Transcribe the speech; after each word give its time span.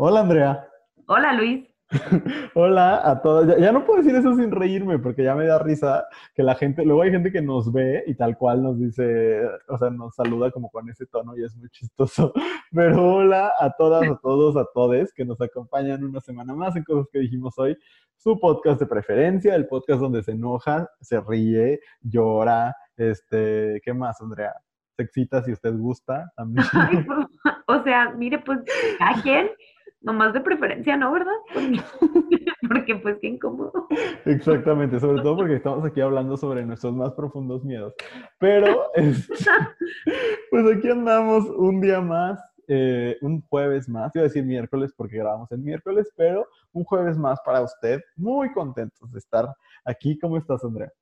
Hola, 0.00 0.20
Andrea. 0.20 0.64
Hola, 1.08 1.32
Luis. 1.32 1.66
Hola 2.54 3.00
a 3.02 3.20
todos. 3.20 3.58
Ya, 3.58 3.72
no 3.72 3.84
puedo 3.84 4.00
decir 4.00 4.14
eso 4.14 4.32
sin 4.36 4.52
reírme 4.52 5.00
porque 5.00 5.24
ya 5.24 5.34
me 5.34 5.44
da 5.44 5.58
risa 5.58 6.06
que 6.36 6.44
la 6.44 6.54
gente, 6.54 6.84
luego 6.84 7.02
hay 7.02 7.10
gente 7.10 7.32
que 7.32 7.42
nos 7.42 7.72
ve 7.72 8.04
y 8.06 8.14
tal 8.14 8.38
cual 8.38 8.62
nos 8.62 8.78
dice, 8.78 9.42
o 9.66 9.76
sea, 9.76 9.90
nos 9.90 10.14
saluda 10.14 10.52
como 10.52 10.70
con 10.70 10.88
ese 10.88 11.06
tono 11.06 11.36
y 11.36 11.42
es 11.42 11.56
muy 11.56 11.68
chistoso. 11.70 12.32
Pero 12.70 13.16
hola 13.16 13.52
a 13.58 13.72
todas, 13.72 14.08
a 14.08 14.16
todos, 14.22 14.56
a 14.56 14.66
todes 14.72 15.12
que 15.12 15.24
nos 15.24 15.40
acompañan 15.40 16.04
una 16.04 16.20
semana 16.20 16.54
más 16.54 16.76
en 16.76 16.84
cosas 16.84 17.08
que 17.12 17.18
dijimos 17.18 17.58
hoy. 17.58 17.76
Su 18.14 18.38
podcast 18.38 18.78
de 18.78 18.86
preferencia, 18.86 19.56
el 19.56 19.66
podcast 19.66 20.00
donde 20.00 20.22
se 20.22 20.30
enoja, 20.30 20.88
se 21.00 21.20
ríe, 21.20 21.80
llora, 22.02 22.72
este, 22.96 23.80
¿qué 23.84 23.92
más, 23.92 24.20
Andrea? 24.20 24.54
Se 24.96 25.02
excita 25.02 25.42
si 25.42 25.50
usted 25.50 25.74
gusta 25.76 26.30
también. 26.36 26.64
o 27.66 27.82
sea, 27.82 28.10
mire, 28.16 28.38
pues, 28.38 28.60
¿a 29.00 29.20
quién? 29.22 29.48
Nomás 30.00 30.32
de 30.32 30.40
preferencia, 30.40 30.96
¿no? 30.96 31.12
¿Verdad? 31.12 31.32
Porque, 32.68 32.96
pues 32.96 33.16
qué 33.20 33.28
incómodo. 33.28 33.88
Exactamente, 34.24 35.00
sobre 35.00 35.22
todo 35.22 35.36
porque 35.36 35.54
estamos 35.54 35.84
aquí 35.86 36.00
hablando 36.00 36.36
sobre 36.36 36.66
nuestros 36.66 36.94
más 36.94 37.12
profundos 37.14 37.64
miedos. 37.64 37.94
Pero, 38.38 38.92
este, 38.94 39.34
pues 40.50 40.76
aquí 40.76 40.90
andamos 40.90 41.48
un 41.48 41.80
día 41.80 42.00
más, 42.00 42.38
eh, 42.66 43.16
un 43.22 43.40
jueves 43.48 43.88
más, 43.88 44.14
iba 44.14 44.24
a 44.24 44.28
decir 44.28 44.44
miércoles 44.44 44.92
porque 44.94 45.16
grabamos 45.16 45.50
el 45.52 45.60
miércoles, 45.60 46.12
pero 46.16 46.46
un 46.72 46.84
jueves 46.84 47.16
más 47.16 47.40
para 47.44 47.62
usted. 47.62 48.00
Muy 48.16 48.52
contentos 48.52 49.10
de 49.10 49.18
estar 49.18 49.46
aquí. 49.84 50.18
¿Cómo 50.18 50.36
estás, 50.36 50.62
Andrea? 50.62 50.92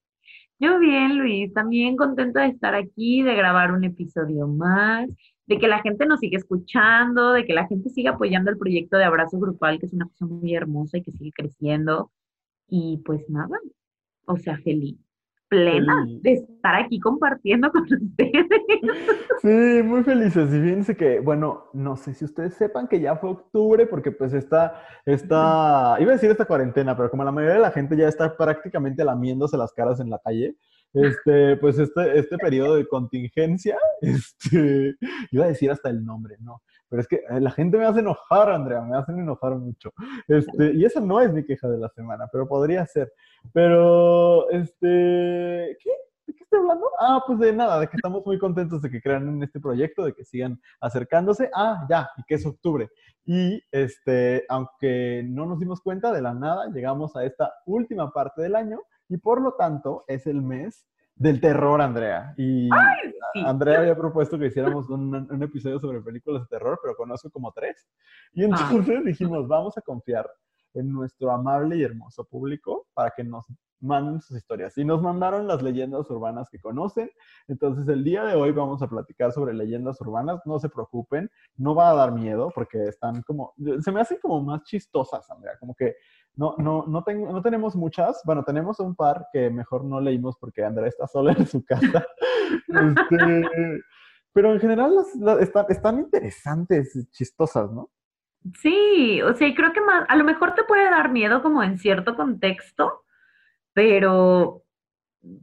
Yo 0.58 0.78
bien, 0.78 1.18
Luis, 1.18 1.52
también 1.52 1.96
contenta 1.96 2.42
de 2.42 2.48
estar 2.48 2.74
aquí, 2.74 3.22
de 3.22 3.34
grabar 3.34 3.72
un 3.72 3.84
episodio 3.84 4.46
más 4.46 5.08
de 5.46 5.58
que 5.58 5.68
la 5.68 5.80
gente 5.80 6.06
nos 6.06 6.20
siga 6.20 6.38
escuchando, 6.38 7.32
de 7.32 7.44
que 7.44 7.54
la 7.54 7.66
gente 7.66 7.88
siga 7.90 8.12
apoyando 8.12 8.50
el 8.50 8.58
proyecto 8.58 8.96
de 8.96 9.04
abrazo 9.04 9.38
grupal, 9.38 9.78
que 9.78 9.86
es 9.86 9.92
una 9.92 10.06
cosa 10.08 10.26
muy 10.26 10.54
hermosa 10.54 10.98
y 10.98 11.02
que 11.02 11.12
sigue 11.12 11.32
creciendo. 11.32 12.10
Y 12.68 12.98
pues 13.04 13.28
nada, 13.30 13.56
o 14.26 14.36
sea, 14.36 14.58
feliz, 14.58 14.98
plena 15.48 16.04
de 16.20 16.32
estar 16.32 16.74
aquí 16.74 16.98
compartiendo 16.98 17.70
con 17.70 17.82
ustedes. 17.84 18.46
Sí, 19.40 19.82
muy 19.84 20.02
felices. 20.02 20.52
Y 20.52 20.60
fíjense 20.60 20.96
que, 20.96 21.20
bueno, 21.20 21.66
no 21.72 21.96
sé 21.96 22.14
si 22.14 22.24
ustedes 22.24 22.54
sepan 22.54 22.88
que 22.88 23.00
ya 23.00 23.16
fue 23.16 23.30
octubre, 23.30 23.86
porque 23.86 24.10
pues 24.10 24.32
está, 24.32 24.82
está, 25.04 25.96
iba 26.00 26.10
a 26.10 26.14
decir 26.14 26.30
esta 26.30 26.46
cuarentena, 26.46 26.96
pero 26.96 27.10
como 27.10 27.22
la 27.22 27.32
mayoría 27.32 27.56
de 27.56 27.62
la 27.62 27.70
gente 27.70 27.96
ya 27.96 28.08
está 28.08 28.36
prácticamente 28.36 29.04
lamiéndose 29.04 29.56
las 29.56 29.72
caras 29.72 30.00
en 30.00 30.10
la 30.10 30.18
calle, 30.18 30.56
este, 30.96 31.56
pues 31.56 31.78
este, 31.78 32.18
este 32.18 32.38
periodo 32.38 32.76
de 32.76 32.86
contingencia, 32.86 33.76
este, 34.00 34.96
iba 35.30 35.44
a 35.44 35.48
decir 35.48 35.70
hasta 35.70 35.90
el 35.90 36.04
nombre, 36.04 36.36
¿no? 36.40 36.62
Pero 36.88 37.02
es 37.02 37.08
que 37.08 37.16
eh, 37.16 37.40
la 37.40 37.50
gente 37.50 37.76
me 37.76 37.84
hace 37.84 38.00
enojar, 38.00 38.50
Andrea, 38.50 38.80
me 38.80 38.96
hacen 38.96 39.18
enojar 39.18 39.56
mucho. 39.56 39.92
Este, 40.28 40.72
y 40.72 40.84
esa 40.84 41.00
no 41.00 41.20
es 41.20 41.32
mi 41.32 41.44
queja 41.44 41.68
de 41.68 41.78
la 41.78 41.88
semana, 41.90 42.26
pero 42.32 42.48
podría 42.48 42.86
ser. 42.86 43.12
Pero, 43.52 44.48
este, 44.50 45.76
¿qué? 45.82 45.90
¿De 46.26 46.34
qué 46.34 46.42
estoy 46.42 46.60
hablando? 46.60 46.88
Ah, 46.98 47.22
pues 47.26 47.38
de 47.40 47.52
nada, 47.52 47.80
de 47.80 47.88
que 47.88 47.96
estamos 47.96 48.24
muy 48.24 48.38
contentos 48.38 48.82
de 48.82 48.90
que 48.90 49.00
crean 49.00 49.28
en 49.28 49.42
este 49.42 49.60
proyecto, 49.60 50.04
de 50.04 50.14
que 50.14 50.24
sigan 50.24 50.60
acercándose. 50.80 51.50
Ah, 51.54 51.86
ya, 51.90 52.08
y 52.16 52.22
que 52.24 52.36
es 52.36 52.46
octubre. 52.46 52.88
Y 53.24 53.60
este, 53.70 54.44
aunque 54.48 55.24
no 55.28 55.46
nos 55.46 55.58
dimos 55.58 55.80
cuenta 55.80 56.12
de 56.12 56.22
la 56.22 56.34
nada, 56.34 56.68
llegamos 56.72 57.16
a 57.16 57.24
esta 57.24 57.52
última 57.66 58.12
parte 58.12 58.42
del 58.42 58.54
año 58.54 58.80
y 59.08 59.16
por 59.16 59.40
lo 59.40 59.52
tanto 59.54 60.04
es 60.06 60.26
el 60.26 60.42
mes 60.42 60.86
del 61.14 61.40
terror, 61.40 61.80
Andrea. 61.80 62.34
Y 62.36 62.68
Andrea 63.44 63.80
había 63.80 63.96
propuesto 63.96 64.38
que 64.38 64.46
hiciéramos 64.46 64.88
un, 64.90 65.42
episodio 65.42 65.80
sobre 65.80 66.00
películas 66.00 66.42
de 66.42 66.48
terror, 66.48 66.78
pero 66.82 66.94
conozco 66.94 67.30
como 67.30 67.52
tres. 67.52 67.88
Y 68.32 68.44
ah. 68.44 68.46
entonces 68.46 69.04
dijimos, 69.04 69.48
vamos 69.48 69.76
a 69.78 69.80
confiar 69.80 70.30
en 70.74 70.92
nuestro 70.92 71.30
amable 71.30 71.76
y 71.76 71.82
hermoso 71.82 72.24
público 72.24 72.86
para 72.92 73.10
que 73.16 73.24
nos 73.24 73.46
manden 73.80 74.20
sus 74.20 74.36
historias. 74.36 74.76
Y 74.78 74.84
nos 74.84 75.02
mandaron 75.02 75.46
las 75.46 75.62
leyendas 75.62 76.08
urbanas 76.10 76.48
que 76.50 76.58
conocen. 76.58 77.10
Entonces, 77.48 77.88
el 77.88 78.04
día 78.04 78.24
de 78.24 78.34
hoy 78.34 78.52
vamos 78.52 78.82
a 78.82 78.88
platicar 78.88 79.32
sobre 79.32 79.54
leyendas 79.54 80.00
urbanas. 80.00 80.40
No 80.44 80.58
se 80.58 80.68
preocupen, 80.68 81.30
no 81.56 81.74
va 81.74 81.90
a 81.90 81.94
dar 81.94 82.12
miedo 82.12 82.50
porque 82.54 82.84
están 82.88 83.22
como, 83.22 83.54
se 83.80 83.92
me 83.92 84.00
hacen 84.00 84.18
como 84.20 84.42
más 84.42 84.62
chistosas, 84.64 85.30
Andrea. 85.30 85.54
Como 85.58 85.74
que 85.74 85.96
no, 86.36 86.54
no, 86.58 86.84
no, 86.86 87.02
tengo, 87.02 87.32
no 87.32 87.42
tenemos 87.42 87.74
muchas. 87.74 88.20
Bueno, 88.24 88.44
tenemos 88.44 88.78
un 88.80 88.94
par 88.94 89.26
que 89.32 89.50
mejor 89.50 89.84
no 89.84 90.00
leímos 90.00 90.36
porque 90.38 90.64
Andrea 90.64 90.88
está 90.88 91.06
sola 91.06 91.32
en 91.32 91.46
su 91.46 91.64
casa. 91.64 92.06
Este, 92.68 93.82
pero 94.32 94.52
en 94.52 94.60
general 94.60 94.92
están, 95.40 95.66
están 95.68 95.98
interesantes, 95.98 97.08
chistosas, 97.10 97.72
¿no? 97.72 97.90
Sí, 98.60 99.20
o 99.22 99.34
sea, 99.34 99.52
creo 99.54 99.72
que 99.72 99.80
más, 99.80 100.04
a 100.08 100.14
lo 100.14 100.24
mejor 100.24 100.54
te 100.54 100.62
puede 100.62 100.84
dar 100.90 101.10
miedo 101.10 101.42
como 101.42 101.62
en 101.62 101.78
cierto 101.78 102.14
contexto, 102.14 103.02
pero, 103.72 104.62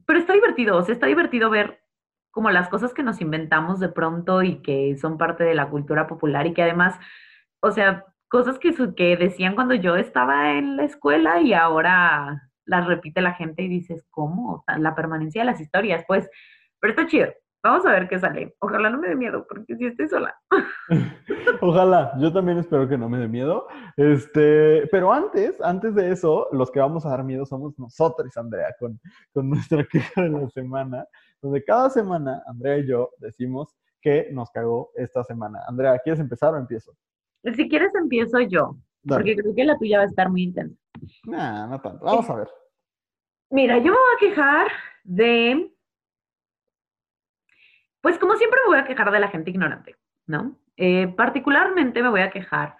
pero 0.06 0.20
está 0.20 0.34
divertido, 0.34 0.78
o 0.78 0.84
sea, 0.84 0.94
está 0.94 1.08
divertido 1.08 1.50
ver 1.50 1.82
como 2.32 2.52
las 2.52 2.70
cosas 2.70 2.94
que 2.94 3.04
nos 3.04 3.20
inventamos 3.20 3.80
de 3.80 3.90
pronto 3.90 4.42
y 4.44 4.62
que 4.62 4.96
son 4.98 5.18
parte 5.18 5.44
de 5.44 5.56
la 5.56 5.70
cultura 5.70 6.08
popular 6.08 6.48
y 6.48 6.54
que 6.54 6.64
además, 6.64 6.98
o 7.62 7.72
sea, 7.72 8.06
cosas 8.34 8.58
que, 8.58 8.74
que 8.96 9.16
decían 9.16 9.54
cuando 9.54 9.76
yo 9.76 9.96
estaba 9.96 10.54
en 10.58 10.76
la 10.76 10.86
escuela 10.86 11.40
y 11.40 11.54
ahora 11.54 12.50
las 12.66 12.88
repite 12.88 13.22
la 13.22 13.34
gente 13.34 13.62
y 13.62 13.68
dices, 13.68 14.08
¿cómo? 14.10 14.64
La 14.80 14.96
permanencia 14.96 15.44
de 15.44 15.46
las 15.46 15.62
historias, 15.62 16.04
pues, 16.08 16.28
pero 16.80 16.94
está 16.94 17.06
chido. 17.06 17.28
Vamos 17.62 17.86
a 17.86 17.92
ver 17.92 18.10
qué 18.10 18.18
sale. 18.18 18.56
Ojalá 18.58 18.90
no 18.90 18.98
me 18.98 19.10
dé 19.10 19.16
miedo, 19.16 19.46
porque 19.48 19.76
si 19.76 19.86
estoy 19.86 20.08
sola. 20.08 20.36
Ojalá, 21.62 22.12
yo 22.18 22.34
también 22.34 22.58
espero 22.58 22.90
que 22.90 22.98
no 22.98 23.08
me 23.08 23.20
dé 23.20 23.28
miedo. 23.28 23.68
Este, 23.98 24.88
pero 24.92 25.14
antes, 25.14 25.62
antes 25.62 25.94
de 25.94 26.12
eso, 26.12 26.48
los 26.54 26.72
que 26.72 26.80
vamos 26.80 27.06
a 27.06 27.10
dar 27.10 27.24
miedo 27.24 27.46
somos 27.46 27.78
nosotros, 27.78 28.36
Andrea, 28.36 28.74
con, 28.80 29.00
con 29.32 29.48
nuestra 29.48 29.84
queja 29.92 30.24
de 30.24 30.30
la 30.30 30.50
semana, 30.50 31.06
donde 31.40 31.64
cada 31.64 31.92
semana 31.92 32.42
Andrea 32.48 32.80
y 32.80 32.88
yo 32.88 33.12
decimos 33.20 33.76
que 34.02 34.30
nos 34.32 34.50
cagó 34.50 34.90
esta 34.96 35.24
semana. 35.24 35.60
Andrea, 35.68 36.00
¿quieres 36.00 36.20
empezar 36.20 36.56
o 36.56 36.58
empiezo? 36.58 36.98
Si 37.44 37.68
quieres, 37.68 37.94
empiezo 37.96 38.40
yo, 38.40 38.78
porque 39.08 39.36
creo 39.36 39.54
que 39.54 39.66
la 39.66 39.78
tuya 39.78 39.98
va 39.98 40.04
a 40.04 40.08
estar 40.08 40.30
muy 40.30 40.44
intensa. 40.44 40.82
Nah, 41.26 41.68
no 41.68 41.82
tanto. 41.82 42.06
Vamos 42.06 42.30
a 42.30 42.36
ver. 42.36 42.48
Mira, 43.50 43.78
yo 43.78 43.86
me 43.86 43.92
voy 43.92 44.16
a 44.16 44.20
quejar 44.20 44.68
de 45.04 45.74
pues 48.04 48.20
como 48.20 48.36
siempre 48.36 48.60
me 48.66 48.68
voy 48.68 48.80
a 48.80 48.86
quejar 48.86 49.10
de 49.12 49.20
la 49.22 49.30
gente 49.30 49.50
ignorante, 49.50 49.96
¿no? 50.28 50.58
Eh, 50.76 51.08
particularmente 51.16 52.04
me 52.04 52.10
voy 52.10 52.20
a 52.20 52.32
quejar 52.32 52.76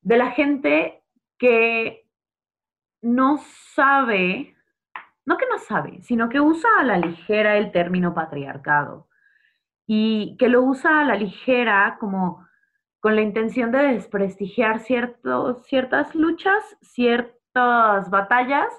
de 0.00 0.16
la 0.16 0.30
gente 0.30 1.04
que 1.36 2.08
no 3.02 3.38
sabe, 3.74 4.56
no 5.26 5.36
que 5.36 5.46
no 5.46 5.58
sabe, 5.58 6.00
sino 6.00 6.30
que 6.30 6.40
usa 6.40 6.70
a 6.78 6.84
la 6.84 6.96
ligera 6.96 7.58
el 7.58 7.70
término 7.70 8.14
patriarcado 8.14 9.08
y 9.86 10.38
que 10.38 10.48
lo 10.48 10.62
usa 10.62 11.00
a 11.00 11.04
la 11.04 11.16
ligera 11.16 11.98
como 12.00 12.48
con 13.02 13.16
la 13.16 13.22
intención 13.22 13.72
de 13.72 13.78
desprestigiar 13.78 14.78
ciertas 14.78 16.14
luchas, 16.14 16.78
ciertas 16.82 18.08
batallas 18.10 18.72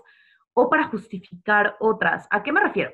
o 0.53 0.69
para 0.69 0.85
justificar 0.85 1.75
otras. 1.81 2.25
¿A 2.31 2.41
qué 2.41 2.53
me 2.53 2.61
refiero? 2.61 2.91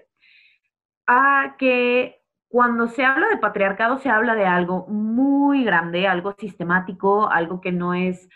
A 1.06 1.56
que 1.60 2.24
cuando 2.48 2.88
se 2.88 3.06
habla 3.06 3.28
de 3.28 3.38
patriarcado, 3.38 4.00
se 4.00 4.10
habla 4.10 4.34
de 4.34 4.46
algo 4.46 4.88
muy 4.88 5.64
grande, 5.64 6.08
algo 6.08 6.34
sistemático, 6.36 7.30
algo 7.30 7.62
que 7.62 7.72
no 7.72 7.94
es 7.94 8.28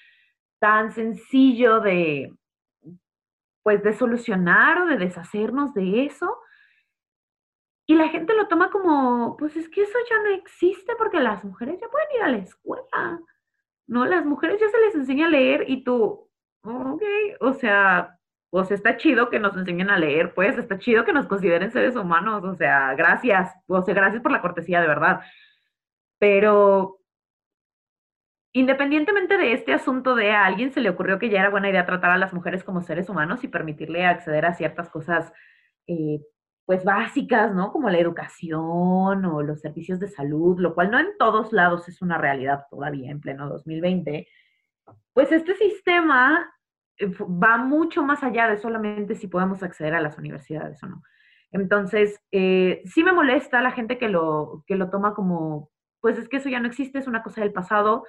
tan 0.59 0.91
sencillo 0.91 1.79
de, 1.79 2.31
pues, 3.63 3.81
de 3.81 3.93
solucionar 3.93 4.81
o 4.81 4.85
de 4.85 4.97
deshacernos 4.97 5.73
de 5.73 6.05
eso. 6.05 6.37
Y 7.93 7.95
la 7.95 8.09
gente 8.09 8.33
lo 8.33 8.47
toma 8.47 8.71
como, 8.71 9.37
pues 9.37 9.55
es 9.55 9.69
que 9.69 9.83
eso 9.83 9.99
ya 10.09 10.17
no 10.23 10.29
existe 10.29 10.93
porque 10.97 11.19
las 11.19 11.43
mujeres 11.43 11.79
ya 11.79 11.87
pueden 11.89 12.07
ir 12.15 12.23
a 12.23 12.29
la 12.29 12.37
escuela. 12.37 13.19
No, 13.85 14.05
las 14.05 14.25
mujeres 14.25 14.59
ya 14.59 14.67
se 14.67 14.79
les 14.79 14.95
enseña 14.95 15.27
a 15.27 15.29
leer 15.29 15.65
y 15.67 15.83
tú, 15.83 16.27
ok, 16.63 17.03
o 17.39 17.53
sea, 17.53 18.17
pues 18.49 18.71
está 18.71 18.97
chido 18.97 19.29
que 19.29 19.37
nos 19.37 19.55
enseñen 19.55 19.91
a 19.91 19.99
leer, 19.99 20.33
pues 20.33 20.57
está 20.57 20.79
chido 20.79 21.05
que 21.05 21.13
nos 21.13 21.27
consideren 21.27 21.71
seres 21.71 21.95
humanos, 21.95 22.43
o 22.43 22.55
sea, 22.55 22.95
gracias, 22.95 23.53
o 23.67 23.83
sea, 23.83 23.93
gracias 23.93 24.23
por 24.23 24.31
la 24.31 24.41
cortesía, 24.41 24.81
de 24.81 24.87
verdad. 24.87 25.21
Pero 26.17 26.97
independientemente 28.53 29.37
de 29.37 29.53
este 29.53 29.71
asunto 29.71 30.15
de 30.15 30.31
a 30.31 30.45
alguien 30.45 30.73
se 30.73 30.81
le 30.81 30.89
ocurrió 30.89 31.19
que 31.19 31.29
ya 31.29 31.41
era 31.41 31.51
buena 31.51 31.69
idea 31.69 31.85
tratar 31.85 32.09
a 32.09 32.17
las 32.17 32.33
mujeres 32.33 32.63
como 32.63 32.81
seres 32.81 33.07
humanos 33.07 33.43
y 33.43 33.49
permitirle 33.49 34.03
acceder 34.07 34.47
a 34.47 34.55
ciertas 34.55 34.89
cosas, 34.89 35.31
eh, 35.85 36.21
pues 36.65 36.83
básicas, 36.83 37.53
¿no? 37.53 37.71
Como 37.71 37.89
la 37.89 37.99
educación 37.99 39.25
o 39.25 39.41
los 39.41 39.59
servicios 39.59 39.99
de 39.99 40.07
salud, 40.07 40.59
lo 40.59 40.73
cual 40.73 40.91
no 40.91 40.99
en 40.99 41.17
todos 41.19 41.51
lados 41.51 41.87
es 41.89 42.01
una 42.01 42.17
realidad 42.17 42.65
todavía 42.69 43.11
en 43.11 43.19
pleno 43.19 43.49
2020. 43.49 44.27
Pues 45.13 45.31
este 45.31 45.55
sistema 45.55 46.53
eh, 46.97 47.11
va 47.21 47.57
mucho 47.57 48.03
más 48.03 48.23
allá 48.23 48.47
de 48.47 48.57
solamente 48.57 49.15
si 49.15 49.27
podemos 49.27 49.61
acceder 49.61 49.93
a 49.93 50.01
las 50.01 50.17
universidades 50.17 50.81
o 50.83 50.87
no. 50.87 51.03
Entonces, 51.51 52.19
eh, 52.31 52.81
sí 52.85 53.03
me 53.03 53.11
molesta 53.11 53.61
la 53.61 53.71
gente 53.71 53.97
que 53.97 54.09
lo, 54.09 54.63
que 54.65 54.75
lo 54.75 54.89
toma 54.89 55.13
como, 55.13 55.69
pues 56.01 56.17
es 56.17 56.29
que 56.29 56.37
eso 56.37 56.49
ya 56.49 56.59
no 56.59 56.67
existe, 56.67 56.97
es 56.99 57.07
una 57.07 57.23
cosa 57.23 57.41
del 57.41 57.53
pasado. 57.53 58.05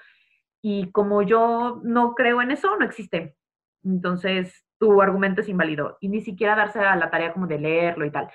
y 0.63 0.91
como 0.93 1.23
yo 1.23 1.81
no 1.85 2.15
creo 2.15 2.41
en 2.43 2.51
eso, 2.51 2.77
no 2.79 2.87
existe. 2.87 3.37
Entonces, 3.85 4.64
tu 4.85 5.01
argumento 5.01 5.41
es 5.41 5.49
inválido 5.49 5.97
y 6.03 6.11
ni 6.11 6.21
siquiera 6.21 6.55
darse 6.55 6.79
a 6.79 6.95
la 6.95 7.09
tarea 7.09 7.33
como 7.33 7.47
de 7.47 7.59
leerlo 7.59 8.05
y 8.05 8.11
tal. 8.11 8.31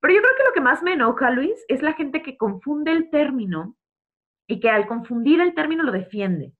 Pero 0.00 0.12
yo 0.12 0.20
creo 0.20 0.36
que 0.36 0.44
lo 0.44 0.52
que 0.52 0.60
más 0.60 0.82
me 0.82 0.92
enoja, 0.92 1.30
Luis, 1.30 1.64
es 1.66 1.80
la 1.80 1.94
gente 1.94 2.20
que 2.20 2.36
confunde 2.36 2.92
el 2.92 3.08
término 3.08 3.74
y 4.46 4.60
que 4.60 4.68
al 4.68 4.86
confundir 4.86 5.40
el 5.40 5.54
término 5.54 5.82
lo 5.82 5.92
defiende. 5.92 6.52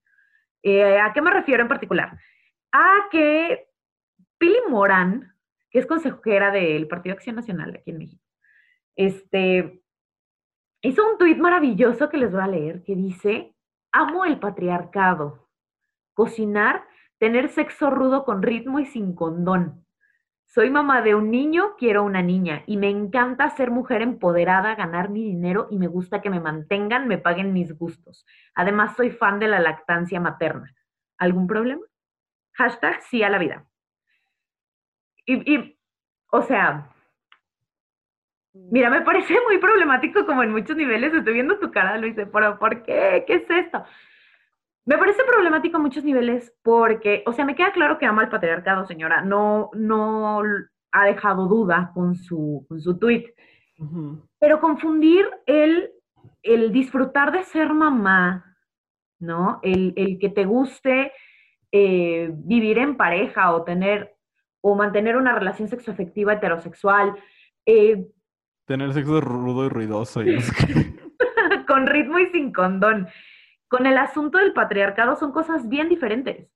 Eh, 0.62 0.98
¿A 0.98 1.12
qué 1.12 1.20
me 1.20 1.30
refiero 1.30 1.60
en 1.62 1.68
particular? 1.68 2.18
A 2.72 3.08
que 3.10 3.68
Pili 4.38 4.56
Morán, 4.70 5.36
que 5.70 5.80
es 5.80 5.84
consejera 5.86 6.50
del 6.50 6.88
Partido 6.88 7.12
Acción 7.12 7.36
Nacional 7.36 7.76
aquí 7.76 7.90
en 7.90 7.98
México, 7.98 8.24
este, 8.96 9.82
hizo 10.80 11.06
un 11.06 11.18
tuit 11.18 11.36
maravilloso 11.36 12.08
que 12.08 12.16
les 12.16 12.32
voy 12.32 12.40
a 12.40 12.48
leer, 12.48 12.82
que 12.82 12.96
dice, 12.96 13.54
amo 13.92 14.24
el 14.24 14.38
patriarcado, 14.38 15.50
cocinar, 16.14 16.86
tener 17.18 17.48
sexo 17.48 17.90
rudo 17.90 18.24
con 18.24 18.42
ritmo 18.42 18.80
y 18.80 18.86
sin 18.86 19.14
condón. 19.14 19.84
Soy 20.54 20.70
mamá 20.70 21.02
de 21.02 21.16
un 21.16 21.30
niño, 21.32 21.74
quiero 21.78 22.04
una 22.04 22.22
niña 22.22 22.62
y 22.66 22.76
me 22.76 22.88
encanta 22.88 23.50
ser 23.50 23.72
mujer 23.72 24.02
empoderada, 24.02 24.76
ganar 24.76 25.10
mi 25.10 25.24
dinero 25.24 25.66
y 25.68 25.78
me 25.78 25.88
gusta 25.88 26.20
que 26.20 26.30
me 26.30 26.38
mantengan, 26.38 27.08
me 27.08 27.18
paguen 27.18 27.52
mis 27.52 27.76
gustos. 27.76 28.24
Además, 28.54 28.94
soy 28.94 29.10
fan 29.10 29.40
de 29.40 29.48
la 29.48 29.58
lactancia 29.58 30.20
materna. 30.20 30.72
¿Algún 31.18 31.48
problema? 31.48 31.82
Hashtag 32.52 33.02
sí 33.02 33.22
a 33.24 33.30
la 33.30 33.38
vida. 33.38 33.66
Y, 35.26 35.76
o 36.30 36.42
sea, 36.42 36.88
mira, 38.52 38.90
me 38.90 39.00
parece 39.00 39.34
muy 39.44 39.58
problemático 39.58 40.24
como 40.24 40.44
en 40.44 40.52
muchos 40.52 40.76
niveles. 40.76 41.14
Estoy 41.14 41.32
viendo 41.34 41.58
tu 41.58 41.72
cara, 41.72 41.98
Luis, 41.98 42.14
pero 42.32 42.58
¿por 42.58 42.82
qué? 42.84 43.24
¿Qué 43.26 43.34
es 43.34 43.50
esto? 43.50 43.84
Me 44.86 44.98
parece 44.98 45.22
problemático 45.24 45.78
a 45.78 45.80
muchos 45.80 46.04
niveles 46.04 46.52
porque, 46.62 47.22
o 47.26 47.32
sea, 47.32 47.44
me 47.44 47.54
queda 47.54 47.72
claro 47.72 47.98
que 47.98 48.06
ama 48.06 48.22
el 48.22 48.28
patriarcado, 48.28 48.86
señora. 48.86 49.22
No, 49.22 49.70
no 49.72 50.42
ha 50.92 51.04
dejado 51.06 51.48
duda 51.48 51.90
con 51.94 52.16
su, 52.16 52.66
con 52.68 52.80
su 52.80 52.98
tweet. 52.98 53.34
Pero 54.38 54.60
confundir 54.60 55.26
el, 55.46 55.90
el 56.42 56.70
disfrutar 56.70 57.32
de 57.32 57.44
ser 57.44 57.72
mamá, 57.72 58.56
¿no? 59.18 59.58
El, 59.62 59.94
el 59.96 60.18
que 60.18 60.28
te 60.28 60.44
guste 60.44 61.12
eh, 61.72 62.30
vivir 62.32 62.78
en 62.78 62.96
pareja 62.96 63.52
o 63.52 63.64
tener 63.64 64.14
o 64.60 64.74
mantener 64.74 65.16
una 65.16 65.34
relación 65.34 65.68
sexoafectiva 65.68 66.34
heterosexual. 66.34 67.14
Eh, 67.66 68.06
tener 68.66 68.92
sexo 68.92 69.20
rudo 69.20 69.66
y 69.66 69.68
ruidoso. 69.68 70.22
Y 70.22 70.38
con 71.66 71.86
ritmo 71.86 72.18
y 72.18 72.26
sin 72.26 72.52
condón 72.52 73.08
con 73.74 73.86
el 73.86 73.98
asunto 73.98 74.38
del 74.38 74.52
patriarcado 74.52 75.16
son 75.16 75.32
cosas 75.32 75.68
bien 75.68 75.88
diferentes, 75.88 76.48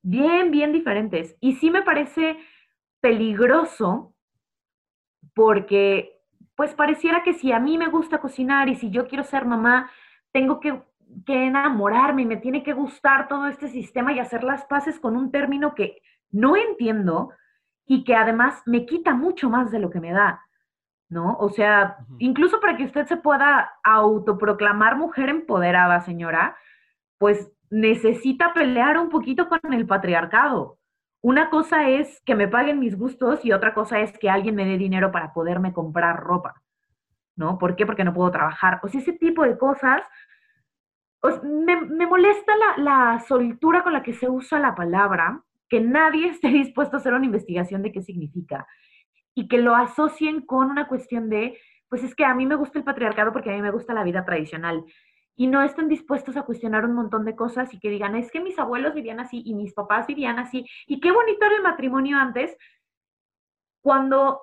bien, 0.00 0.50
bien 0.50 0.72
diferentes. 0.72 1.36
Y 1.38 1.56
sí 1.56 1.70
me 1.70 1.82
parece 1.82 2.38
peligroso 3.02 4.14
porque 5.34 6.22
pues 6.54 6.72
pareciera 6.72 7.22
que 7.22 7.34
si 7.34 7.52
a 7.52 7.58
mí 7.58 7.76
me 7.76 7.88
gusta 7.88 8.18
cocinar 8.18 8.70
y 8.70 8.76
si 8.76 8.88
yo 8.88 9.06
quiero 9.08 9.24
ser 9.24 9.44
mamá, 9.44 9.90
tengo 10.32 10.58
que, 10.58 10.82
que 11.26 11.48
enamorarme 11.48 12.22
y 12.22 12.26
me 12.26 12.38
tiene 12.38 12.62
que 12.62 12.72
gustar 12.72 13.28
todo 13.28 13.46
este 13.48 13.68
sistema 13.68 14.14
y 14.14 14.18
hacer 14.18 14.42
las 14.42 14.64
paces 14.64 14.98
con 14.98 15.18
un 15.18 15.30
término 15.30 15.74
que 15.74 16.00
no 16.30 16.56
entiendo 16.56 17.28
y 17.84 18.04
que 18.04 18.14
además 18.14 18.62
me 18.64 18.86
quita 18.86 19.12
mucho 19.12 19.50
más 19.50 19.70
de 19.70 19.80
lo 19.80 19.90
que 19.90 20.00
me 20.00 20.12
da. 20.12 20.43
¿No? 21.14 21.36
O 21.38 21.48
sea, 21.48 21.98
incluso 22.18 22.60
para 22.60 22.76
que 22.76 22.82
usted 22.82 23.06
se 23.06 23.16
pueda 23.16 23.74
autoproclamar 23.84 24.96
mujer 24.96 25.28
empoderada, 25.28 26.00
señora, 26.00 26.56
pues 27.18 27.52
necesita 27.70 28.52
pelear 28.52 28.98
un 28.98 29.10
poquito 29.10 29.48
con 29.48 29.60
el 29.72 29.86
patriarcado. 29.86 30.76
Una 31.22 31.50
cosa 31.50 31.88
es 31.88 32.20
que 32.26 32.34
me 32.34 32.48
paguen 32.48 32.80
mis 32.80 32.98
gustos 32.98 33.44
y 33.44 33.52
otra 33.52 33.74
cosa 33.74 34.00
es 34.00 34.18
que 34.18 34.28
alguien 34.28 34.56
me 34.56 34.66
dé 34.66 34.76
dinero 34.76 35.12
para 35.12 35.32
poderme 35.32 35.72
comprar 35.72 36.18
ropa, 36.18 36.60
¿no? 37.36 37.58
¿Por 37.58 37.76
qué? 37.76 37.86
Porque 37.86 38.02
no 38.02 38.12
puedo 38.12 38.32
trabajar. 38.32 38.80
O 38.82 38.88
sea, 38.88 39.00
ese 39.00 39.12
tipo 39.12 39.44
de 39.44 39.56
cosas. 39.56 40.02
me, 41.44 41.80
me, 41.80 42.08
molesta 42.08 42.52
la, 42.56 42.82
la 42.82 43.20
soltura 43.20 43.84
con 43.84 43.92
la 43.92 44.02
que 44.02 44.14
se 44.14 44.28
usa 44.28 44.58
la 44.58 44.74
palabra, 44.74 45.44
que 45.68 45.80
nadie 45.80 46.26
esté 46.30 46.48
dispuesto 46.48 46.96
a 46.96 46.98
hacer 46.98 47.14
una 47.14 47.26
investigación 47.26 47.82
de 47.82 47.92
qué 47.92 48.02
significa 48.02 48.66
y 49.34 49.48
que 49.48 49.58
lo 49.58 49.74
asocien 49.74 50.40
con 50.40 50.70
una 50.70 50.86
cuestión 50.86 51.28
de, 51.28 51.58
pues 51.88 52.04
es 52.04 52.14
que 52.14 52.24
a 52.24 52.34
mí 52.34 52.46
me 52.46 52.54
gusta 52.54 52.78
el 52.78 52.84
patriarcado 52.84 53.32
porque 53.32 53.50
a 53.50 53.54
mí 53.54 53.62
me 53.62 53.70
gusta 53.70 53.94
la 53.94 54.04
vida 54.04 54.24
tradicional. 54.24 54.84
Y 55.36 55.48
no 55.48 55.62
estén 55.62 55.88
dispuestos 55.88 56.36
a 56.36 56.42
cuestionar 56.42 56.84
un 56.84 56.94
montón 56.94 57.24
de 57.24 57.34
cosas 57.34 57.74
y 57.74 57.80
que 57.80 57.90
digan, 57.90 58.14
es 58.14 58.30
que 58.30 58.40
mis 58.40 58.58
abuelos 58.58 58.94
vivían 58.94 59.18
así 59.18 59.42
y 59.44 59.54
mis 59.54 59.74
papás 59.74 60.06
vivían 60.06 60.38
así. 60.38 60.64
Y 60.86 61.00
qué 61.00 61.10
bonito 61.10 61.44
era 61.44 61.56
el 61.56 61.62
matrimonio 61.62 62.18
antes, 62.18 62.56
cuando 63.80 64.40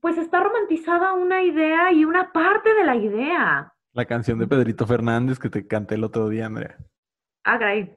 pues 0.00 0.18
está 0.18 0.40
romantizada 0.40 1.12
una 1.12 1.42
idea 1.42 1.92
y 1.92 2.04
una 2.04 2.32
parte 2.32 2.74
de 2.74 2.84
la 2.84 2.96
idea. 2.96 3.72
La 3.92 4.06
canción 4.06 4.40
de 4.40 4.48
Pedrito 4.48 4.86
Fernández 4.86 5.38
que 5.38 5.48
te 5.48 5.68
canté 5.68 5.94
el 5.94 6.02
otro 6.02 6.28
día, 6.28 6.46
Andrea. 6.46 6.76
Ah, 7.44 7.58
great. 7.58 7.96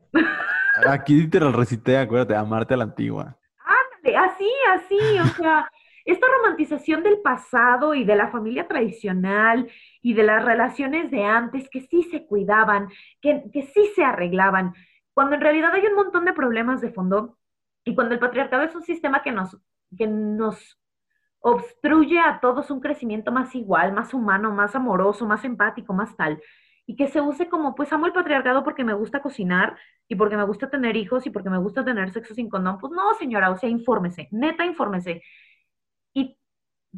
Aquí 0.88 1.28
te 1.28 1.40
lo 1.40 1.51
recité, 1.51 1.98
acuérdate, 1.98 2.36
amarte 2.36 2.75
a 2.75 2.78
la 2.78 2.83
antigua. 2.83 3.36
Ándale, 3.57 4.18
así, 4.18 4.50
así, 4.75 5.19
o 5.19 5.25
sea, 5.25 5.68
esta 6.07 6.25
romantización 6.38 7.04
del 7.04 7.19
pasado 7.19 7.94
y 7.94 8.06
de 8.06 8.15
la 8.15 8.30
familia 8.30 8.65
tradicional 8.65 9.69
y 10.01 10.13
de 10.13 10.24
las 10.24 10.44
relaciones 10.44 11.12
de 11.12 11.25
antes 11.25 11.69
que 11.69 11.81
sí 11.81 12.04
se 12.04 12.25
cuidaban, 12.25 12.88
que, 13.21 13.44
sí 13.74 13.92
se 13.94 14.06
arreglaban, 14.06 14.74
cuando 15.13 15.36
en 15.36 15.42
realidad 15.42 15.74
hay 15.74 15.86
un 15.86 15.95
montón 15.95 16.24
de 16.24 16.31
problemas 16.31 16.80
de 16.80 16.92
fondo 16.92 17.38
y 17.83 17.94
cuando 17.94 18.13
el 18.13 18.21
patriarcado 18.21 18.63
es 18.63 18.74
un 18.74 18.83
sistema 18.83 19.21
que 19.21 19.33
nos, 19.33 19.57
que 19.98 20.07
nos 20.07 20.80
obstruye 21.39 22.19
a 22.19 22.39
todos 22.39 22.71
un 22.71 22.80
crecimiento 22.80 23.33
más 23.33 23.54
igual, 23.54 23.92
más 23.92 24.13
humano, 24.13 24.51
más 24.51 24.75
amoroso, 24.75 25.25
más 25.25 25.44
empático, 25.44 25.94
más 25.94 26.15
tal, 26.15 26.42
y 26.86 26.95
que 26.95 27.07
se 27.07 27.19
use 27.19 27.50
como, 27.50 27.75
pues 27.75 27.92
amo 27.92 28.06
el 28.06 28.13
patriarcado 28.13 28.63
porque 28.63 28.86
me 28.86 28.94
gusta 28.94 29.21
cocinar 29.21 29.77
y 30.07 30.15
porque 30.15 30.38
me 30.38 30.45
gusta 30.45 30.69
tener 30.69 30.95
hijos 30.95 31.25
y 31.27 31.31
porque 31.31 31.50
me 31.50 31.57
gusta 31.57 31.83
tener 31.83 32.12
sexo 32.12 32.33
sin 32.33 32.50
condón. 32.50 32.77
Pues 32.77 32.94
no, 32.94 33.13
señora, 33.15 33.51
o 33.51 33.57
sea, 33.57 33.69
infórmese, 33.69 34.30
neta, 34.31 34.65
infórmese. 34.65 35.21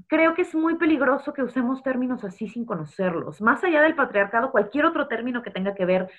Creo 0.08 0.34
que 0.34 0.44
es 0.44 0.54
muy 0.54 0.76
peligroso 0.76 1.34
que 1.34 1.44
usemos 1.44 1.82
términos 1.84 2.24
así 2.24 2.48
sin 2.48 2.66
conocerlos. 2.66 3.42
Más 3.42 3.64
allá 3.64 3.82
del 3.82 3.96
patriarcado, 3.96 4.52
cualquier 4.52 4.86
otro 4.86 5.08
término 5.08 5.42
que 5.42 5.52
tenga 5.52 5.74
que 5.74 5.86
ver 5.86 6.10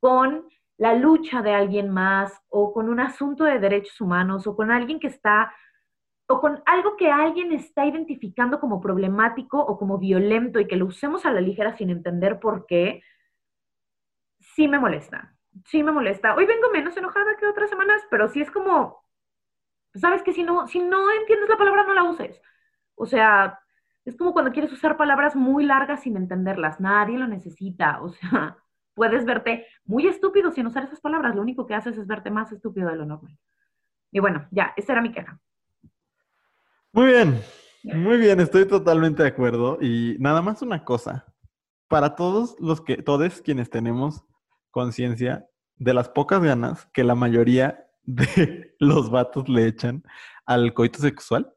con 0.00 0.46
la 0.78 0.94
lucha 0.94 1.42
de 1.42 1.54
alguien 1.54 1.90
más 1.90 2.40
o 2.48 2.72
con 2.72 2.88
un 2.88 3.00
asunto 3.00 3.44
de 3.44 3.58
derechos 3.58 4.00
humanos 4.00 4.46
o 4.46 4.56
con 4.56 4.70
alguien 4.70 5.00
que 5.00 5.08
está 5.08 5.52
o 6.28 6.40
con 6.40 6.62
algo 6.66 6.96
que 6.96 7.10
alguien 7.10 7.52
está 7.52 7.86
identificando 7.86 8.60
como 8.60 8.80
problemático 8.80 9.58
o 9.58 9.78
como 9.78 9.98
violento 9.98 10.60
y 10.60 10.66
que 10.68 10.76
lo 10.76 10.86
usemos 10.86 11.24
a 11.24 11.32
la 11.32 11.40
ligera 11.40 11.76
sin 11.76 11.90
entender 11.90 12.38
por 12.38 12.66
qué, 12.66 13.02
sí 14.40 14.68
me 14.68 14.78
molesta. 14.78 15.34
Sí 15.64 15.82
me 15.82 15.90
molesta. 15.90 16.34
Hoy 16.34 16.44
vengo 16.46 16.70
menos 16.70 16.96
enojada 16.96 17.36
que 17.38 17.46
otras 17.46 17.70
semanas, 17.70 18.02
pero 18.10 18.28
sí 18.28 18.42
es 18.42 18.50
como, 18.50 19.02
sabes 19.94 20.22
que 20.22 20.32
si 20.32 20.42
no, 20.42 20.68
si 20.68 20.80
no 20.80 21.10
entiendes 21.12 21.48
la 21.48 21.56
palabra, 21.56 21.84
no 21.84 21.94
la 21.94 22.04
uses. 22.04 22.40
O 22.98 23.06
sea, 23.06 23.60
es 24.04 24.16
como 24.16 24.32
cuando 24.32 24.52
quieres 24.52 24.72
usar 24.72 24.96
palabras 24.96 25.36
muy 25.36 25.64
largas 25.64 26.02
sin 26.02 26.16
entenderlas. 26.16 26.80
Nadie 26.80 27.18
lo 27.18 27.26
necesita. 27.26 28.00
O 28.02 28.10
sea, 28.10 28.56
puedes 28.94 29.24
verte 29.24 29.66
muy 29.84 30.06
estúpido 30.06 30.50
sin 30.50 30.66
usar 30.66 30.84
esas 30.84 31.00
palabras. 31.00 31.34
Lo 31.34 31.42
único 31.42 31.66
que 31.66 31.74
haces 31.74 31.96
es 31.96 32.06
verte 32.06 32.30
más 32.30 32.50
estúpido 32.52 32.88
de 32.88 32.96
lo 32.96 33.06
normal. 33.06 33.36
Y 34.10 34.20
bueno, 34.20 34.46
ya, 34.50 34.72
esa 34.76 34.92
era 34.92 35.02
mi 35.02 35.12
queja. 35.12 35.38
Muy 36.92 37.06
bien, 37.06 37.40
muy 37.84 38.16
bien, 38.16 38.40
estoy 38.40 38.66
totalmente 38.66 39.22
de 39.22 39.28
acuerdo. 39.28 39.78
Y 39.80 40.16
nada 40.18 40.42
más 40.42 40.62
una 40.62 40.84
cosa. 40.84 41.26
Para 41.86 42.16
todos 42.16 42.56
los 42.58 42.80
que, 42.80 42.96
todos 43.02 43.40
quienes 43.40 43.70
tenemos 43.70 44.24
conciencia 44.70 45.46
de 45.76 45.94
las 45.94 46.08
pocas 46.08 46.42
ganas 46.42 46.86
que 46.92 47.04
la 47.04 47.14
mayoría 47.14 47.86
de 48.02 48.74
los 48.80 49.10
vatos 49.10 49.48
le 49.48 49.66
echan 49.66 50.02
al 50.46 50.74
coito 50.74 50.98
sexual. 50.98 51.54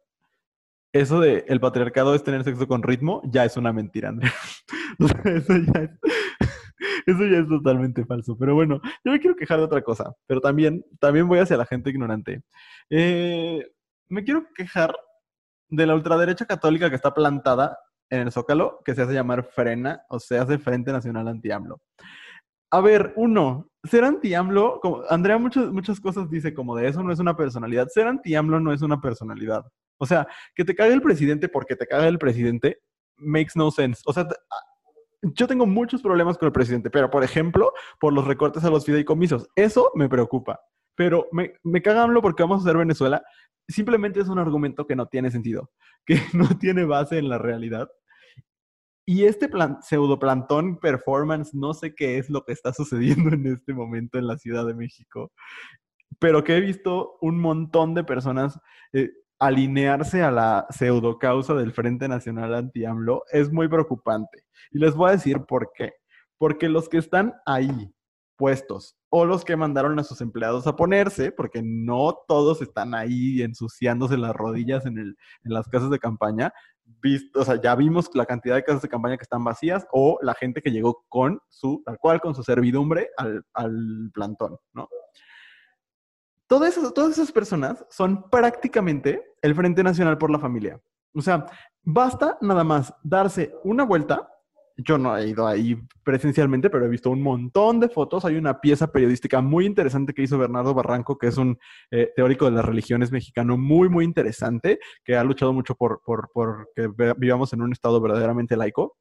Eso 0.93 1.21
de 1.21 1.45
el 1.47 1.59
patriarcado 1.61 2.13
es 2.15 2.23
tener 2.23 2.43
sexo 2.43 2.67
con 2.67 2.83
ritmo, 2.83 3.21
ya 3.25 3.45
es 3.45 3.55
una 3.55 3.71
mentira, 3.71 4.09
Andrea. 4.09 4.33
eso, 7.05 7.25
ya 7.25 7.37
es, 7.39 7.47
totalmente 7.47 8.05
falso. 8.05 8.37
Pero 8.37 8.55
bueno, 8.55 8.81
yo 9.03 9.11
me 9.11 9.19
quiero 9.19 9.35
quejar 9.35 9.59
de 9.59 9.65
otra 9.65 9.81
cosa, 9.81 10.13
pero 10.27 10.41
también, 10.41 10.83
también 10.99 11.27
voy 11.27 11.39
hacia 11.39 11.57
la 11.57 11.65
gente 11.65 11.89
ignorante. 11.89 12.41
Eh, 12.89 13.65
me 14.09 14.23
quiero 14.23 14.45
quejar 14.53 14.93
de 15.69 15.85
la 15.85 15.95
ultraderecha 15.95 16.45
católica 16.45 16.89
que 16.89 16.97
está 16.97 17.13
plantada 17.13 17.77
en 18.09 18.19
el 18.21 18.31
Zócalo, 18.31 18.81
que 18.83 18.93
se 18.93 19.03
hace 19.03 19.13
llamar 19.13 19.43
Frena, 19.43 20.01
o 20.09 20.19
se 20.19 20.37
hace 20.37 20.59
Frente 20.59 20.91
Nacional 20.91 21.29
Anti-AMLO. 21.29 21.79
A 22.73 22.81
ver, 22.81 23.13
uno, 23.15 23.69
ser 23.83 24.03
anti-AMLO, 24.03 24.79
como 24.81 25.03
Andrea 25.09 25.37
muchas, 25.37 25.71
muchas 25.71 25.99
cosas 25.99 26.29
dice 26.29 26.53
como 26.53 26.75
de 26.75 26.87
eso 26.87 27.01
no 27.03 27.11
es 27.11 27.19
una 27.19 27.35
personalidad. 27.35 27.87
Ser 27.87 28.07
anti-AMLO 28.07 28.59
no 28.59 28.73
es 28.73 28.81
una 28.81 28.99
personalidad. 28.99 29.65
O 30.01 30.05
sea, 30.07 30.27
que 30.55 30.65
te 30.65 30.73
cague 30.73 30.93
el 30.93 31.01
presidente 31.01 31.47
porque 31.47 31.75
te 31.75 31.85
caga 31.85 32.07
el 32.07 32.17
presidente 32.17 32.79
makes 33.21 33.53
no 33.55 33.71
sense. 33.71 34.01
O 34.05 34.13
sea, 34.13 34.27
yo 35.21 35.47
tengo 35.47 35.65
muchos 35.65 36.01
problemas 36.01 36.37
con 36.37 36.47
el 36.47 36.51
presidente, 36.51 36.89
pero 36.89 37.09
por 37.09 37.23
ejemplo, 37.23 37.71
por 37.99 38.13
los 38.13 38.25
recortes 38.25 38.63
a 38.63 38.69
los 38.69 38.83
fideicomisos, 38.83 39.47
eso 39.55 39.91
me 39.93 40.09
preocupa. 40.09 40.59
Pero 40.95 41.27
me, 41.31 41.53
me 41.63 41.81
caganlo 41.81 42.21
porque 42.21 42.43
vamos 42.43 42.59
a 42.59 42.63
hacer 42.63 42.77
Venezuela. 42.77 43.23
Simplemente 43.67 44.19
es 44.19 44.27
un 44.27 44.39
argumento 44.39 44.87
que 44.87 44.95
no 44.95 45.05
tiene 45.05 45.29
sentido, 45.31 45.71
que 46.05 46.19
no 46.33 46.49
tiene 46.57 46.83
base 46.83 47.17
en 47.19 47.29
la 47.29 47.37
realidad. 47.37 47.87
Y 49.05 49.25
este 49.25 49.49
plan, 49.49 49.77
pseudoplantón 49.81 50.79
performance, 50.79 51.53
no 51.53 51.73
sé 51.73 51.93
qué 51.93 52.17
es 52.17 52.29
lo 52.29 52.43
que 52.43 52.53
está 52.53 52.73
sucediendo 52.73 53.33
en 53.33 53.45
este 53.45 53.73
momento 53.73 54.17
en 54.17 54.27
la 54.27 54.37
Ciudad 54.37 54.65
de 54.65 54.73
México, 54.73 55.31
pero 56.19 56.43
que 56.43 56.55
he 56.55 56.61
visto 56.61 57.17
un 57.21 57.39
montón 57.39 57.93
de 57.93 58.03
personas 58.03 58.59
eh, 58.93 59.11
alinearse 59.41 60.21
a 60.21 60.29
la 60.29 60.67
pseudocausa 60.69 61.55
del 61.55 61.73
Frente 61.73 62.07
Nacional 62.07 62.53
Anti-AMLO 62.53 63.23
es 63.31 63.51
muy 63.51 63.67
preocupante. 63.67 64.45
Y 64.69 64.77
les 64.77 64.93
voy 64.93 65.09
a 65.09 65.13
decir 65.13 65.39
por 65.47 65.71
qué. 65.73 65.93
Porque 66.37 66.69
los 66.69 66.87
que 66.87 66.99
están 66.99 67.33
ahí 67.47 67.91
puestos 68.37 68.95
o 69.09 69.25
los 69.25 69.43
que 69.43 69.55
mandaron 69.55 69.97
a 69.97 70.03
sus 70.03 70.21
empleados 70.21 70.67
a 70.67 70.75
ponerse, 70.75 71.31
porque 71.31 71.61
no 71.63 72.19
todos 72.27 72.61
están 72.61 72.93
ahí 72.93 73.41
ensuciándose 73.41 74.15
las 74.15 74.35
rodillas 74.35 74.85
en, 74.85 75.15
las 75.43 75.67
casas 75.67 75.89
de 75.89 75.97
campaña, 75.97 76.53
visto, 77.01 77.41
o 77.41 77.43
sea, 77.45 77.59
ya 77.59 77.73
vimos 77.73 78.11
la 78.13 78.27
cantidad 78.27 78.55
de 78.55 78.63
casas 78.63 78.83
de 78.83 78.89
campaña 78.89 79.17
que 79.17 79.23
están 79.23 79.43
vacías 79.43 79.87
o 79.91 80.19
la 80.21 80.35
gente 80.35 80.61
que 80.61 80.71
llegó 80.71 81.03
con 81.09 81.39
su, 81.49 81.81
tal 81.83 81.97
cual, 81.97 82.21
con 82.21 82.35
su 82.35 82.43
servidumbre 82.43 83.09
al 83.17 84.11
plantón, 84.13 84.57
¿no? 84.73 84.87
Todas 86.51 86.77
esas, 86.77 86.93
todas 86.93 87.13
esas 87.13 87.31
personas 87.31 87.85
son 87.89 88.29
prácticamente 88.29 89.23
el 89.41 89.55
Frente 89.55 89.83
Nacional 89.83 90.17
por 90.17 90.29
la 90.29 90.37
Familia. 90.37 90.81
O 91.15 91.21
sea, 91.21 91.45
basta 91.81 92.37
nada 92.41 92.65
más 92.65 92.93
darse 93.03 93.55
una 93.63 93.85
vuelta. 93.85 94.27
Yo 94.75 94.97
no 94.97 95.15
he 95.15 95.29
ido 95.29 95.47
ahí 95.47 95.81
presencialmente, 96.03 96.69
pero 96.69 96.83
he 96.85 96.89
visto 96.89 97.09
un 97.09 97.21
montón 97.21 97.79
de 97.79 97.87
fotos. 97.87 98.25
Hay 98.25 98.35
una 98.35 98.59
pieza 98.59 98.91
periodística 98.91 99.39
muy 99.39 99.65
interesante 99.65 100.13
que 100.13 100.23
hizo 100.23 100.37
Bernardo 100.37 100.73
Barranco, 100.73 101.17
que 101.17 101.27
es 101.27 101.37
un 101.37 101.57
eh, 101.89 102.11
teórico 102.17 102.43
de 102.43 102.51
las 102.51 102.65
religiones 102.65 103.13
mexicano 103.13 103.55
muy, 103.55 103.87
muy 103.87 104.03
interesante, 104.03 104.77
que 105.05 105.15
ha 105.15 105.23
luchado 105.23 105.53
mucho 105.53 105.75
por, 105.75 106.01
por, 106.05 106.31
por 106.33 106.67
que 106.75 106.89
vivamos 107.17 107.53
en 107.53 107.61
un 107.61 107.71
estado 107.71 108.01
verdaderamente 108.01 108.57
laico. 108.57 108.97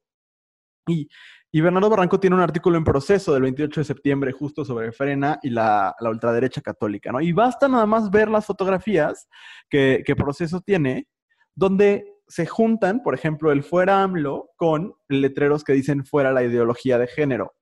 Y 0.87 1.09
y 1.51 1.61
Bernardo 1.61 1.89
Barranco 1.89 2.19
tiene 2.19 2.35
un 2.35 2.41
artículo 2.41 2.77
en 2.77 2.83
proceso 2.83 3.33
del 3.33 3.43
28 3.43 3.81
de 3.81 3.85
septiembre 3.85 4.31
justo 4.31 4.63
sobre 4.63 4.91
Frena 4.91 5.39
y 5.43 5.49
la, 5.49 5.95
ultraderecha 5.99 6.61
católica, 6.61 7.11
¿no? 7.11 7.19
Y 7.19 7.33
basta 7.33 7.67
nada 7.67 7.85
más 7.85 8.09
ver 8.09 8.29
las 8.29 8.45
fotografías 8.45 9.27
que, 9.69 10.03
que 10.05 10.15
proceso 10.15 10.61
tiene, 10.61 11.07
donde 11.53 12.05
se 12.27 12.45
juntan, 12.45 13.03
por 13.03 13.13
ejemplo, 13.13 13.51
el 13.51 13.63
fuera 13.63 14.01
AMLO 14.01 14.51
con 14.55 14.93
letreros 15.09 15.65
que 15.65 15.73
dicen 15.73 16.05
fuera 16.05 16.31
la 16.31 16.43
ideología 16.43 16.97
de 16.97 17.07
género. 17.07 17.53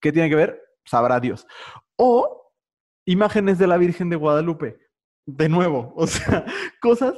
¿Qué 0.00 0.12
tiene 0.12 0.30
que 0.30 0.36
ver? 0.36 0.62
Sabrá 0.86 1.20
Dios. 1.20 1.46
O 1.96 2.52
imágenes 3.04 3.58
de 3.58 3.66
la 3.66 3.76
Virgen 3.76 4.08
de 4.08 4.16
Guadalupe. 4.16 4.78
De 5.30 5.46
nuevo, 5.46 5.92
o 5.96 6.06
sea, 6.06 6.46
cosas, 6.80 7.14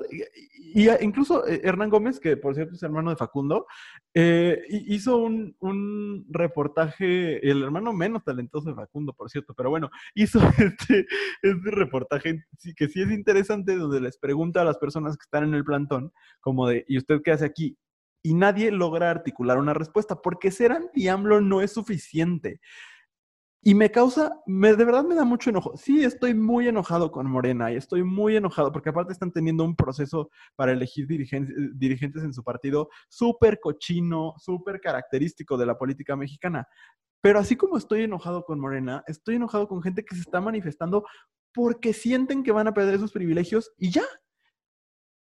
y 0.75 0.91
incluso 1.01 1.47
eh, 1.47 1.61
Hernán 1.63 1.91
Gómez, 1.91 2.19
que 2.19 2.37
por 2.37 2.57
cierto 2.57 2.75
es 2.75 2.83
hermano 2.83 3.11
de 3.11 3.17
Facundo, 3.17 3.69
eh, 4.15 4.61
hizo 4.69 5.19
un, 5.19 5.55
un, 5.61 6.27
reportaje, 6.29 7.49
el 7.49 7.63
hermano 7.63 7.93
menos 7.93 8.25
talentoso 8.25 8.69
de 8.69 8.75
Facundo, 8.75 9.13
por 9.13 9.31
cierto, 9.31 9.55
pero 9.55 9.71
bueno, 9.71 9.91
hizo 10.17 10.41
este, 10.59 11.07
este 11.41 11.71
reportaje 11.71 12.45
que 12.75 12.89
sí 12.89 13.01
es 13.01 13.13
interesante, 13.13 13.77
donde 13.77 14.01
les 14.01 14.19
pregunta 14.19 14.63
a 14.63 14.65
las 14.65 14.79
personas 14.79 15.17
que 15.17 15.23
están 15.23 15.45
en 15.45 15.55
el 15.55 15.65
plantón, 15.65 16.13
como 16.41 16.67
de, 16.67 16.85
¿y 16.89 16.99
usted 16.99 17.21
qué 17.23 17.31
hace 17.31 17.45
aquí? 17.45 17.79
Y 18.25 18.35
nadie 18.35 18.73
logra 18.73 19.13
articular 19.13 19.57
una 19.57 19.73
respuesta, 19.73 20.21
porque 20.21 20.51
ser 20.51 20.73
anti-AMLO 20.73 21.41
no 21.43 21.61
es 21.61 21.73
suficiente. 21.73 22.61
Y 23.63 23.75
me 23.75 23.91
causa, 23.91 24.41
me, 24.47 24.75
de 24.75 24.85
verdad 24.85 25.05
me 25.05 25.15
da 25.15 25.25
mucho 25.25 25.51
enojo. 25.51 25.77
Sí, 25.77 26.03
estoy 26.03 26.33
muy 26.33 26.67
enojado 26.67 27.13
con 27.13 27.27
Morena 27.31 27.71
y 27.71 27.77
estoy 27.77 28.03
muy 28.03 28.37
enojado 28.37 28.73
porque 28.73 28.89
aparte 28.89 29.13
están 29.13 29.33
teniendo 29.33 29.65
un 29.65 29.77
proceso 29.77 30.31
para 30.57 30.73
elegir 30.73 31.07
dirigentes, 31.07 31.55
dirigentes 31.75 32.23
en 32.23 32.33
su 32.33 32.43
partido 32.43 32.89
súper 33.11 33.61
cochino, 33.61 34.33
súper 34.39 34.81
característico 34.81 35.59
de 35.59 35.67
la 35.67 35.77
política 35.77 36.17
mexicana. 36.17 36.67
Pero 37.21 37.39
así 37.39 37.55
como 37.55 37.77
estoy 37.77 38.05
enojado 38.05 38.45
con 38.45 38.59
Morena, 38.59 39.05
estoy 39.07 39.37
enojado 39.37 39.69
con 39.69 39.83
gente 39.83 40.05
que 40.07 40.15
se 40.15 40.23
está 40.23 40.41
manifestando 40.41 41.05
porque 41.53 41.93
sienten 41.93 42.43
que 42.43 42.53
van 42.53 42.69
a 42.69 42.75
perder 42.75 42.99
sus 42.99 43.13
privilegios 43.13 43.73
y 43.77 43.91
ya, 43.91 44.05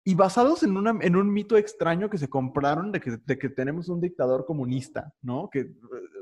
y 0.08 0.14
basados 0.14 0.62
en, 0.62 0.76
una, 0.76 0.96
en 1.00 1.16
un 1.16 1.32
mito 1.32 1.56
extraño 1.56 2.08
que 2.08 2.16
se 2.16 2.30
compraron 2.30 2.92
de 2.92 3.00
que, 3.00 3.18
de 3.26 3.38
que, 3.38 3.48
tenemos 3.48 3.88
un 3.88 4.00
dictador 4.00 4.46
comunista, 4.46 5.12
¿no? 5.20 5.50
Que 5.50 5.72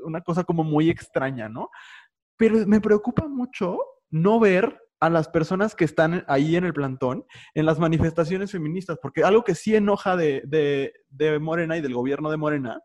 una 0.03 0.21
cosa 0.21 0.43
como 0.43 0.63
muy 0.63 0.89
extraña, 0.89 1.49
¿no? 1.49 1.69
Pero 2.35 2.65
me 2.65 2.81
preocupa 2.81 3.27
mucho 3.27 3.77
no 4.09 4.39
ver 4.39 4.81
a 4.99 5.11
las 5.11 5.29
personas 5.29 5.75
que 5.75 5.85
están 5.85 6.25
ahí 6.27 6.55
en 6.55 6.63
el 6.63 6.73
plantón 6.73 7.25
en 7.53 7.67
las 7.67 7.77
manifestaciones 7.77 8.51
feministas, 8.51 8.97
porque 8.99 9.23
algo 9.23 9.43
que 9.43 9.53
sí 9.53 9.75
enoja 9.75 10.17
de, 10.17 10.41
de, 10.47 10.91
de 11.09 11.37
Morena 11.37 11.77
y 11.77 11.81
del 11.81 11.93
gobierno 11.93 12.31
de 12.31 12.37
Morena 12.37 12.81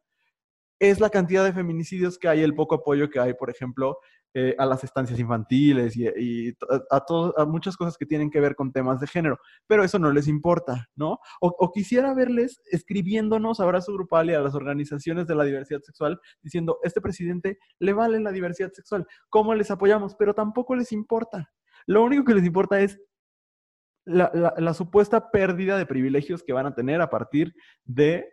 es 0.80 0.98
la 0.98 1.10
cantidad 1.10 1.44
de 1.44 1.52
feminicidios 1.52 2.18
que 2.18 2.26
hay, 2.26 2.40
el 2.40 2.54
poco 2.54 2.76
apoyo 2.76 3.10
que 3.10 3.20
hay, 3.20 3.34
por 3.34 3.50
ejemplo, 3.50 3.98
eh, 4.32 4.54
a 4.58 4.64
las 4.64 4.82
estancias 4.82 5.18
infantiles 5.18 5.94
y, 5.96 6.54
a, 6.90 7.04
a, 7.36 7.44
muchas 7.44 7.76
cosas 7.76 7.98
que 7.98 8.06
tienen 8.06 8.30
que 8.30 8.40
ver 8.40 8.54
con 8.54 8.72
temas 8.72 9.00
de 9.00 9.06
género, 9.06 9.38
pero 9.66 9.84
eso 9.84 9.98
no 9.98 10.10
les 10.10 10.26
importa, 10.26 10.88
¿no? 10.94 11.18
O, 11.40 11.70
quisiera 11.72 12.14
verles 12.14 12.62
escribiéndonos 12.70 13.60
abrazo 13.60 13.92
grupal 13.92 14.30
y 14.30 14.34
a 14.34 14.40
las 14.40 14.54
organizaciones 14.54 15.26
de 15.26 15.34
la 15.34 15.44
diversidad 15.44 15.80
sexual 15.80 16.20
diciendo, 16.42 16.78
este 16.84 17.00
presidente 17.00 17.58
le 17.78 17.92
vale 17.92 18.20
la 18.20 18.32
diversidad 18.32 18.72
sexual, 18.72 19.06
¿cómo 19.28 19.52
les 19.54 19.70
apoyamos? 19.70 20.14
Pero 20.14 20.32
tampoco 20.32 20.76
les 20.76 20.92
importa. 20.92 21.52
Lo 21.86 22.04
único 22.04 22.24
que 22.24 22.34
les 22.34 22.44
importa 22.44 22.80
es 22.80 23.00
la, 24.06 24.30
la 24.56 24.74
supuesta 24.74 25.30
pérdida 25.32 25.76
de 25.76 25.86
privilegios 25.86 26.42
que 26.42 26.52
van 26.52 26.66
a 26.66 26.74
tener 26.74 27.00
a 27.00 27.10
partir 27.10 27.52
de 27.84 28.28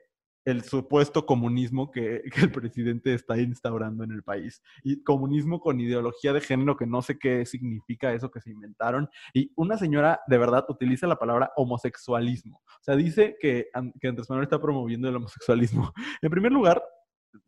el 0.47 0.63
supuesto 0.63 1.25
comunismo 1.25 1.91
que, 1.91 2.21
el 2.41 2.51
presidente 2.53 3.13
está 3.13 3.37
instaurando 3.37 4.05
en 4.05 4.11
el 4.11 4.23
país. 4.23 4.63
Y 4.81 5.03
comunismo 5.03 5.59
con 5.59 5.81
ideología 5.81 6.31
de 6.31 6.39
género, 6.39 6.77
que 6.77 6.87
no 6.87 7.01
sé 7.01 7.19
qué 7.19 7.45
significa 7.45 8.13
eso 8.13 8.31
que 8.31 8.39
se 8.39 8.51
inventaron. 8.51 9.09
Y 9.33 9.51
una 9.57 9.77
señora 9.77 10.21
de 10.25 10.37
verdad 10.37 10.65
utiliza 10.69 11.05
la 11.05 11.19
palabra 11.19 11.51
homosexualismo. 11.57 12.61
O 12.65 12.83
sea, 12.83 12.95
dice 12.95 13.35
que, 13.41 13.67
que 13.99 14.07
Andrés 14.07 14.29
Manuel 14.29 14.45
está 14.45 14.61
promoviendo 14.61 15.09
el 15.09 15.17
homosexualismo. 15.17 15.91
En 16.21 16.31
primer 16.31 16.51
lugar, 16.51 16.81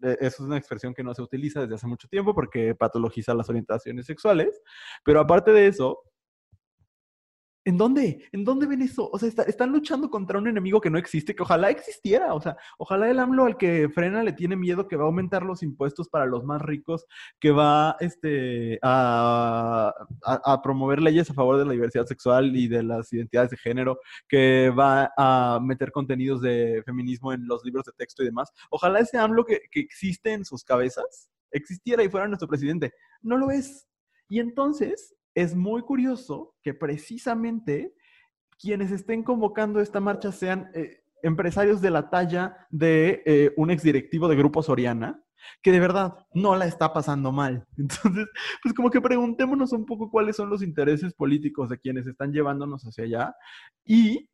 eso 0.01 0.17
es 0.21 0.39
una 0.39 0.57
expresión 0.57 0.93
que 0.93 1.03
no 1.03 1.13
se 1.13 1.21
utiliza 1.21 1.61
desde 1.61 1.75
hace 1.75 1.87
mucho 1.87 2.07
tiempo 2.09 2.35
porque 2.35 2.75
patologiza 2.75 3.33
las 3.33 3.49
orientaciones 3.49 4.07
sexuales. 4.07 4.61
Pero 5.05 5.21
aparte 5.21 5.51
de 5.51 5.67
eso, 5.67 6.03
¿En 7.69 7.77
dónde? 7.77 8.27
¿En 8.31 8.43
dónde 8.43 8.65
ven 8.65 8.81
eso? 8.81 9.07
O 9.13 9.19
sea, 9.19 9.29
están 9.45 9.71
luchando 9.71 10.09
contra 10.09 10.39
un 10.39 10.47
enemigo 10.47 10.81
que 10.81 10.89
no 10.89 10.97
existe, 10.97 11.35
que 11.35 11.43
ojalá 11.43 11.69
existiera. 11.69 12.33
O 12.33 12.41
sea, 12.41 12.57
ojalá 12.79 13.07
el 13.11 13.19
AMLO 13.19 13.45
al 13.45 13.57
que 13.57 13.89
frena 13.89 14.23
le 14.23 14.33
tiene 14.33 14.55
miedo 14.55 14.87
que 14.87 14.95
va 14.95 15.03
a 15.03 15.05
aumentar 15.05 15.43
los 15.43 15.61
impuestos 15.61 16.09
para 16.09 16.25
los 16.25 16.43
más 16.43 16.63
ricos, 16.63 17.05
que 17.39 17.51
va 17.51 17.95
este, 17.99 18.79
a, 18.81 19.93
promover 20.63 20.99
leyes 20.99 21.29
a 21.29 21.35
favor 21.35 21.59
de 21.59 21.65
la 21.65 21.73
diversidad 21.73 22.07
sexual 22.07 22.55
y 22.55 22.67
de 22.67 22.81
las 22.81 23.13
identidades 23.13 23.51
de 23.51 23.57
género, 23.57 23.99
que 24.27 24.71
va 24.71 25.13
a 25.15 25.59
meter 25.61 25.91
contenidos 25.91 26.41
de 26.41 26.81
feminismo 26.87 27.33
en 27.33 27.45
los 27.45 27.63
libros 27.63 27.85
de 27.85 27.91
texto 27.91 28.23
y 28.23 28.25
demás. 28.25 28.51
Ojalá 28.71 28.97
ese 28.97 29.19
AMLO 29.19 29.45
que, 29.45 29.61
que 29.69 29.79
existe 29.79 30.33
en 30.33 30.43
sus 30.43 30.63
cabezas 30.63 31.29
existiera 31.51 32.03
y 32.03 32.09
fuera 32.09 32.27
nuestro 32.27 32.47
presidente. 32.47 32.93
No 33.21 33.37
lo 33.37 33.51
es. 33.51 33.87
Y 34.27 34.39
entonces 34.39 35.15
es 35.35 35.55
muy 35.55 35.81
curioso 35.81 36.55
que 36.63 36.73
precisamente 36.73 37.93
quienes 38.59 38.91
estén 38.91 39.23
convocando 39.23 39.79
esta 39.79 39.99
marcha 39.99 40.31
sean 40.31 40.69
eh, 40.73 41.03
empresarios 41.23 41.81
de 41.81 41.91
la 41.91 42.09
talla 42.09 42.67
de 42.69 43.23
eh, 43.25 43.53
un 43.57 43.71
exdirectivo 43.71 44.27
de 44.27 44.35
Grupo 44.35 44.61
Soriana, 44.61 45.23
que 45.61 45.71
de 45.71 45.79
verdad 45.79 46.25
no 46.33 46.55
la 46.55 46.65
está 46.65 46.93
pasando 46.93 47.31
mal. 47.31 47.65
Entonces, 47.77 48.27
pues 48.61 48.73
como 48.73 48.89
que 48.89 49.01
preguntémonos 49.01 49.71
un 49.71 49.85
poco 49.85 50.11
cuáles 50.11 50.35
son 50.35 50.49
los 50.49 50.61
intereses 50.61 51.13
políticos 51.13 51.69
de 51.69 51.79
quienes 51.79 52.05
están 52.07 52.31
llevándonos 52.33 52.83
hacia 52.83 53.05
allá. 53.05 53.35
Y 53.85 54.29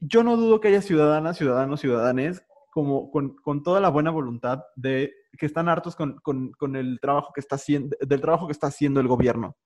yo 0.00 0.24
no 0.24 0.36
dudo 0.36 0.60
que 0.60 0.68
haya 0.68 0.82
ciudadanas, 0.82 1.36
ciudadanos, 1.36 1.80
ciudadanes 1.80 2.44
como 2.70 3.10
con, 3.12 3.62
toda 3.62 3.80
la 3.80 3.88
buena 3.88 4.10
voluntad 4.10 4.64
de 4.74 5.12
que 5.38 5.46
están 5.46 5.68
hartos 5.68 5.94
con, 5.94 6.18
con 6.18 6.76
el 6.76 6.98
trabajo 7.00 7.32
que 7.32 7.40
está 7.40 7.54
haciendo, 7.54 7.96
del 8.00 8.20
trabajo 8.20 8.46
que 8.46 8.52
está 8.52 8.66
haciendo 8.66 9.00
el 9.00 9.06
gobierno. 9.06 9.56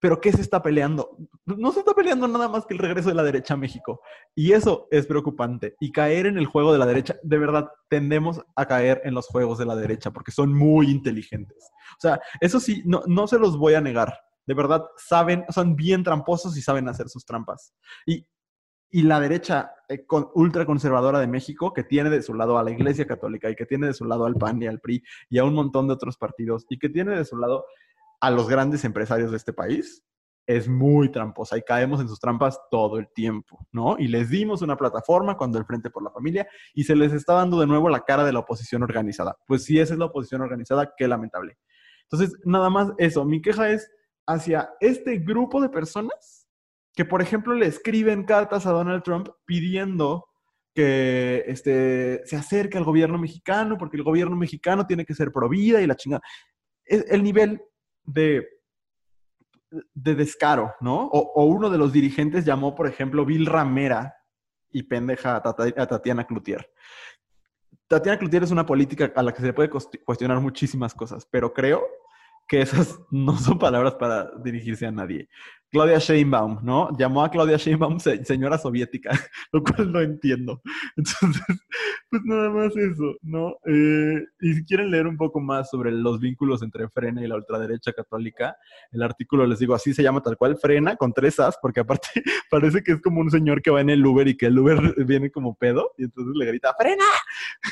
Pero 0.00 0.20
¿qué 0.20 0.32
se 0.32 0.42
está 0.42 0.62
peleando? 0.62 1.16
No 1.46 1.72
se 1.72 1.80
está 1.80 1.94
peleando 1.94 2.28
nada 2.28 2.48
más 2.48 2.66
que 2.66 2.74
el 2.74 2.80
regreso 2.80 3.08
de 3.08 3.14
la 3.14 3.22
derecha 3.22 3.54
a 3.54 3.56
México. 3.56 4.00
Y 4.34 4.52
eso 4.52 4.86
es 4.90 5.06
preocupante. 5.06 5.76
Y 5.80 5.92
caer 5.92 6.26
en 6.26 6.36
el 6.36 6.46
juego 6.46 6.72
de 6.72 6.78
la 6.78 6.86
derecha, 6.86 7.16
de 7.22 7.38
verdad, 7.38 7.68
tendemos 7.88 8.42
a 8.54 8.66
caer 8.66 9.00
en 9.04 9.14
los 9.14 9.26
juegos 9.28 9.58
de 9.58 9.66
la 9.66 9.76
derecha 9.76 10.10
porque 10.10 10.32
son 10.32 10.52
muy 10.52 10.90
inteligentes. 10.90 11.70
O 11.96 12.00
sea, 12.00 12.20
eso 12.40 12.60
sí, 12.60 12.82
no, 12.84 13.02
no 13.06 13.26
se 13.26 13.38
los 13.38 13.56
voy 13.56 13.74
a 13.74 13.80
negar. 13.80 14.14
De 14.46 14.54
verdad, 14.54 14.84
saben, 14.96 15.44
son 15.48 15.74
bien 15.74 16.02
tramposos 16.02 16.56
y 16.56 16.62
saben 16.62 16.88
hacer 16.88 17.08
sus 17.08 17.24
trampas. 17.24 17.74
Y, 18.04 18.26
y 18.94 19.02
la 19.02 19.18
derecha 19.18 19.72
eh, 19.88 20.06
con, 20.06 20.28
ultraconservadora 20.34 21.18
de 21.18 21.26
México, 21.26 21.72
que 21.72 21.82
tiene 21.82 22.10
de 22.10 22.22
su 22.22 22.32
lado 22.32 22.58
a 22.58 22.62
la 22.62 22.70
Iglesia 22.70 23.06
Católica 23.06 23.50
y 23.50 23.56
que 23.56 23.66
tiene 23.66 23.88
de 23.88 23.92
su 23.92 24.04
lado 24.04 24.24
al 24.24 24.36
PAN 24.36 24.62
y 24.62 24.66
al 24.66 24.80
PRI 24.80 25.02
y 25.28 25.38
a 25.38 25.44
un 25.44 25.52
montón 25.52 25.88
de 25.88 25.94
otros 25.94 26.16
partidos 26.16 26.64
y 26.68 26.78
que 26.78 26.88
tiene 26.88 27.16
de 27.16 27.24
su 27.24 27.36
lado 27.36 27.64
a 28.24 28.30
los 28.30 28.48
grandes 28.48 28.86
empresarios 28.86 29.30
de 29.30 29.36
este 29.36 29.52
país, 29.52 30.02
es 30.46 30.66
muy 30.66 31.10
tramposa 31.10 31.58
y 31.58 31.62
caemos 31.62 32.00
en 32.00 32.08
sus 32.08 32.18
trampas 32.18 32.58
todo 32.70 32.96
el 32.98 33.06
tiempo, 33.14 33.66
¿no? 33.70 33.96
Y 33.98 34.08
les 34.08 34.30
dimos 34.30 34.62
una 34.62 34.78
plataforma 34.78 35.36
cuando 35.36 35.58
el 35.58 35.66
Frente 35.66 35.90
por 35.90 36.02
la 36.02 36.10
Familia 36.10 36.48
y 36.72 36.84
se 36.84 36.96
les 36.96 37.12
está 37.12 37.34
dando 37.34 37.60
de 37.60 37.66
nuevo 37.66 37.90
la 37.90 38.00
cara 38.00 38.24
de 38.24 38.32
la 38.32 38.38
oposición 38.38 38.82
organizada. 38.82 39.36
Pues 39.46 39.64
si 39.64 39.78
esa 39.78 39.92
es 39.92 39.98
la 39.98 40.06
oposición 40.06 40.40
organizada, 40.40 40.94
qué 40.96 41.06
lamentable. 41.06 41.58
Entonces, 42.04 42.34
nada 42.46 42.70
más 42.70 42.92
eso, 42.96 43.26
mi 43.26 43.42
queja 43.42 43.68
es 43.68 43.90
hacia 44.26 44.70
este 44.80 45.18
grupo 45.18 45.60
de 45.60 45.68
personas 45.68 46.48
que, 46.94 47.04
por 47.04 47.20
ejemplo, 47.20 47.52
le 47.52 47.66
escriben 47.66 48.24
cartas 48.24 48.64
a 48.64 48.70
Donald 48.70 49.02
Trump 49.02 49.28
pidiendo 49.44 50.24
que 50.74 51.44
este, 51.46 52.22
se 52.24 52.36
acerque 52.36 52.78
al 52.78 52.84
gobierno 52.84 53.18
mexicano, 53.18 53.76
porque 53.76 53.98
el 53.98 54.02
gobierno 54.02 54.34
mexicano 54.34 54.86
tiene 54.86 55.04
que 55.04 55.14
ser 55.14 55.30
pro 55.30 55.50
vida 55.50 55.82
y 55.82 55.86
la 55.86 55.94
chingada. 55.94 56.22
El 56.86 57.22
nivel 57.22 57.60
de 58.04 58.54
de 59.94 60.14
descaro, 60.14 60.74
¿no? 60.80 61.06
O, 61.06 61.44
uno 61.44 61.70
de 61.70 61.78
los 61.78 61.92
dirigentes 61.92 62.44
llamó, 62.44 62.74
por 62.74 62.86
ejemplo, 62.86 63.24
Bill 63.24 63.46
Ramera 63.46 64.14
y 64.70 64.84
pendeja 64.84 65.36
a, 65.36 65.42
Tatiana 65.42 66.26
Cloutier. 66.26 66.70
Tatiana 67.88 68.18
Cloutier 68.18 68.44
es 68.44 68.50
una 68.50 68.66
política 68.66 69.12
a 69.14 69.22
la 69.22 69.32
que 69.32 69.40
se 69.40 69.46
le 69.46 69.52
puede 69.52 69.70
cuestionar 69.70 70.40
muchísimas 70.40 70.94
cosas, 70.94 71.26
pero 71.30 71.52
creo 71.52 71.84
que 72.46 72.60
esas 72.60 72.98
no 73.10 73.36
son 73.36 73.58
palabras 73.58 73.94
para 73.94 74.30
dirigirse 74.36 74.86
a 74.86 74.92
nadie. 74.92 75.28
Claudia 75.74 75.98
Sheinbaum, 75.98 76.60
¿no? 76.62 76.96
Llamó 76.96 77.24
a 77.24 77.30
Claudia 77.32 77.56
Sheinbaum 77.56 77.98
señora 77.98 78.58
soviética, 78.58 79.10
lo 79.52 79.60
cual 79.60 79.90
no 79.90 80.00
entiendo. 80.00 80.62
Entonces, 80.96 81.42
pues 82.08 82.22
nada 82.24 82.48
más 82.48 82.76
eso, 82.76 83.16
¿no? 83.22 83.56
Eh, 83.66 84.22
y 84.40 84.54
si 84.54 84.64
quieren 84.64 84.92
leer 84.92 85.08
un 85.08 85.16
poco 85.16 85.40
más 85.40 85.70
sobre 85.70 85.90
los 85.90 86.20
vínculos 86.20 86.62
entre 86.62 86.88
Frena 86.90 87.24
y 87.24 87.26
la 87.26 87.34
ultraderecha 87.34 87.92
católica, 87.92 88.56
el 88.92 89.02
artículo 89.02 89.48
les 89.48 89.58
digo, 89.58 89.74
así 89.74 89.92
se 89.92 90.04
llama 90.04 90.22
tal 90.22 90.36
cual, 90.36 90.56
Frena, 90.56 90.94
con 90.94 91.12
tres 91.12 91.40
As, 91.40 91.58
porque 91.60 91.80
aparte 91.80 92.06
parece 92.52 92.84
que 92.84 92.92
es 92.92 93.02
como 93.02 93.20
un 93.20 93.32
señor 93.32 93.60
que 93.60 93.72
va 93.72 93.80
en 93.80 93.90
el 93.90 94.06
Uber 94.06 94.28
y 94.28 94.36
que 94.36 94.46
el 94.46 94.56
Uber 94.56 94.94
viene 95.04 95.32
como 95.32 95.56
pedo, 95.56 95.90
y 95.98 96.04
entonces 96.04 96.36
le 96.36 96.46
grita, 96.46 96.72
¡Frena! 96.78 97.04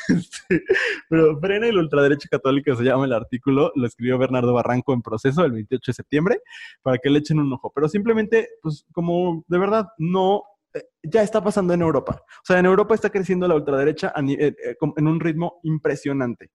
Este, 0.09 0.61
pero 1.07 1.39
Frena 1.39 1.67
y 1.67 1.71
la 1.71 1.79
ultraderecha 1.79 2.27
católica 2.29 2.75
se 2.75 2.83
llama 2.83 3.05
el 3.05 3.13
artículo, 3.13 3.71
lo 3.75 3.87
escribió 3.87 4.17
Bernardo 4.17 4.53
Barranco 4.53 4.91
en 4.93 5.01
proceso 5.01 5.45
el 5.45 5.53
28 5.53 5.89
de 5.89 5.93
septiembre, 5.93 6.41
para 6.81 6.97
que 6.97 7.09
le 7.09 7.19
echen 7.19 7.39
un 7.39 7.53
ojo. 7.53 7.71
Pero 7.73 7.87
simplemente, 7.93 8.49
pues 8.59 8.87
como 8.91 9.45
de 9.47 9.59
verdad 9.59 9.87
no, 9.99 10.41
eh, 10.73 10.83
ya 11.03 11.21
está 11.21 11.43
pasando 11.43 11.75
en 11.75 11.81
Europa. 11.83 12.23
O 12.25 12.43
sea, 12.43 12.57
en 12.57 12.65
Europa 12.65 12.95
está 12.95 13.11
creciendo 13.11 13.47
la 13.47 13.53
ultraderecha 13.53 14.11
eh, 14.17 14.55
eh, 14.65 14.75
en 14.97 15.07
un 15.07 15.19
ritmo 15.19 15.59
impresionante. 15.61 16.49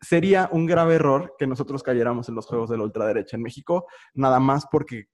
Sería 0.00 0.48
un 0.50 0.66
grave 0.66 0.96
error 0.96 1.36
que 1.38 1.46
nosotros 1.46 1.84
cayéramos 1.84 2.28
en 2.28 2.34
los 2.34 2.46
juegos 2.46 2.68
de 2.68 2.76
la 2.76 2.82
ultraderecha 2.82 3.36
en 3.36 3.44
México, 3.44 3.86
nada 4.12 4.40
más 4.40 4.66
porque 4.68 5.04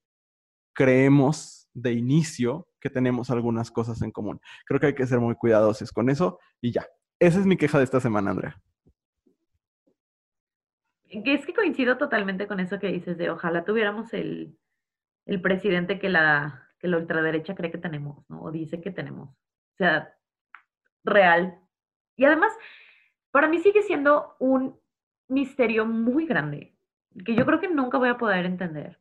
creemos 0.73 1.69
de 1.75 1.93
inicio 1.93 2.67
que 2.81 2.89
tenemos 2.89 3.31
algunas 3.31 3.71
cosas 3.71 4.01
en 4.01 4.13
común. 4.13 4.41
Creo 4.65 4.81
que 4.81 4.87
hay 4.87 4.95
que 4.95 5.07
ser 5.07 5.21
muy 5.21 5.35
cuidadosos 5.35 5.93
con 5.93 6.09
eso 6.09 6.39
y 6.63 6.73
ya. 6.73 6.87
Esa 7.19 7.41
es 7.41 7.45
mi 7.45 7.59
queja 7.59 7.77
de 7.77 7.85
esta 7.85 8.01
semana, 8.01 8.31
Andrea 8.31 8.59
es 11.11 11.45
que 11.45 11.55
coincido 11.55 11.99
totalmente 11.99 12.47
con 12.47 12.61
eso 12.61 12.79
que 12.79 12.89
dices 12.89 13.19
de 13.19 13.31
ojalá 13.31 13.65
tuviéramos 13.65 14.13
el, 14.15 14.57
el 15.31 15.41
presidente 15.41 16.01
que 16.01 16.09
la, 16.09 16.67
que 16.81 16.89
la 16.89 16.97
ultraderecha 16.97 17.55
cree 17.55 17.71
que 17.71 17.79
tenemos, 17.79 18.29
¿no? 18.29 18.43
O 18.43 18.51
dice 18.51 18.81
que 18.81 18.91
tenemos. 18.91 19.29
O 19.29 19.77
sea, 19.77 20.13
real. 21.05 21.61
Y 22.17 22.25
además, 22.25 22.53
para 23.31 23.47
mí 23.47 23.61
sigue 23.61 23.83
siendo 23.83 24.35
un 24.41 24.77
misterio 25.29 25.87
muy 25.87 26.27
grande, 26.27 26.75
que 27.25 27.37
yo 27.37 27.47
creo 27.47 27.61
que 27.61 27.69
nunca 27.69 27.97
voy 27.97 28.09
a 28.09 28.19
poder 28.19 28.45
entender. 28.45 28.99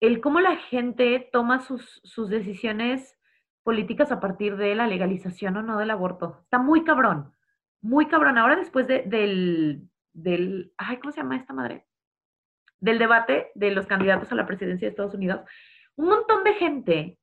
El 0.00 0.22
cómo 0.22 0.40
la 0.40 0.56
gente 0.56 1.28
toma 1.30 1.60
sus, 1.60 2.00
sus 2.02 2.30
decisiones 2.30 3.18
políticas 3.62 4.12
a 4.12 4.20
partir 4.20 4.56
de 4.56 4.74
la 4.74 4.86
legalización 4.86 5.58
o 5.58 5.62
no 5.62 5.76
del 5.76 5.90
aborto. 5.90 6.40
Está 6.44 6.58
muy 6.58 6.82
cabrón, 6.82 7.34
muy 7.82 8.08
cabrón. 8.08 8.38
Ahora 8.38 8.56
después 8.56 8.86
de, 8.88 9.02
del, 9.02 9.90
del, 10.14 10.72
ay, 10.78 10.96
¿cómo 10.96 11.12
se 11.12 11.20
llama 11.20 11.36
esta 11.36 11.52
madre? 11.52 11.84
Del 12.80 12.98
debate 12.98 13.50
de 13.54 13.70
los 13.70 13.86
candidatos 13.86 14.30
a 14.32 14.34
la 14.34 14.46
presidencia 14.46 14.86
de 14.86 14.90
Estados 14.90 15.14
Unidos, 15.14 15.40
un 15.96 16.08
montón 16.08 16.44
de 16.44 16.54
gente, 16.54 17.18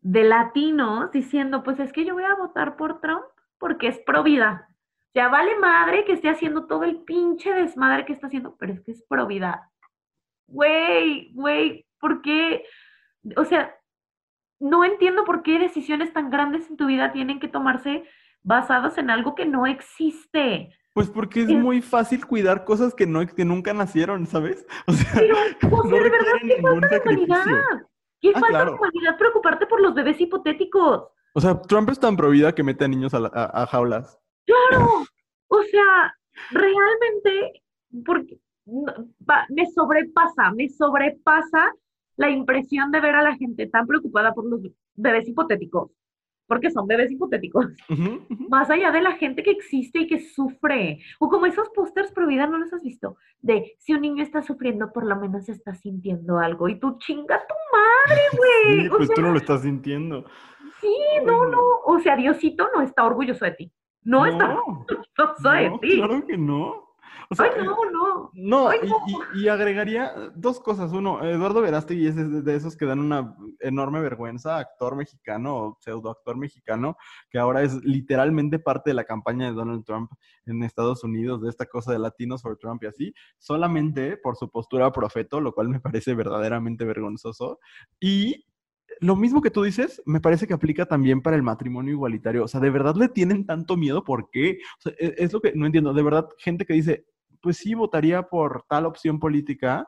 de 0.00 0.24
latinos, 0.24 1.10
diciendo, 1.10 1.62
pues 1.62 1.80
es 1.80 1.92
que 1.92 2.04
yo 2.04 2.14
voy 2.14 2.24
a 2.24 2.34
votar 2.34 2.76
por 2.76 3.00
Trump 3.00 3.24
porque 3.58 3.88
es 3.88 3.98
pro 4.00 4.22
vida. 4.22 4.68
Ya 5.14 5.28
vale 5.28 5.56
madre 5.58 6.04
que 6.04 6.12
esté 6.12 6.28
haciendo 6.28 6.66
todo 6.66 6.84
el 6.84 7.02
pinche 7.02 7.52
desmadre 7.52 8.04
que 8.04 8.12
está 8.12 8.26
haciendo, 8.26 8.56
pero 8.56 8.72
es 8.72 8.80
que 8.82 8.92
es 8.92 9.04
pro 9.08 9.26
vida. 9.26 9.70
Güey, 10.46 11.32
güey, 11.32 11.86
¿por 11.98 12.20
qué? 12.20 12.64
O 13.36 13.44
sea, 13.44 13.74
no 14.60 14.84
entiendo 14.84 15.24
por 15.24 15.42
qué 15.42 15.58
decisiones 15.58 16.12
tan 16.12 16.30
grandes 16.30 16.68
en 16.68 16.76
tu 16.76 16.86
vida 16.86 17.12
tienen 17.12 17.40
que 17.40 17.48
tomarse 17.48 18.04
basadas 18.42 18.98
en 18.98 19.10
algo 19.10 19.34
que 19.34 19.46
no 19.46 19.66
existe. 19.66 20.76
Pues 20.94 21.10
porque 21.10 21.42
es 21.42 21.48
muy 21.48 21.82
fácil 21.82 22.24
cuidar 22.24 22.64
cosas 22.64 22.94
que, 22.94 23.04
no, 23.04 23.26
que 23.26 23.44
nunca 23.44 23.74
nacieron, 23.74 24.26
¿sabes? 24.26 24.64
O 24.86 24.92
sea, 24.92 25.10
Pero, 25.60 25.82
no 25.82 25.82
de 25.82 26.10
verdad, 26.10 26.32
qué 26.40 26.62
falta 26.62 26.88
de 26.88 27.16
humanidad. 27.16 27.86
Qué 28.20 28.32
ah, 28.32 28.40
falta 28.40 28.64
de 28.64 28.70
humanidad 28.70 29.18
preocuparte 29.18 29.66
por 29.66 29.80
los 29.80 29.92
bebés 29.92 30.20
hipotéticos. 30.20 31.08
O 31.34 31.40
sea, 31.40 31.60
Trump 31.62 31.90
es 31.90 31.98
tan 31.98 32.16
provida 32.16 32.54
que 32.54 32.62
mete 32.62 32.84
a 32.84 32.88
niños 32.88 33.12
a, 33.12 33.66
jaulas. 33.66 34.20
Claro. 34.46 35.04
O 35.48 35.62
sea, 35.64 36.16
realmente, 36.52 37.64
porque 38.06 38.38
me 39.48 39.66
sobrepasa, 39.74 40.52
me 40.52 40.68
sobrepasa 40.68 41.72
la 42.16 42.30
impresión 42.30 42.92
de 42.92 43.00
ver 43.00 43.16
a 43.16 43.22
la 43.22 43.36
gente 43.36 43.66
tan 43.66 43.88
preocupada 43.88 44.32
por 44.32 44.46
los 44.46 44.60
bebés 44.94 45.28
hipotéticos 45.28 45.90
porque 46.46 46.70
son 46.70 46.86
bebés 46.86 47.10
hipotéticos, 47.10 47.66
más 48.48 48.70
allá 48.70 48.90
de 48.90 49.02
la 49.02 49.12
gente 49.12 49.42
que 49.42 49.50
existe 49.50 50.00
y 50.00 50.06
que 50.06 50.20
sufre, 50.20 51.00
o 51.18 51.28
como 51.28 51.46
esos 51.46 51.68
pósters 51.70 52.12
pro 52.12 52.26
vida, 52.26 52.46
¿no 52.46 52.58
los 52.58 52.72
has 52.72 52.82
visto? 52.82 53.16
De 53.40 53.74
si 53.78 53.94
un 53.94 54.02
niño 54.02 54.22
está 54.22 54.42
sufriendo, 54.42 54.92
por 54.92 55.06
lo 55.06 55.16
menos 55.16 55.48
está 55.48 55.74
sintiendo 55.74 56.38
algo, 56.38 56.68
y 56.68 56.78
tú 56.78 56.98
chinga 56.98 57.40
tu 57.46 57.54
madre, 57.72 58.22
güey. 58.36 58.82
Sí, 58.82 58.88
pues 58.88 59.10
tú 59.10 59.22
no 59.22 59.32
lo 59.32 59.38
estás 59.38 59.62
sintiendo. 59.62 60.24
Sí, 60.80 60.96
no, 61.24 61.46
no, 61.46 61.60
o 61.86 61.98
sea, 62.00 62.16
Diosito 62.16 62.68
no 62.74 62.82
está 62.82 63.04
orgulloso 63.04 63.44
de 63.44 63.52
ti. 63.52 63.72
No, 64.02 64.26
está 64.26 64.58
orgulloso 64.58 65.50
de 65.50 65.78
ti. 65.80 65.96
Claro 65.96 66.26
que 66.26 66.36
no. 66.36 66.83
Ay, 67.38 67.50
no, 67.64 67.76
no. 67.90 68.30
No, 68.34 68.70
Y, 69.34 69.48
agregaría 69.48 70.12
dos 70.34 70.60
cosas. 70.60 70.92
Uno, 70.92 71.24
Eduardo 71.24 71.60
Verástegui 71.60 72.08
es 72.08 72.44
de 72.44 72.56
esos 72.56 72.76
que 72.76 72.86
dan 72.86 73.00
una 73.00 73.36
enorme 73.60 74.00
vergüenza, 74.00 74.58
actor 74.58 74.96
mexicano 74.96 75.56
o 75.56 75.78
pseudo 75.80 76.10
actor 76.10 76.36
mexicano, 76.36 76.96
que 77.30 77.38
ahora 77.38 77.62
es 77.62 77.74
literalmente 77.84 78.58
parte 78.58 78.90
de 78.90 78.94
la 78.94 79.04
campaña 79.04 79.46
de 79.46 79.52
Donald 79.52 79.84
Trump 79.84 80.10
en 80.46 80.62
Estados 80.62 81.04
Unidos, 81.04 81.42
de 81.42 81.50
esta 81.50 81.66
cosa 81.66 81.92
de 81.92 81.98
Latinos 81.98 82.42
for 82.42 82.56
Trump 82.58 82.82
y 82.82 82.86
así, 82.86 83.14
solamente 83.38 84.16
por 84.16 84.36
su 84.36 84.50
postura 84.50 84.92
profeto, 84.92 85.40
lo 85.40 85.52
cual 85.52 85.68
me 85.68 85.80
parece 85.80 86.14
verdaderamente 86.14 86.84
vergonzoso. 86.84 87.58
Y 88.00 88.46
lo 89.00 89.16
mismo 89.16 89.40
que 89.42 89.50
tú 89.50 89.62
dices, 89.62 90.02
me 90.06 90.20
parece 90.20 90.46
que 90.46 90.54
aplica 90.54 90.86
también 90.86 91.22
para 91.22 91.36
el 91.36 91.42
matrimonio 91.42 91.92
igualitario. 91.92 92.44
O 92.44 92.48
sea, 92.48 92.60
¿de 92.60 92.70
verdad 92.70 92.96
le 92.96 93.08
tienen 93.08 93.46
tanto 93.46 93.76
miedo? 93.76 94.04
¿Por 94.04 94.30
qué? 94.30 94.58
E, 94.98 95.14
es 95.18 95.32
lo 95.32 95.40
que 95.40 95.52
no 95.54 95.66
entiendo. 95.66 95.92
De 95.92 96.02
verdad, 96.02 96.28
gente 96.38 96.64
que 96.64 96.74
dice, 96.74 97.06
pues 97.40 97.58
sí 97.58 97.74
votaría 97.74 98.22
por 98.22 98.64
tal 98.68 98.86
opción 98.86 99.18
política, 99.18 99.86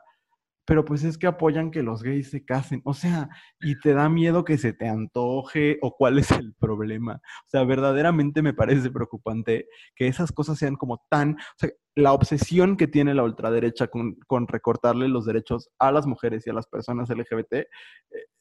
pero 0.67 0.83
pues 0.83 1.05
es 1.05 1.17
que 1.17 1.27
apoyan 1.27 1.71
que 1.71 1.81
los 1.81 2.03
gays 2.03 2.29
se 2.29 2.43
casen. 2.43 2.81
O 2.83 2.93
sea, 2.93 3.29
y 3.61 3.79
te 3.79 3.93
da 3.93 4.09
miedo 4.09 4.43
que 4.43 4.57
se 4.57 4.73
te 4.73 4.87
antoje 4.87 5.79
o 5.81 5.95
cuál 5.95 6.19
es 6.19 6.29
el 6.31 6.53
problema. 6.55 7.21
O 7.45 7.49
sea, 7.49 7.63
verdaderamente 7.63 8.41
me 8.41 8.53
parece 8.53 8.91
preocupante 8.91 9.67
que 9.95 10.07
esas 10.07 10.31
cosas 10.33 10.59
sean 10.59 10.75
como 10.75 11.05
tan... 11.09 11.35
O 11.35 11.55
sea, 11.57 11.69
la 11.95 12.11
obsesión 12.11 12.75
que 12.75 12.87
tiene 12.87 13.13
la 13.13 13.23
ultraderecha 13.23 13.87
con, 13.87 14.15
con 14.27 14.47
recortarle 14.47 15.07
los 15.07 15.25
derechos 15.25 15.69
a 15.79 15.91
las 15.91 16.05
mujeres 16.05 16.45
y 16.45 16.49
a 16.49 16.53
las 16.53 16.67
personas 16.67 17.09
LGBT, 17.09 17.53
eh, 17.53 17.67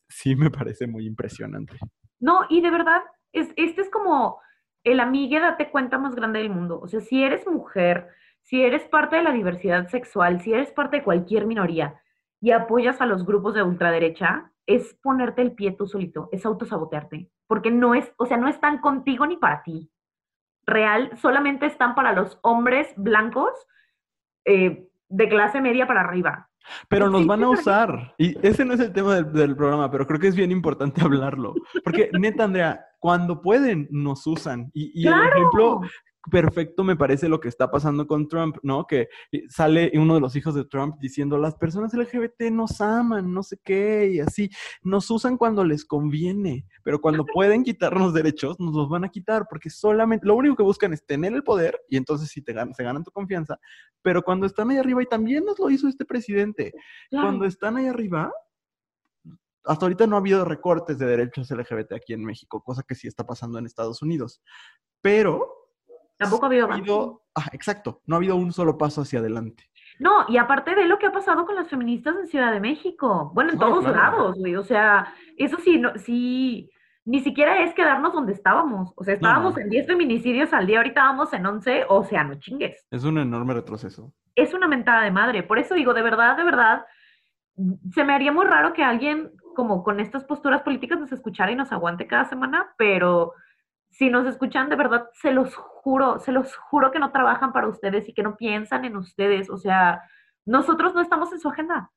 sí 0.09 0.37
me 0.37 0.51
parece 0.51 0.87
muy 0.87 1.07
impresionante. 1.07 1.77
No, 2.21 2.41
y 2.49 2.61
de 2.61 2.71
verdad, 2.71 3.03
es, 3.33 3.53
este 3.57 3.83
es 3.83 3.91
como 3.91 4.41
el 4.85 5.01
amigue 5.01 5.41
date 5.41 5.71
cuenta 5.71 5.99
más 5.99 6.15
grande 6.15 6.39
del 6.39 6.51
mundo. 6.51 6.81
O 6.81 6.89
sea, 6.89 7.01
si 7.01 7.23
eres 7.23 7.47
mujer 7.47 8.09
si 8.47 8.63
eres 8.63 8.85
parte 8.85 9.17
de 9.17 9.25
la 9.25 9.33
diversidad 9.33 9.89
sexual, 9.89 10.41
si 10.41 10.53
eres 10.53 10.71
parte 10.71 10.99
de 10.99 11.03
cualquier 11.03 11.47
minoría 11.47 12.01
y 12.41 12.53
apoyas 12.53 13.01
a 13.01 13.07
los 13.07 13.27
grupos 13.27 13.55
de 13.55 13.65
ultraderecha, 13.65 14.53
es 14.67 14.95
ponerte 15.03 15.43
el 15.43 15.53
pie 15.53 15.73
tú 15.73 15.89
solito, 15.89 16.29
es 16.31 16.47
autosabotearte, 16.47 17.29
porque 17.49 17.73
no 17.73 17.97
es, 17.97 18.13
o 18.19 18.27
sea, 18.27 18.37
no 18.37 18.47
están 18.47 18.79
contigo 18.79 19.27
ni 19.27 19.37
para 19.37 19.65
ti. 19.65 19.91
Real, 20.65 21.11
solamente 21.17 21.67
están 21.67 21.97
para 21.97 22.13
los 22.13 22.39
hombres 22.43 22.93
blancos 22.97 23.51
eh, 24.45 24.89
de 25.09 25.29
clase 25.29 25.61
media 25.61 25.89
para 25.89 26.03
arriba. 26.03 26.49
Pero 26.89 27.11
nos 27.11 27.27
van 27.27 27.45
a 27.45 27.51
usar. 27.51 28.15
Y 28.19 28.37
ese 28.47 28.65
no 28.65 28.75
es 28.75 28.81
el 28.81 28.93
tema 28.93 29.15
del, 29.17 29.33
del 29.33 29.57
programa, 29.57 29.91
pero 29.91 30.07
creo 30.07 30.21
que 30.21 30.29
es 30.29 30.37
bien 30.37 30.51
importante 30.51 31.01
hablarlo. 31.05 31.55
Porque, 31.85 32.11
neta, 32.19 32.45
Andrea, 32.45 32.85
cuando 32.99 33.41
pueden, 33.41 33.89
nos 33.91 34.27
usan. 34.27 34.71
Y, 34.75 35.03
y 35.03 35.07
el 35.07 35.15
ejemplo 35.15 35.81
perfecto 36.31 36.85
me 36.85 36.97
parece 36.97 37.29
lo 37.29 37.41
que 37.41 37.49
está 37.49 37.71
pasando 37.71 38.07
con 38.07 38.29
Trump, 38.29 38.57
¿no? 38.63 38.87
Que 38.87 39.09
sale 39.49 39.93
uno 39.95 40.15
de 40.15 40.21
los 40.21 40.37
hijos 40.37 40.55
de 40.55 40.65
Trump 40.65 40.97
diciendo, 41.01 41.39
las 41.39 41.55
personas 41.55 41.95
LGBT 41.95 42.51
nos 42.51 42.81
aman, 42.81 43.33
no 43.33 43.43
sé 43.43 43.59
qué, 43.65 44.11
y 44.13 44.21
así. 44.21 44.51
Nos 44.83 45.11
usan 45.11 45.37
cuando 45.37 45.65
les 45.65 45.85
conviene, 45.85 46.67
pero 46.83 47.01
cuando 47.01 47.25
pueden 47.25 47.65
quitarnos 47.65 48.15
derechos, 48.15 48.59
nos 48.61 48.75
los 48.75 48.89
van 48.89 49.05
a 49.05 49.09
quitar, 49.09 49.47
porque 49.49 49.71
solamente, 49.71 50.27
lo 50.27 50.35
único 50.35 50.57
que 50.57 50.63
buscan 50.63 50.93
es 50.93 51.05
tener 51.05 51.33
el 51.33 51.43
poder, 51.43 51.81
y 51.89 51.97
entonces 51.97 52.29
sí 52.29 52.43
te 52.43 52.53
ganan, 52.53 52.75
se 52.75 52.83
ganan 52.83 53.05
tu 53.05 53.11
confianza, 53.11 53.59
pero 54.03 54.23
cuando 54.23 54.47
están 54.47 54.71
ahí 54.71 54.79
arriba, 54.79 55.03
y 55.03 55.07
también 55.07 55.45
nos 55.45 55.59
lo 55.59 55.71
hizo 55.71 55.89
este 55.89 56.05
presidente, 56.05 56.73
Claro. 57.11 57.29
cuando 57.29 57.45
están 57.47 57.77
ahí 57.77 57.87
arriba, 57.87 58.33
hasta 59.65 59.85
ahorita 59.85 60.07
no 60.07 60.17
ha 60.17 60.21
habido 60.21 60.45
recortes 60.45 60.99
de 60.99 61.07
derechos 61.07 61.51
LGBT 61.51 61.93
aquí 61.95 62.13
en 62.13 62.25
México, 62.25 62.63
cosa 62.63 62.85
que 62.87 62.95
sí 62.95 63.09
está 63.09 63.27
pasando 63.27 63.59
en 63.59 63.67
Estados 63.67 64.01
Unidos. 64.01 64.41
Pero 65.01 65.56
Tampoco 66.19 66.47
ha 66.47 66.49
habido 66.49 66.71
ha 66.71 66.75
habido, 66.75 67.23
ah, 67.35 67.49
exacto, 67.53 68.01
no 68.07 68.17
ha 68.17 68.19
habido 68.19 68.37
un 68.37 68.53
solo 68.53 68.79
paso 68.79 69.03
hacia 69.03 69.19
adelante. 69.19 69.71
No, 69.99 70.27
y 70.29 70.37
aparte 70.37 70.75
de 70.75 70.87
lo 70.87 70.99
que 70.99 71.07
ha 71.07 71.13
pasado 71.13 71.47
con 71.47 71.55
las 71.55 71.69
feministas 71.69 72.17
en 72.17 72.27
Ciudad 72.27 72.53
de 72.53 72.61
México, 72.61 73.31
bueno, 73.35 73.53
en 73.53 73.59
todos 73.59 73.85
claro. 73.85 73.97
lados, 73.97 74.39
güey, 74.39 74.57
o 74.57 74.63
sea, 74.63 75.13
eso 75.37 75.57
sí, 75.59 75.79
no, 75.79 75.97
sí, 75.97 76.71
ni 77.05 77.21
siquiera 77.21 77.63
es 77.63 77.73
quedarnos 77.73 78.13
donde 78.13 78.33
estábamos, 78.33 78.93
o 78.97 79.05
sea, 79.05 79.15
estábamos 79.15 79.55
no. 79.55 79.61
en 79.61 79.71
10 79.71 79.87
feminicidios 79.87 80.53
al 80.53 80.67
día, 80.67 80.79
ahorita 80.79 81.03
vamos 81.03 81.33
en 81.33 81.47
11, 81.47 81.85
o 81.89 82.05
sea, 82.05 82.25
no 82.25 82.35
chingues, 82.35 82.87
Es 82.91 83.05
un 83.05 83.19
enorme 83.19 83.55
retroceso. 83.55 84.13
es 84.35 84.53
una 84.53 84.69
mentada 84.69 85.03
de 85.03 85.11
madre, 85.11 85.43
por 85.43 85.59
eso 85.59 85.75
digo, 85.75 85.95
de 85.95 86.03
verdad, 86.03 86.37
de 86.37 86.45
verdad, 86.45 86.85
se 87.95 88.05
me 88.05 88.13
haría 88.13 88.33
muy 88.33 88.45
raro 88.45 88.75
que 88.75 88.85
alguien 88.85 89.33
como 89.55 89.83
con 89.83 89.99
estas 90.01 90.25
posturas 90.25 90.61
políticas 90.63 91.01
nos 91.01 91.11
escuchara 91.13 91.51
y 91.51 91.57
nos 91.57 91.73
aguante 91.73 92.07
cada 92.07 92.27
semana, 92.27 92.75
pero 92.77 93.33
si 93.99 94.11
nos 94.11 94.27
escuchan 94.27 94.69
de 94.69 94.77
verdad, 94.77 95.09
se 95.15 95.33
los 95.33 95.55
juro, 95.55 96.19
se 96.19 96.31
los 96.31 96.55
juro 96.55 96.91
que 96.91 96.99
no 96.99 97.13
trabajan 97.13 97.53
para 97.53 97.69
ustedes 97.69 98.09
y 98.09 98.13
que 98.13 98.23
no 98.23 98.37
piensan 98.37 98.85
en 98.85 98.97
ustedes. 98.97 99.49
O 99.49 99.57
sea, 99.57 100.03
nosotros 100.45 100.95
no 100.95 101.01
estamos 101.01 101.33
en 101.33 101.41
su 101.41 101.49
agenda. 101.49 101.91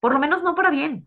Por 0.00 0.14
lo 0.14 0.18
menos 0.18 0.42
no 0.42 0.54
para 0.54 0.70
bien. 0.70 1.06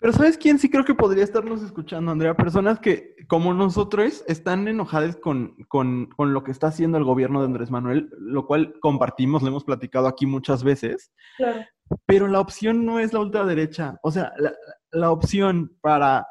Pero 0.00 0.12
¿sabes 0.12 0.38
quién 0.38 0.58
sí 0.58 0.70
creo 0.70 0.84
que 0.84 0.94
podría 0.94 1.24
estarnos 1.24 1.62
escuchando, 1.62 2.12
Andrea? 2.12 2.34
Personas 2.34 2.78
que, 2.78 3.16
como 3.26 3.52
nosotros, 3.52 4.24
están 4.26 4.68
enojadas 4.68 5.16
con, 5.16 5.56
con, 5.66 6.06
con 6.16 6.32
lo 6.32 6.44
que 6.44 6.52
está 6.52 6.68
haciendo 6.68 6.96
el 6.98 7.04
gobierno 7.04 7.40
de 7.40 7.46
Andrés 7.46 7.70
Manuel, 7.70 8.08
lo 8.16 8.46
cual 8.46 8.74
compartimos, 8.80 9.42
lo 9.42 9.48
hemos 9.48 9.64
platicado 9.64 10.06
aquí 10.06 10.24
muchas 10.24 10.62
veces. 10.62 11.12
Claro. 11.36 11.60
Pero 12.06 12.28
la 12.28 12.40
opción 12.40 12.86
no 12.86 13.00
es 13.00 13.12
la 13.12 13.20
ultraderecha. 13.20 13.98
O 14.02 14.12
sea, 14.12 14.32
la, 14.38 14.52
la 14.92 15.10
opción 15.10 15.76
para 15.82 16.26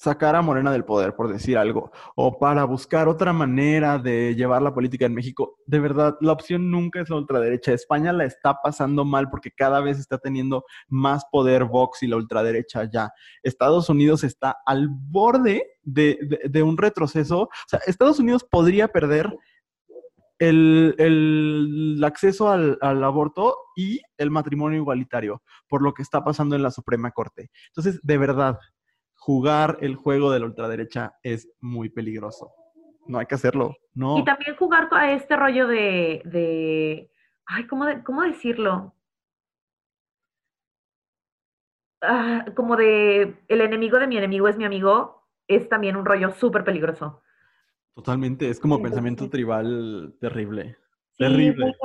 sacar 0.00 0.34
a 0.34 0.40
Morena 0.40 0.72
del 0.72 0.86
poder, 0.86 1.14
por 1.14 1.30
decir 1.30 1.58
algo, 1.58 1.92
o 2.16 2.38
para 2.38 2.64
buscar 2.64 3.06
otra 3.06 3.34
manera 3.34 3.98
de 3.98 4.34
llevar 4.34 4.62
la 4.62 4.72
política 4.72 5.04
en 5.04 5.12
México, 5.12 5.58
de 5.66 5.78
verdad, 5.78 6.16
la 6.22 6.32
opción 6.32 6.70
nunca 6.70 7.02
es 7.02 7.10
la 7.10 7.16
ultraderecha. 7.16 7.74
España 7.74 8.10
la 8.10 8.24
está 8.24 8.54
pasando 8.62 9.04
mal 9.04 9.28
porque 9.28 9.50
cada 9.50 9.80
vez 9.82 9.98
está 9.98 10.16
teniendo 10.16 10.64
más 10.88 11.26
poder 11.30 11.66
Vox 11.66 12.02
y 12.02 12.06
la 12.06 12.16
ultraderecha 12.16 12.84
ya. 12.90 13.12
Estados 13.42 13.90
Unidos 13.90 14.24
está 14.24 14.56
al 14.64 14.88
borde 14.90 15.66
de, 15.82 16.18
de- 16.48 16.62
un 16.62 16.78
retroceso. 16.78 17.42
O 17.42 17.48
sea, 17.68 17.80
Estados 17.86 18.18
Unidos 18.18 18.42
podría 18.50 18.88
perder 18.88 19.36
el, 20.38 20.94
el 20.96 22.02
acceso 22.04 22.48
al, 22.50 22.78
al 22.80 23.04
aborto 23.04 23.54
y 23.76 24.00
el 24.16 24.30
matrimonio 24.30 24.78
igualitario 24.78 25.42
por 25.68 25.82
lo 25.82 25.92
que 25.92 26.00
está 26.02 26.24
pasando 26.24 26.56
en 26.56 26.62
la 26.62 26.70
Suprema 26.70 27.10
Corte. 27.10 27.50
Entonces, 27.66 28.00
de 28.02 28.16
verdad, 28.16 28.58
jugar 29.30 29.76
el 29.82 29.96
juego 29.96 30.32
de 30.32 30.40
la 30.40 30.46
ultraderecha 30.46 31.12
es 31.22 31.46
muy 31.60 31.90
peligroso. 31.90 32.52
No 33.06 33.18
hay 33.18 33.26
que 33.26 33.34
hacerlo. 33.34 33.76
No. 33.94 34.18
Y 34.18 34.24
también 34.24 34.56
jugar 34.56 34.88
a 34.92 35.12
este 35.12 35.36
rollo 35.36 35.68
de, 35.68 36.22
de 36.24 37.10
ay, 37.46 37.66
¿cómo, 37.66 37.84
de- 37.84 38.02
cómo 38.02 38.22
decirlo? 38.22 38.94
Ah, 42.02 42.46
como 42.56 42.76
de 42.76 43.42
el 43.48 43.60
enemigo 43.60 43.98
de 43.98 44.06
mi 44.06 44.16
enemigo 44.16 44.48
es 44.48 44.56
mi 44.56 44.64
amigo, 44.64 45.28
es 45.46 45.68
también 45.68 45.96
un 45.96 46.06
rollo 46.06 46.30
súper 46.32 46.64
peligroso. 46.64 47.20
Totalmente. 47.94 48.48
Es 48.48 48.58
como 48.58 48.76
Sí, 48.76 48.82
pensamiento 48.84 49.24
sí. 49.24 49.30
tribal 49.30 50.14
terrible. 50.18 50.78
Terrible. 51.18 51.76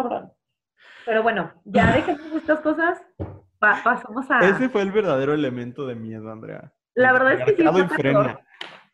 Pero 1.05 1.21
bueno, 1.21 1.51
ya 1.65 1.93
dejemos 1.93 2.31
estas 2.31 2.61
cosas, 2.61 3.01
pa- 3.59 3.81
pasamos 3.83 4.25
a... 4.31 4.39
Ese 4.39 4.69
fue 4.69 4.83
el 4.83 4.91
verdadero 4.93 5.33
elemento 5.33 5.85
de 5.85 5.95
miedo, 5.95 6.31
Andrea. 6.31 6.71
La 6.95 7.12
verdad 7.13 7.34
es 7.34 7.39
que 7.45 7.51
sí 7.58 7.63
está 7.81 7.95
aterrador. 7.95 8.39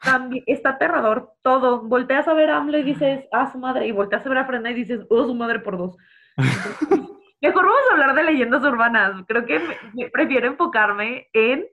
También, 0.04 0.44
está 0.48 0.70
aterrador 0.72 1.34
todo. 1.44 1.82
Volteas 1.84 2.28
a 2.28 2.34
ver 2.34 2.50
a 2.50 2.58
AMLO 2.58 2.78
y 2.80 2.84
dices, 2.84 3.26
ah, 3.32 3.50
su 3.52 3.60
madre. 3.60 3.88
Y 3.88 3.92
volteas 3.92 4.26
a 4.26 4.30
ver 4.30 4.40
a 4.40 4.46
Frena 4.46 4.72
y 4.72 4.74
dices, 4.74 5.06
oh, 5.10 5.26
su 5.26 5.36
madre 5.36 5.60
por 5.60 5.78
dos. 5.78 5.96
Entonces, 6.38 6.78
Mejor 7.44 7.64
vamos 7.66 7.82
a 7.90 7.94
hablar 7.94 8.14
de 8.16 8.24
leyendas 8.24 8.64
urbanas. 8.64 9.24
Creo 9.28 9.46
que 9.46 9.58
me- 9.60 9.78
me 9.94 10.10
prefiero 10.12 10.46
enfocarme 10.48 11.28
en 11.34 11.66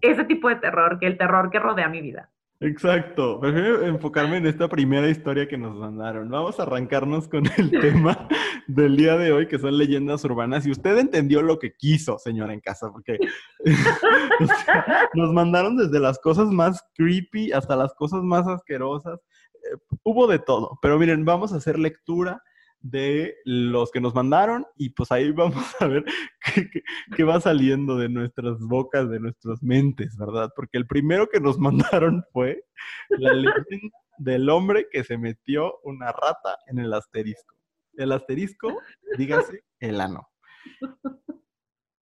ese 0.00 0.24
tipo 0.24 0.48
de 0.48 0.56
terror 0.56 0.98
que 0.98 1.06
el 1.06 1.16
terror 1.18 1.50
que 1.50 1.58
rodea 1.60 1.88
mi 1.88 2.00
vida. 2.00 2.30
Exacto. 2.60 3.38
Prefiero 3.38 3.86
enfocarme 3.86 4.38
en 4.38 4.46
esta 4.46 4.68
primera 4.68 5.08
historia 5.08 5.46
que 5.46 5.56
nos 5.56 5.76
mandaron. 5.76 6.28
Vamos 6.28 6.58
a 6.58 6.64
arrancarnos 6.64 7.28
con 7.28 7.44
el 7.56 7.70
tema 7.80 8.28
del 8.66 8.96
día 8.96 9.16
de 9.16 9.32
hoy, 9.32 9.46
que 9.46 9.60
son 9.60 9.78
leyendas 9.78 10.24
urbanas. 10.24 10.66
Y 10.66 10.72
usted 10.72 10.98
entendió 10.98 11.40
lo 11.40 11.60
que 11.60 11.74
quiso, 11.74 12.18
señora 12.18 12.52
en 12.52 12.60
casa, 12.60 12.90
porque 12.90 13.18
o 14.40 14.46
sea, 14.46 15.08
nos 15.14 15.32
mandaron 15.32 15.76
desde 15.76 16.00
las 16.00 16.18
cosas 16.18 16.48
más 16.48 16.84
creepy 16.94 17.52
hasta 17.52 17.76
las 17.76 17.94
cosas 17.94 18.22
más 18.24 18.46
asquerosas. 18.48 19.20
Eh, 19.54 19.76
hubo 20.02 20.26
de 20.26 20.40
todo. 20.40 20.80
Pero 20.82 20.98
miren, 20.98 21.24
vamos 21.24 21.52
a 21.52 21.58
hacer 21.58 21.78
lectura 21.78 22.42
de 22.80 23.36
los 23.44 23.90
que 23.90 24.00
nos 24.00 24.14
mandaron 24.14 24.64
y 24.76 24.90
pues 24.90 25.10
ahí 25.10 25.32
vamos 25.32 25.64
a 25.80 25.86
ver 25.86 26.04
qué, 26.54 26.70
qué- 26.70 26.82
qué 27.16 27.24
va 27.24 27.40
saliendo 27.40 27.96
de 27.96 28.08
nuestras 28.08 28.58
bocas, 28.60 29.10
de 29.10 29.18
nuestras 29.20 29.62
mentes, 29.62 30.16
¿verdad? 30.16 30.50
Porque 30.54 30.78
el 30.78 30.86
primero 30.86 31.28
que 31.28 31.40
nos 31.40 31.58
mandaron 31.58 32.24
fue 32.32 32.64
la 33.10 33.32
leyenda 33.32 33.96
del 34.18 34.48
hombre 34.50 34.86
que 34.90 35.04
se 35.04 35.16
metió 35.18 35.78
una 35.84 36.12
rata 36.12 36.56
en 36.66 36.78
el 36.78 36.92
asterisco. 36.92 37.54
El 37.94 38.12
asterisco, 38.12 38.78
dígase, 39.16 39.64
el 39.80 40.00
ano. 40.00 40.28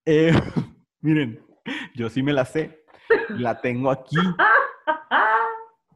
Eh, 0.06 0.32
miren, 1.02 1.42
yo 1.96 2.10
sí 2.10 2.22
me 2.22 2.34
la 2.34 2.46
sé, 2.46 2.84
la 3.30 3.60
tengo 3.62 3.90
aquí, 3.92 4.18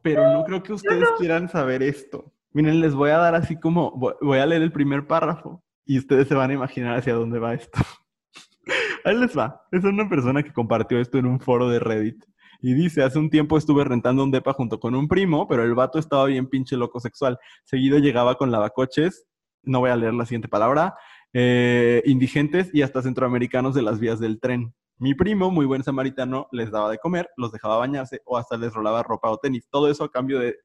pero 0.02 0.32
no 0.32 0.44
creo 0.44 0.62
que 0.62 0.72
ustedes 0.72 1.08
quieran 1.18 1.48
saber 1.48 1.82
esto. 1.82 2.32
Miren, 2.52 2.80
les 2.80 2.94
voy 2.94 3.10
a 3.10 3.18
dar 3.18 3.34
así 3.34 3.58
como, 3.58 3.92
voy- 4.20 4.38
a 4.38 4.46
leer 4.46 4.62
el 4.62 4.72
primer 4.72 5.06
párrafo 5.06 5.62
y 5.84 5.98
ustedes 5.98 6.28
se 6.28 6.34
van 6.34 6.50
a 6.50 6.54
imaginar 6.54 6.96
hacia 6.98 7.14
dónde 7.14 7.38
va 7.38 7.54
esto. 7.54 7.78
Ahí 9.04 9.16
les 9.16 9.36
va. 9.36 9.62
Es 9.70 9.84
una 9.84 10.08
persona 10.08 10.42
que 10.42 10.52
compartió 10.52 10.98
esto 11.00 11.18
en 11.18 11.26
un 11.26 11.40
foro 11.40 11.68
de 11.68 11.78
Reddit. 11.78 12.24
Y 12.62 12.74
dice, 12.74 13.02
hace 13.02 13.18
un 13.18 13.30
tiempo 13.30 13.56
estuve 13.56 13.84
rentando 13.84 14.22
un 14.22 14.30
depa 14.30 14.52
junto 14.52 14.78
con 14.78 14.94
un 14.94 15.08
primo, 15.08 15.48
pero 15.48 15.64
el 15.64 15.74
vato 15.74 15.98
estaba 15.98 16.26
bien 16.26 16.46
pinche 16.48 16.76
loco 16.76 17.00
sexual. 17.00 17.38
Seguido 17.64 17.98
llegaba 17.98 18.34
con 18.34 18.50
lavacoches, 18.50 19.26
no 19.62 19.80
voy 19.80 19.90
a 19.90 19.96
leer 19.96 20.12
la 20.12 20.26
siguiente 20.26 20.48
palabra, 20.48 20.94
eh, 21.32 22.02
indigentes 22.04 22.68
y 22.74 22.82
hasta 22.82 23.00
centroamericanos 23.02 23.74
de 23.74 23.82
las 23.82 23.98
vías 23.98 24.20
del 24.20 24.40
tren. 24.40 24.74
Mi 24.98 25.14
primo, 25.14 25.50
muy 25.50 25.64
buen 25.64 25.82
samaritano, 25.82 26.48
les 26.52 26.70
daba 26.70 26.90
de 26.90 26.98
comer, 26.98 27.30
los 27.38 27.50
dejaba 27.52 27.78
bañarse 27.78 28.20
o 28.26 28.36
hasta 28.36 28.58
les 28.58 28.74
rolaba 28.74 29.02
ropa 29.02 29.30
o 29.30 29.38
tenis. 29.38 29.66
Todo 29.70 29.88
eso 29.90 30.04
a 30.04 30.10
cambio 30.10 30.38
de 30.38 30.56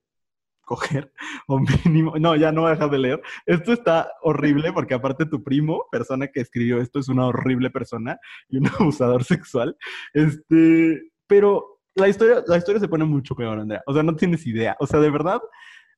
coger 0.65 1.13
o 1.47 1.59
mínimo. 1.59 2.17
No, 2.19 2.35
ya 2.35 2.51
no 2.51 2.61
voy 2.61 2.71
a 2.71 2.73
dejar 2.73 2.89
de 2.89 2.99
leer. 2.99 3.21
Esto 3.45 3.73
está 3.73 4.11
horrible 4.21 4.73
porque 4.73 4.93
aparte 4.93 5.25
tu 5.25 5.43
primo, 5.43 5.85
persona 5.91 6.27
que 6.27 6.41
escribió 6.41 6.81
esto, 6.81 6.99
es 6.99 7.07
una 7.07 7.27
horrible 7.27 7.69
persona 7.69 8.19
y 8.49 8.57
un 8.57 8.67
abusador 8.79 9.23
sexual. 9.23 9.77
Este, 10.13 11.01
pero 11.27 11.79
la 11.95 12.09
historia, 12.09 12.43
la 12.47 12.57
historia 12.57 12.81
se 12.81 12.89
pone 12.89 13.05
mucho 13.05 13.35
peor, 13.35 13.59
Andrea. 13.59 13.83
O 13.85 13.93
sea, 13.93 14.03
no 14.03 14.15
tienes 14.15 14.45
idea. 14.45 14.75
O 14.79 14.87
sea, 14.87 14.99
de 14.99 15.09
verdad, 15.09 15.39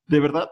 de 0.06 0.20
verdad, 0.20 0.50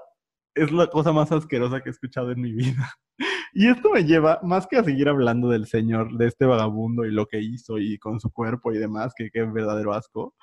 es 0.55 0.71
la 0.71 0.87
cosa 0.87 1.11
más 1.11 1.31
asquerosa 1.31 1.81
que 1.81 1.89
he 1.89 1.91
escuchado 1.91 2.31
en 2.31 2.41
mi 2.41 2.53
vida. 2.53 2.93
Y 3.57 3.69
esto 3.69 3.89
me 3.89 4.03
lleva, 4.03 4.41
más 4.43 4.67
que 4.67 4.75
a 4.75 4.83
seguir 4.83 5.07
hablando 5.07 5.47
del 5.47 5.65
señor, 5.65 6.17
de 6.17 6.27
este 6.27 6.43
vagabundo 6.43 7.05
y 7.05 7.11
lo 7.11 7.25
que 7.25 7.39
hizo 7.39 7.77
y 7.77 7.97
con 7.97 8.19
su 8.19 8.29
cuerpo 8.29 8.73
y 8.73 8.77
demás, 8.77 9.13
que 9.15 9.29
qué 9.31 9.43
verdadero 9.43 9.93
asco, 9.93 10.35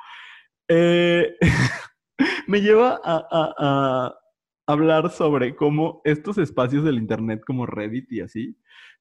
eh, 0.66 1.34
me 2.48 2.60
lleva 2.60 3.00
a, 3.04 4.14
hablar 4.66 5.10
sobre 5.10 5.56
cómo 5.56 6.00
estos 6.04 6.38
espacios 6.38 6.84
del 6.84 6.96
Internet 6.98 7.42
como 7.46 7.66
Reddit 7.66 8.10
y 8.12 8.20
así 8.20 8.56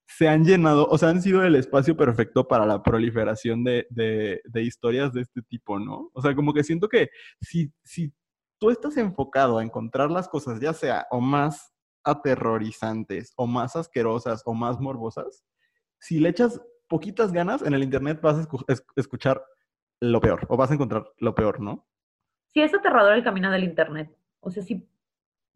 se 0.08 0.28
han 0.28 0.44
llenado, 0.44 0.88
o 0.90 0.98
sea, 0.98 1.10
han 1.10 1.22
sido 1.22 1.44
el 1.46 1.56
espacio 1.56 1.96
perfecto 1.96 2.48
para 2.48 2.66
la 2.66 2.84
proliferación 2.84 3.64
de, 3.64 3.88
de- 3.92 4.42
de 4.46 4.64
historias 4.64 5.14
de 5.14 5.22
este 5.22 5.42
tipo, 5.44 5.80
¿no? 5.80 6.10
O 6.14 6.22
sea, 6.22 6.36
como 6.36 6.54
que 6.54 6.64
siento 6.64 6.90
que 6.90 7.10
si, 7.40 7.72
si 7.84 8.12
tú 8.60 8.72
estás 8.72 8.98
enfocado 8.98 9.58
a 9.60 9.64
encontrar 9.64 10.12
las 10.12 10.28
cosas, 10.28 10.60
ya 10.60 10.74
sea 10.74 11.08
o 11.12 11.22
más 11.22 11.72
aterrorizantes, 12.04 13.34
o 13.38 13.48
más 13.48 13.76
asquerosas, 13.76 14.42
o 14.46 14.54
más 14.54 14.80
morbosas, 14.80 15.46
si 16.00 16.20
le 16.20 16.30
echas 16.30 16.60
poquitas 16.88 17.32
ganas, 17.32 17.62
en 17.62 17.74
el 17.74 17.84
internet 17.84 18.20
vas 18.22 18.38
a 18.40 18.42
escu- 18.48 18.66
es- 18.68 18.84
escuchar 18.98 19.44
lo 20.02 20.20
peor, 20.20 20.46
o 20.50 20.58
vas 20.58 20.72
a 20.72 20.74
encontrar 20.74 21.06
lo 21.20 21.36
peor, 21.36 21.62
¿no? 21.62 21.88
Sí, 22.54 22.62
es 22.62 22.74
aterrador 22.74 23.14
el 23.14 23.24
camino 23.24 23.52
del 23.52 23.64
internet. 23.64 24.10
O 24.42 24.52
sea, 24.52 24.64
sí, 24.64 24.88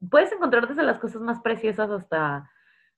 puedes 0.09 0.31
encontrar 0.31 0.67
desde 0.67 0.83
las 0.83 0.99
cosas 0.99 1.21
más 1.21 1.41
preciosas 1.41 1.89
hasta 1.89 2.49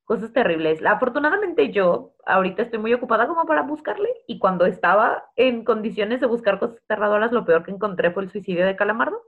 cosas 0.06 0.32
terribles. 0.32 0.84
Afortunadamente 0.86 1.72
yo 1.72 2.16
ahorita 2.26 2.62
estoy 2.62 2.80
muy 2.80 2.94
ocupada 2.94 3.28
como 3.28 3.46
para 3.46 3.64
buscarle 3.64 4.10
y 4.26 4.40
cuando 4.40 4.66
estaba 4.66 5.26
en 5.36 5.66
condiciones 5.66 6.22
de 6.22 6.28
buscar 6.28 6.60
cosas 6.60 6.78
aterradoras, 6.84 7.34
lo 7.34 7.44
peor 7.46 7.64
que 7.64 7.72
encontré 7.72 8.12
fue 8.12 8.24
el 8.24 8.32
suicidio 8.32 8.66
de 8.66 8.78
Calamardo. 8.78 9.22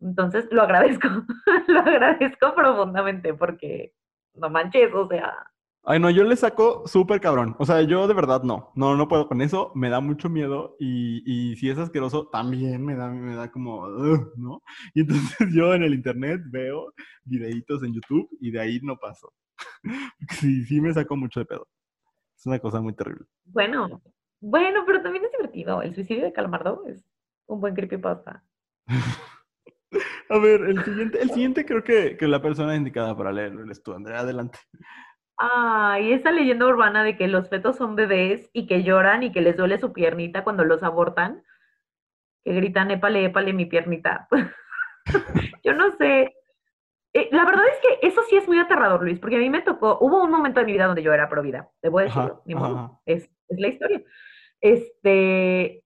Entonces 0.00 0.46
lo 0.50 0.62
agradezco, 0.62 1.08
lo 1.68 1.80
agradezco 1.80 2.54
profundamente 2.54 3.32
porque 3.34 3.94
no 4.34 4.50
manches, 4.50 4.92
o 4.94 5.08
sea, 5.08 5.49
Ay, 5.82 5.98
no, 5.98 6.10
yo 6.10 6.24
le 6.24 6.36
saco 6.36 6.86
súper 6.86 7.20
cabrón. 7.20 7.56
O 7.58 7.64
sea, 7.64 7.80
yo 7.82 8.06
de 8.06 8.14
verdad 8.14 8.42
no. 8.42 8.70
No, 8.74 8.96
no 8.96 9.08
puedo 9.08 9.26
con 9.26 9.40
eso. 9.40 9.72
Me 9.74 9.88
da 9.88 10.00
mucho 10.00 10.28
miedo. 10.28 10.76
Y, 10.78 11.22
y 11.24 11.56
si 11.56 11.70
es 11.70 11.78
asqueroso, 11.78 12.28
también 12.28 12.84
me 12.84 12.94
da, 12.94 13.08
me 13.08 13.34
da 13.34 13.50
como, 13.50 13.88
¿no? 14.36 14.62
Y 14.94 15.00
entonces 15.00 15.48
yo 15.54 15.74
en 15.74 15.82
el 15.82 15.94
internet 15.94 16.42
veo 16.50 16.92
videitos 17.24 17.82
en 17.82 17.94
YouTube 17.94 18.28
y 18.40 18.50
de 18.50 18.60
ahí 18.60 18.80
no 18.82 18.96
paso. 18.98 19.32
Sí, 20.40 20.64
sí 20.64 20.80
me 20.80 20.92
saco 20.92 21.16
mucho 21.16 21.40
de 21.40 21.46
pedo. 21.46 21.66
Es 22.36 22.46
una 22.46 22.58
cosa 22.58 22.80
muy 22.80 22.94
terrible. 22.94 23.26
bueno, 23.44 24.02
bueno, 24.40 24.84
pero 24.86 25.02
también 25.02 25.24
es 25.24 25.32
divertido. 25.32 25.82
El 25.82 25.94
suicidio 25.94 26.24
de 26.24 26.32
Calamardo 26.32 26.84
es 26.86 27.04
un 27.46 27.60
buen 27.60 27.74
creepypasta. 27.74 28.44
A 30.28 30.38
ver, 30.38 30.60
el 30.62 30.84
siguiente, 30.84 31.20
el 31.20 31.30
siguiente 31.30 31.66
creo 31.66 31.82
que, 31.82 32.16
que 32.16 32.28
la 32.28 32.40
persona 32.40 32.76
indicada 32.76 33.16
para 33.16 33.32
leerlo 33.32 33.64
eres 33.64 33.82
tú, 33.82 33.92
Andrea. 33.92 34.20
Adelante. 34.20 34.58
Ay, 35.42 36.12
esa 36.12 36.32
leyenda 36.32 36.66
urbana 36.66 37.02
de 37.02 37.16
que 37.16 37.26
los 37.26 37.48
fetos 37.48 37.76
son 37.76 37.96
bebés 37.96 38.50
y 38.52 38.66
que 38.66 38.82
lloran 38.82 39.22
y 39.22 39.32
que 39.32 39.40
les 39.40 39.56
duele 39.56 39.78
su 39.78 39.94
piernita 39.94 40.44
cuando 40.44 40.66
los 40.66 40.82
abortan, 40.82 41.42
que 42.44 42.52
gritan, 42.52 42.90
épale, 42.90 43.24
épale, 43.24 43.54
mi 43.54 43.64
piernita. 43.64 44.28
Yo 45.64 45.72
no 45.72 45.92
sé. 45.92 46.34
Eh, 47.14 47.30
la 47.32 47.46
verdad 47.46 47.64
es 47.68 47.78
que 47.80 48.06
eso 48.06 48.20
sí 48.28 48.36
es 48.36 48.46
muy 48.46 48.58
aterrador, 48.58 49.02
Luis, 49.02 49.18
porque 49.18 49.36
a 49.36 49.38
mí 49.38 49.48
me 49.48 49.62
tocó, 49.62 49.96
hubo 50.02 50.22
un 50.22 50.30
momento 50.30 50.60
de 50.60 50.66
mi 50.66 50.72
vida 50.72 50.86
donde 50.86 51.02
yo 51.02 51.12
era 51.12 51.28
pro 51.28 51.42
vida, 51.42 51.68
debo 51.82 51.98
decirlo, 51.98 52.22
Ajá, 52.22 52.40
ni 52.44 52.54
modo, 52.54 52.78
ajá. 52.78 53.00
es, 53.06 53.28
es 53.48 53.58
la 53.58 53.68
historia. 53.68 54.02
Este, 54.60 55.82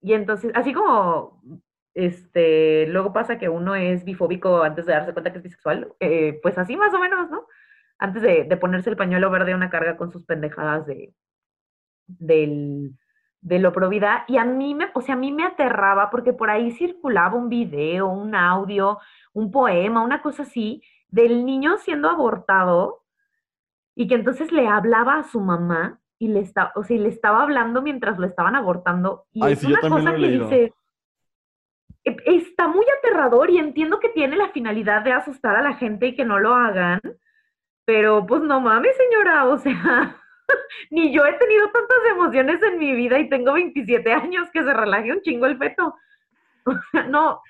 y 0.00 0.14
entonces, 0.14 0.50
así 0.54 0.72
como, 0.72 1.42
este, 1.94 2.86
luego 2.88 3.12
pasa 3.12 3.38
que 3.38 3.48
uno 3.50 3.76
es 3.76 4.04
bifóbico 4.04 4.62
antes 4.62 4.86
de 4.86 4.94
darse 4.94 5.12
cuenta 5.12 5.30
que 5.30 5.38
es 5.38 5.44
bisexual, 5.44 5.94
eh, 6.00 6.40
pues 6.42 6.58
así 6.58 6.76
más 6.76 6.92
o 6.92 6.98
menos, 6.98 7.30
¿no? 7.30 7.46
Antes 8.04 8.22
de, 8.22 8.44
de 8.44 8.56
ponerse 8.56 8.90
el 8.90 8.96
pañuelo 8.96 9.30
verde 9.30 9.52
a 9.52 9.56
una 9.56 9.70
carga 9.70 9.96
con 9.96 10.12
sus 10.12 10.24
pendejadas 10.24 10.84
de, 10.86 11.14
del, 12.06 12.92
de 13.40 13.58
lo 13.58 13.72
pro 13.72 13.88
vida. 13.88 14.24
Y 14.28 14.36
a 14.36 14.44
mí 14.44 14.74
me, 14.74 14.88
o 14.94 15.00
sea, 15.00 15.14
a 15.14 15.18
mí 15.18 15.32
me 15.32 15.44
aterraba 15.44 16.10
porque 16.10 16.32
por 16.32 16.50
ahí 16.50 16.70
circulaba 16.72 17.34
un 17.36 17.48
video, 17.48 18.08
un 18.08 18.34
audio, 18.34 18.98
un 19.32 19.50
poema, 19.50 20.02
una 20.02 20.20
cosa 20.22 20.42
así, 20.42 20.82
del 21.08 21.44
niño 21.46 21.78
siendo 21.78 22.10
abortado 22.10 23.02
y 23.94 24.06
que 24.08 24.16
entonces 24.16 24.52
le 24.52 24.66
hablaba 24.68 25.18
a 25.18 25.24
su 25.24 25.40
mamá 25.40 26.00
y 26.18 26.28
le 26.28 26.40
estaba, 26.40 26.72
o 26.74 26.84
sea, 26.84 26.96
y 26.96 27.00
le 27.00 27.08
estaba 27.08 27.42
hablando 27.42 27.80
mientras 27.82 28.18
lo 28.18 28.26
estaban 28.26 28.54
abortando. 28.56 29.26
Y 29.32 29.44
Ay, 29.44 29.52
es 29.54 29.60
sí, 29.60 29.66
una 29.66 29.80
cosa 29.80 30.12
que 30.12 30.18
leído. 30.18 30.48
dices, 30.48 30.72
"E- 32.04 32.16
está 32.26 32.68
muy 32.68 32.84
aterrador 32.98 33.50
y 33.50 33.58
entiendo 33.58 33.98
que 34.00 34.08
tiene 34.10 34.36
la 34.36 34.48
finalidad 34.50 35.02
de 35.02 35.12
asustar 35.12 35.56
a 35.56 35.62
la 35.62 35.74
gente 35.74 36.08
y 36.08 36.16
que 36.16 36.24
no 36.24 36.38
lo 36.38 36.54
hagan, 36.54 37.00
pero 37.84 38.26
pues 38.26 38.42
no 38.42 38.60
mames, 38.60 38.96
señora, 38.96 39.46
o 39.46 39.58
sea, 39.58 40.16
ni 40.90 41.12
yo 41.14 41.24
he 41.24 41.32
tenido 41.34 41.70
tantas 41.70 41.98
emociones 42.10 42.62
en 42.62 42.78
mi 42.78 42.94
vida 42.94 43.18
y 43.18 43.28
tengo 43.28 43.52
27 43.52 44.12
años 44.12 44.48
que 44.52 44.62
se 44.62 44.74
relaje 44.74 45.12
un 45.12 45.22
chingo 45.22 45.46
el 45.46 45.58
feto. 45.58 45.94
O 46.66 46.72
sea, 46.92 47.02
no, 47.02 47.42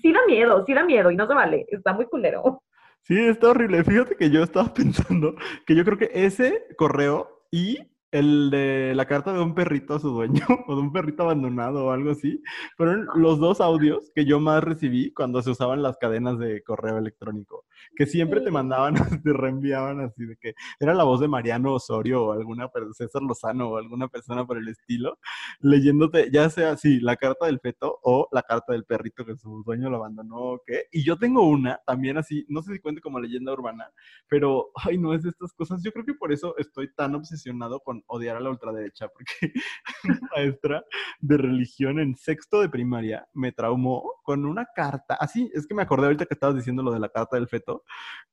sí 0.00 0.12
da 0.12 0.20
miedo, 0.28 0.64
sí 0.64 0.74
da 0.74 0.84
miedo 0.84 1.10
y 1.10 1.16
no 1.16 1.26
se 1.26 1.34
vale, 1.34 1.66
está 1.70 1.92
muy 1.92 2.06
culero. 2.06 2.62
Sí, 3.02 3.18
está 3.18 3.48
horrible. 3.48 3.82
Fíjate 3.82 4.16
que 4.16 4.30
yo 4.30 4.42
estaba 4.42 4.72
pensando 4.74 5.34
que 5.66 5.74
yo 5.74 5.84
creo 5.84 5.98
que 5.98 6.10
ese 6.14 6.66
correo 6.76 7.46
y 7.50 7.78
el 8.12 8.50
de 8.50 8.92
la 8.94 9.06
carta 9.06 9.32
de 9.32 9.40
un 9.40 9.54
perrito 9.54 9.94
a 9.94 10.00
su 10.00 10.10
dueño 10.10 10.44
o 10.66 10.74
de 10.74 10.80
un 10.80 10.92
perrito 10.92 11.22
abandonado 11.22 11.86
o 11.86 11.90
algo 11.90 12.10
así, 12.10 12.42
fueron 12.76 13.06
los 13.14 13.38
dos 13.38 13.60
audios 13.60 14.10
que 14.14 14.24
yo 14.24 14.40
más 14.40 14.62
recibí 14.62 15.12
cuando 15.12 15.42
se 15.42 15.50
usaban 15.50 15.82
las 15.82 15.96
cadenas 15.98 16.38
de 16.38 16.62
correo 16.62 16.98
electrónico, 16.98 17.64
que 17.96 18.06
siempre 18.06 18.40
te 18.40 18.50
mandaban, 18.50 18.94
te 19.24 19.32
reenviaban 19.32 20.00
así 20.00 20.24
de 20.24 20.36
que 20.36 20.54
era 20.78 20.94
la 20.94 21.04
voz 21.04 21.20
de 21.20 21.28
Mariano 21.28 21.74
Osorio 21.74 22.24
o 22.24 22.32
alguna, 22.32 22.70
César 22.92 23.22
Lozano 23.22 23.70
o 23.70 23.76
alguna 23.76 24.08
persona 24.08 24.46
por 24.46 24.58
el 24.58 24.68
estilo, 24.68 25.18
leyéndote 25.60 26.30
ya 26.32 26.50
sea 26.50 26.72
así 26.72 27.00
la 27.00 27.16
carta 27.16 27.46
del 27.46 27.60
feto 27.60 27.98
o 28.02 28.28
la 28.32 28.42
carta 28.42 28.72
del 28.72 28.84
perrito 28.84 29.24
que 29.24 29.36
su 29.36 29.62
dueño 29.64 29.90
lo 29.90 29.98
abandonó 29.98 30.36
o 30.36 30.62
qué. 30.66 30.84
Y 30.90 31.04
yo 31.04 31.16
tengo 31.16 31.42
una 31.46 31.80
también 31.86 32.18
así, 32.18 32.44
no 32.48 32.62
sé 32.62 32.74
si 32.74 32.80
cuente 32.80 33.00
como 33.00 33.20
leyenda 33.20 33.52
urbana, 33.52 33.90
pero, 34.28 34.70
ay, 34.74 34.98
no 34.98 35.14
es 35.14 35.22
de 35.22 35.30
estas 35.30 35.52
cosas. 35.52 35.82
Yo 35.82 35.92
creo 35.92 36.04
que 36.04 36.14
por 36.14 36.32
eso 36.32 36.56
estoy 36.58 36.92
tan 36.94 37.14
obsesionado 37.14 37.80
con 37.80 37.99
odiar 38.06 38.36
a 38.36 38.40
la 38.40 38.50
ultraderecha, 38.50 39.08
porque 39.08 39.52
una 40.04 40.20
maestra 40.34 40.84
de 41.18 41.36
religión 41.36 41.98
en 42.00 42.16
sexto 42.16 42.60
de 42.60 42.68
primaria 42.68 43.26
me 43.34 43.52
traumó 43.52 44.14
con 44.22 44.44
una 44.44 44.66
carta, 44.74 45.14
así, 45.14 45.50
es 45.54 45.66
que 45.66 45.74
me 45.74 45.82
acordé 45.82 46.06
ahorita 46.06 46.26
que 46.26 46.34
estabas 46.34 46.56
diciendo 46.56 46.82
lo 46.82 46.92
de 46.92 47.00
la 47.00 47.08
carta 47.08 47.36
del 47.36 47.48
feto, 47.48 47.84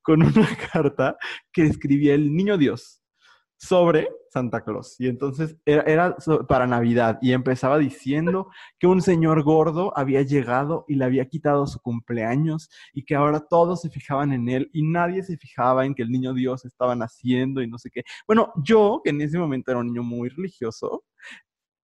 con 0.01 0.21
una 0.21 0.47
carta 0.71 1.17
que 1.51 1.63
escribía 1.63 2.13
el 2.13 2.35
niño 2.35 2.57
Dios 2.57 2.96
sobre 3.57 4.07
Santa 4.29 4.61
Claus. 4.61 4.99
Y 4.99 5.07
entonces 5.07 5.57
era, 5.65 6.15
para 6.47 6.67
Navidad 6.67 7.17
y 7.21 7.33
empezaba 7.33 7.77
diciendo 7.77 8.49
que 8.79 8.87
un 8.87 9.01
señor 9.01 9.43
gordo 9.43 9.91
había 9.97 10.21
llegado 10.21 10.85
y 10.87 10.95
le 10.95 11.05
había 11.05 11.25
quitado 11.25 11.65
su 11.67 11.79
cumpleaños 11.79 12.69
y 12.93 13.03
que 13.03 13.15
ahora 13.15 13.39
todos 13.39 13.81
se 13.81 13.89
fijaban 13.89 14.31
en 14.31 14.47
él 14.49 14.69
y 14.73 14.83
nadie 14.83 15.23
se 15.23 15.37
fijaba 15.37 15.85
en 15.85 15.95
que 15.95 16.03
el 16.03 16.11
niño 16.11 16.33
Dios 16.33 16.65
estaba 16.65 16.95
naciendo 16.95 17.61
y 17.61 17.67
no 17.67 17.77
sé 17.77 17.89
qué. 17.91 18.03
Bueno, 18.27 18.53
yo, 18.63 19.01
que 19.03 19.09
en 19.09 19.21
ese 19.21 19.39
momento 19.39 19.71
era 19.71 19.79
un 19.79 19.87
niño 19.87 20.03
muy 20.03 20.29
religioso, 20.29 21.03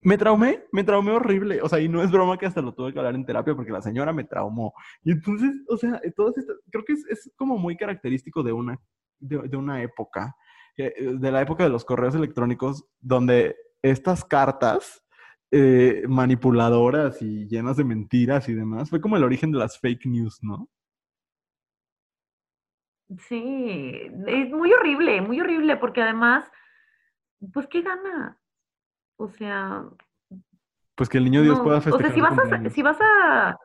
me 0.04 0.18
traumé, 0.18 0.64
me 0.72 0.84
traumé 0.84 1.12
horrible. 1.12 1.62
O 1.62 1.70
sea, 1.70 1.80
y 1.80 1.88
no 1.88 2.04
es 2.04 2.12
broma 2.12 2.38
que 2.38 2.46
hasta 2.46 2.62
lo 2.62 2.74
tuve 2.74 2.94
que 2.94 3.00
hablar 3.00 3.16
en 3.16 3.26
terapia 3.26 3.56
porque 3.56 3.72
la 3.72 3.82
señora 3.82 4.14
me 4.14 4.26
traumó. 4.26 4.74
Y 5.04 5.12
entonces, 5.12 5.52
o 5.70 5.78
sea, 5.78 6.00
todas 6.16 6.38
estas, 6.38 6.58
creo 6.70 6.84
que 6.84 6.94
es, 6.94 7.06
es 7.10 7.32
como 7.36 7.58
muy 7.58 7.78
característico 7.78 8.44
de 8.44 8.52
una, 8.52 8.78
de, 9.20 9.58
una 9.58 9.82
época, 9.82 10.36
de 10.76 11.32
la 11.32 11.42
época 11.42 11.64
de 11.64 11.70
los 11.70 11.86
correos 11.86 12.16
electrónicos, 12.16 12.86
donde 13.00 13.56
estas 13.82 14.26
cartas 14.26 15.04
eh, 15.52 16.04
manipuladoras 16.08 17.22
y 17.22 17.48
llenas 17.48 17.78
de 17.78 17.84
mentiras 17.84 18.50
y 18.50 18.56
demás, 18.56 18.90
fue 18.90 19.00
como 19.00 19.18
el 19.18 19.24
origen 19.24 19.52
de 19.52 19.60
las 19.60 19.80
fake 19.80 20.08
news, 20.08 20.40
¿no? 20.42 20.68
Sí, 23.28 24.10
es 24.26 24.50
muy 24.50 24.74
horrible, 24.74 25.22
muy 25.22 25.40
horrible, 25.40 25.78
porque 25.78 26.02
además, 26.02 26.50
pues, 27.54 27.68
¿qué 27.68 27.84
gana? 27.84 28.40
O 29.18 29.30
sea, 29.30 29.86
Pues 30.96 31.08
que 31.08 31.20
el 31.20 31.26
niño 31.26 31.44
Dios 31.44 31.60
no, 31.60 31.64
pueda 31.64 31.78
o 31.78 31.82
festejar 31.82 32.08
sea, 32.08 32.16
si 32.16 32.22
vas 32.22 32.40
a, 32.40 32.70
si 32.72 32.82
vas 32.82 32.98
a, 33.00 33.60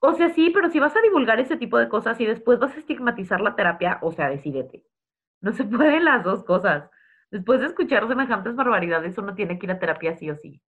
o 0.00 0.14
sea, 0.14 0.30
sí, 0.30 0.50
pero 0.52 0.70
si 0.70 0.80
vas 0.80 0.96
a 0.96 1.02
divulgar 1.02 1.38
ese 1.38 1.56
tipo 1.58 1.78
de 1.78 1.88
cosas 1.88 2.20
y 2.20 2.26
después 2.26 2.58
vas 2.58 2.74
a 2.74 2.78
estigmatizar 2.78 3.40
la 3.40 3.54
terapia, 3.54 3.98
o 4.02 4.10
sea, 4.10 4.28
decídete. 4.28 4.84
No 5.40 5.52
se 5.52 5.64
pueden 5.64 6.04
las 6.04 6.24
dos 6.24 6.44
cosas. 6.44 6.88
Después 7.30 7.60
de 7.60 7.66
escuchar 7.66 8.08
semejantes 8.08 8.56
barbaridades, 8.56 9.16
uno 9.18 9.34
tiene 9.34 9.58
que 9.58 9.66
ir 9.66 9.72
a 9.72 9.78
terapia 9.78 10.16
sí 10.16 10.30
o 10.30 10.36
sí. 10.36 10.60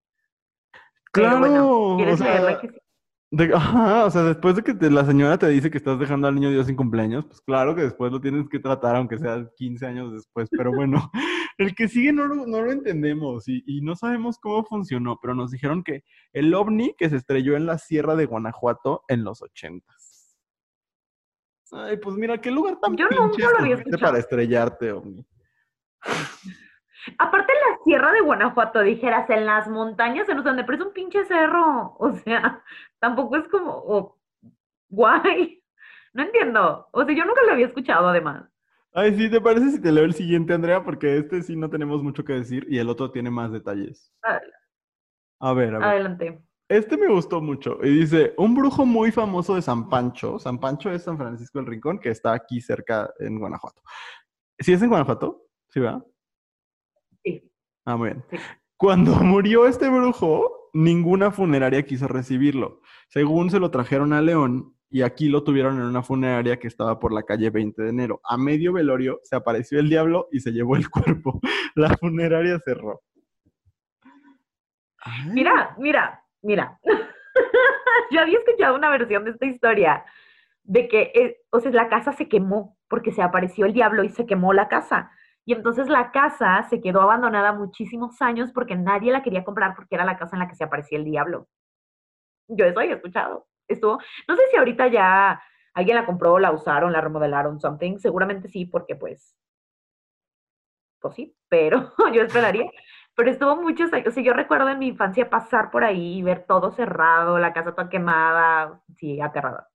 Claro, 1.12 1.38
bueno, 1.40 1.94
¿quieres 1.96 2.14
o 2.14 2.16
sea, 2.24 2.26
leerla 2.35 2.61
que 2.61 2.68
sí? 2.68 2.78
De- 3.30 3.54
ajá, 3.54 4.04
o 4.04 4.11
sea, 4.11 4.22
después 4.24 4.56
de 4.56 4.62
que 4.62 4.74
te- 4.74 4.90
la 4.90 5.04
señora 5.04 5.38
te 5.38 5.48
dice 5.48 5.70
que 5.70 5.78
estás 5.78 5.98
dejando 5.98 6.28
al 6.28 6.35
niño 6.35 6.50
Dios 6.50 6.66
sin 6.66 6.76
cumpleaños, 6.76 7.24
pues 7.26 7.40
claro 7.40 7.74
que 7.74 7.82
después 7.82 8.12
lo 8.12 8.20
tienes 8.20 8.48
que 8.48 8.58
tratar, 8.61 8.96
aunque 8.96 9.18
sea 9.18 9.46
15 9.56 9.87
años 9.87 10.12
después. 10.12 10.48
Pero 10.50 10.70
bueno, 10.72 11.11
el 11.58 11.74
que 11.74 11.88
sigue 11.88 12.12
no 12.12 12.26
lo, 12.26 12.46
no 12.46 12.62
lo 12.62 12.70
entendemos 12.70 13.48
y, 13.48 13.62
y 13.66 13.80
no 13.82 13.96
sabemos 13.96 14.38
cómo 14.38 14.64
funcionó, 14.64 15.18
pero 15.20 15.35
nos 15.35 15.50
dijeron 15.50 15.82
que 15.82 16.04
el 16.32 16.54
ovni 16.54 16.94
que 16.96 17.08
se 17.11 17.16
estrelló 17.16 17.56
en 17.56 17.66
la 17.66 17.78
sierra 17.78 18.16
de 18.16 18.26
Guanajuato 18.26 19.02
en 19.08 19.24
los 19.24 19.42
80 19.42 19.92
Ay, 21.72 21.96
pues 21.96 22.16
mira, 22.16 22.38
qué 22.38 22.50
lugar 22.50 22.78
tan 22.80 22.96
Yo 22.96 23.08
nunca 23.08 23.30
pinche 23.30 23.50
lo 23.50 23.58
había 23.58 23.74
escuchado. 23.76 24.02
para 24.02 24.18
estrellarte, 24.18 24.92
ovni. 24.92 25.26
Aparte 27.18 27.52
la 27.52 27.78
sierra 27.85 28.12
de 28.12 28.20
Guanajuato, 28.20 28.80
dijeras, 28.82 29.28
en 29.30 29.46
las 29.46 29.66
montañas, 29.68 30.28
en 30.28 30.42
donde 30.42 30.64
pero 30.64 30.78
es 30.78 30.85
un 30.85 30.92
pinche 30.92 31.24
cerro. 31.24 31.96
O 31.98 32.12
sea, 32.12 32.62
tampoco 33.00 33.37
es 33.37 33.48
como, 33.48 33.72
oh, 33.72 34.18
guay. 34.88 35.62
No 36.12 36.22
entiendo. 36.22 36.88
O 36.92 37.04
sea, 37.04 37.14
yo 37.16 37.24
nunca 37.24 37.42
lo 37.42 37.52
había 37.52 37.66
escuchado 37.66 38.08
además. 38.08 38.44
Ay, 38.92 39.16
sí, 39.16 39.30
¿te 39.30 39.40
parece 39.40 39.70
si 39.70 39.80
te 39.80 39.90
leo 39.90 40.04
el 40.04 40.12
siguiente, 40.12 40.52
Andrea? 40.52 40.85
Porque 40.85 41.16
este 41.16 41.42
sí 41.42 41.56
no 41.56 41.70
tenemos 41.70 42.02
mucho 42.02 42.24
que 42.24 42.35
decir 42.35 42.66
y 42.68 42.78
el 42.78 42.90
otro 42.90 43.11
tiene 43.11 43.30
más 43.30 43.50
detalles. 43.50 44.12
A 45.40 45.54
ver, 45.54 45.74
a 45.74 45.78
ver. 45.78 45.88
Adelante. 45.88 46.42
Este 46.72 46.96
me 46.96 47.06
gustó 47.08 47.42
mucho. 47.42 47.78
Y 47.82 47.90
dice, 47.90 48.32
un 48.38 48.54
brujo 48.54 48.87
muy 48.87 49.12
famoso 49.12 49.56
de 49.56 49.61
San 49.61 49.90
Pancho. 49.90 50.38
San 50.38 50.58
Pancho 50.58 50.90
es 50.90 51.02
San 51.02 51.18
Francisco 51.18 51.58
del 51.58 51.66
Rincón, 51.66 51.98
que 51.98 52.08
está 52.08 52.32
aquí 52.32 52.62
cerca 52.62 53.12
en 53.18 53.38
Guanajuato. 53.38 53.82
¿Sí 54.58 54.72
es 54.72 54.80
en 54.80 54.88
Guanajuato? 54.88 55.42
Sí, 55.68 55.80
¿verdad? 55.80 56.02
Sí. 57.22 57.52
Ah, 57.85 57.98
muy 57.98 58.08
bien. 58.12 58.24
Sí. 58.30 58.38
Cuando 58.78 59.12
murió 59.22 59.66
este 59.66 59.90
brujo, 59.90 60.70
ninguna 60.72 61.30
funeraria 61.30 61.82
quiso 61.85 62.08
recibirlo. 62.08 62.80
Según 63.08 63.50
se 63.50 63.61
lo 63.61 63.70
trajeron 63.70 64.14
a 64.14 64.22
León 64.22 64.74
y 64.88 65.02
aquí 65.02 65.28
lo 65.28 65.44
tuvieron 65.44 65.76
en 65.76 65.85
una 65.85 66.02
funeraria 66.02 66.58
que 66.58 66.68
estaba 66.68 66.98
por 66.98 67.12
la 67.12 67.24
calle 67.24 67.50
20 67.50 67.82
de 67.82 67.90
enero. 67.90 68.22
A 68.24 68.38
medio 68.38 68.72
velorio 68.72 69.20
se 69.24 69.37
apareció 69.37 69.78
el 69.78 69.90
diablo 69.90 70.28
y 70.32 70.40
se 70.40 70.52
llevó 70.52 70.76
el 70.76 70.88
cuerpo. 70.90 71.38
La 71.74 71.94
funeraria 71.98 72.58
cerró. 72.61 73.02
Ay, 75.04 75.30
Mira, 75.32 75.76
mira, 75.78 76.21
mira. 76.42 76.78
Yo 78.11 78.20
había 78.20 78.38
escuchado 78.38 78.74
una 78.74 78.90
versión 78.90 79.24
de 79.24 79.31
esta 79.31 79.46
historia 79.46 80.05
de 80.64 80.88
que, 80.88 81.12
eh, 81.14 81.40
o 81.50 81.61
sea, 81.61 81.70
la 81.72 81.88
casa 81.88 82.12
se 82.12 82.28
quemó 82.28 82.76
porque 82.88 83.12
se 83.12 83.22
apareció 83.22 83.66
el 83.66 83.72
diablo 83.72 84.05
y 84.05 84.11
se 84.11 84.26
quemó 84.26 84.52
la 84.52 84.68
casa. 84.68 85.11
Y 85.44 85.55
entonces 85.55 85.88
la 85.88 86.12
casa 86.12 86.62
se 86.70 86.81
quedó 86.81 87.00
abandonada 87.00 87.52
muchísimos 87.52 88.20
años 88.22 88.52
porque 88.52 88.76
nadie 88.76 89.11
la 89.11 89.22
quería 89.22 89.44
comprar 89.44 89.74
porque 89.74 89.94
era 89.94 90.05
la 90.05 90.18
casa 90.18 90.37
en 90.37 90.40
la 90.40 90.48
que 90.48 90.55
se 90.55 90.64
aparecía 90.64 90.98
el 90.98 91.05
diablo. 91.05 91.48
Yo 92.48 92.64
eso 92.64 92.81
había 92.81 92.94
escuchado. 92.94 93.46
Estuvo, 93.66 93.98
no 94.28 94.37
sé 94.37 94.42
si 94.50 94.57
ahorita 94.57 94.88
ya 94.88 95.42
alguien 95.74 95.96
la 95.96 96.07
compró, 96.07 96.38
la 96.38 96.52
usaron, 96.52 96.92
la 96.92 97.00
remodelaron, 97.00 97.61
something. 97.61 97.98
Seguramente 97.98 98.48
sí, 98.48 98.66
porque 98.66 98.94
pues, 98.94 99.37
pues 101.00 101.14
sí, 101.14 101.37
pero 101.48 101.92
yo 102.12 102.22
esperaría. 102.22 102.70
Pero 103.14 103.31
estuvo 103.31 103.57
muchos 103.57 103.92
años. 103.92 104.09
O 104.09 104.11
sea, 104.11 104.22
yo 104.22 104.33
recuerdo 104.33 104.68
en 104.68 104.79
mi 104.79 104.88
infancia 104.88 105.29
pasar 105.29 105.70
por 105.70 105.85
ahí 105.85 106.18
y 106.18 106.22
ver 106.22 106.44
todo 106.46 106.72
cerrado, 106.72 107.38
la 107.38 107.53
casa 107.53 107.75
toda 107.75 107.88
quemada. 107.88 108.83
Sí, 108.96 109.20
aterrada. 109.20 109.68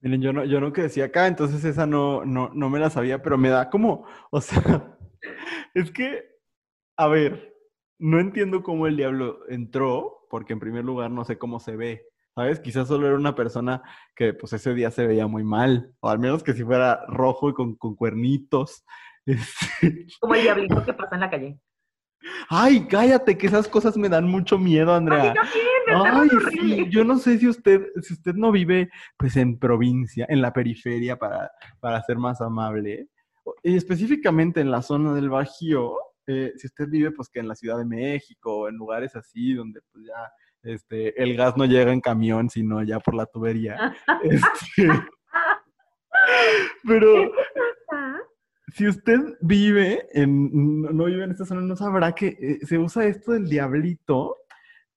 Miren, 0.00 0.22
yo 0.22 0.32
no, 0.32 0.44
yo 0.44 0.60
no 0.60 0.72
crecí 0.72 1.00
acá, 1.00 1.26
entonces 1.26 1.64
esa 1.64 1.84
no, 1.84 2.24
no, 2.24 2.50
no 2.54 2.70
me 2.70 2.78
la 2.78 2.88
sabía, 2.88 3.20
pero 3.20 3.36
me 3.36 3.48
da 3.48 3.68
como, 3.68 4.06
o 4.30 4.40
sea, 4.40 4.96
es 5.74 5.90
que, 5.90 6.24
a 6.96 7.08
ver, 7.08 7.54
no 7.98 8.20
entiendo 8.20 8.62
cómo 8.62 8.86
el 8.86 8.96
diablo 8.96 9.40
entró, 9.48 10.26
porque 10.30 10.52
en 10.52 10.60
primer 10.60 10.84
lugar 10.84 11.10
no 11.10 11.24
sé 11.24 11.36
cómo 11.36 11.58
se 11.58 11.76
ve, 11.76 12.06
¿sabes? 12.34 12.60
Quizás 12.60 12.86
solo 12.86 13.08
era 13.08 13.16
una 13.16 13.34
persona 13.34 13.82
que 14.14 14.34
pues 14.34 14.52
ese 14.52 14.72
día 14.72 14.92
se 14.92 15.06
veía 15.06 15.26
muy 15.26 15.42
mal, 15.42 15.92
o 16.00 16.08
al 16.08 16.20
menos 16.20 16.44
que 16.44 16.52
si 16.52 16.62
fuera 16.62 17.04
rojo 17.08 17.50
y 17.50 17.54
con, 17.54 17.76
con 17.76 17.94
cuernitos. 17.94 18.84
Este, 19.28 20.06
Como 20.20 20.36
el 20.36 20.40
diablito 20.40 20.82
que 20.86 20.94
pasa 20.94 21.16
en 21.16 21.20
la 21.20 21.28
calle. 21.28 21.58
Ay, 22.48 22.86
cállate, 22.86 23.36
que 23.36 23.46
esas 23.46 23.68
cosas 23.68 23.96
me 23.96 24.08
dan 24.08 24.26
mucho 24.28 24.58
miedo, 24.58 24.94
Andrea. 24.94 25.34
Ay, 25.94 26.28
sí, 26.50 26.86
yo 26.90 27.04
no 27.04 27.18
sé 27.18 27.38
si 27.38 27.48
usted, 27.48 27.82
si 28.02 28.14
usted 28.14 28.34
no 28.34 28.52
vive 28.52 28.90
pues 29.16 29.36
en 29.36 29.58
provincia, 29.58 30.26
en 30.28 30.42
la 30.42 30.52
periferia 30.52 31.16
para, 31.16 31.50
para 31.80 32.02
ser 32.02 32.16
más 32.16 32.40
amable, 32.40 33.08
y 33.62 33.76
específicamente 33.76 34.60
en 34.60 34.70
la 34.70 34.82
zona 34.82 35.14
del 35.14 35.30
Bajío, 35.30 35.96
eh, 36.26 36.52
si 36.56 36.66
usted 36.66 36.88
vive 36.88 37.10
pues 37.10 37.28
que 37.28 37.40
en 37.40 37.48
la 37.48 37.54
Ciudad 37.54 37.78
de 37.78 37.84
México, 37.84 38.58
o 38.58 38.68
en 38.68 38.76
lugares 38.76 39.16
así 39.16 39.54
donde 39.54 39.80
pues 39.92 40.04
ya 40.06 40.30
este, 40.62 41.20
el 41.22 41.36
gas 41.36 41.56
no 41.56 41.64
llega 41.64 41.92
en 41.92 42.00
camión, 42.00 42.50
sino 42.50 42.82
ya 42.82 43.00
por 43.00 43.14
la 43.14 43.26
tubería. 43.26 43.94
Este, 44.22 44.88
pero 46.86 47.30
si 48.74 48.86
usted 48.86 49.18
vive 49.40 50.06
en, 50.12 50.82
no 50.82 51.04
vive 51.04 51.24
en 51.24 51.30
esta 51.30 51.44
zona, 51.44 51.60
no 51.62 51.76
sabrá 51.76 52.14
que 52.14 52.36
eh, 52.40 52.58
se 52.66 52.78
usa 52.78 53.06
esto 53.06 53.32
del 53.32 53.48
diablito, 53.48 54.36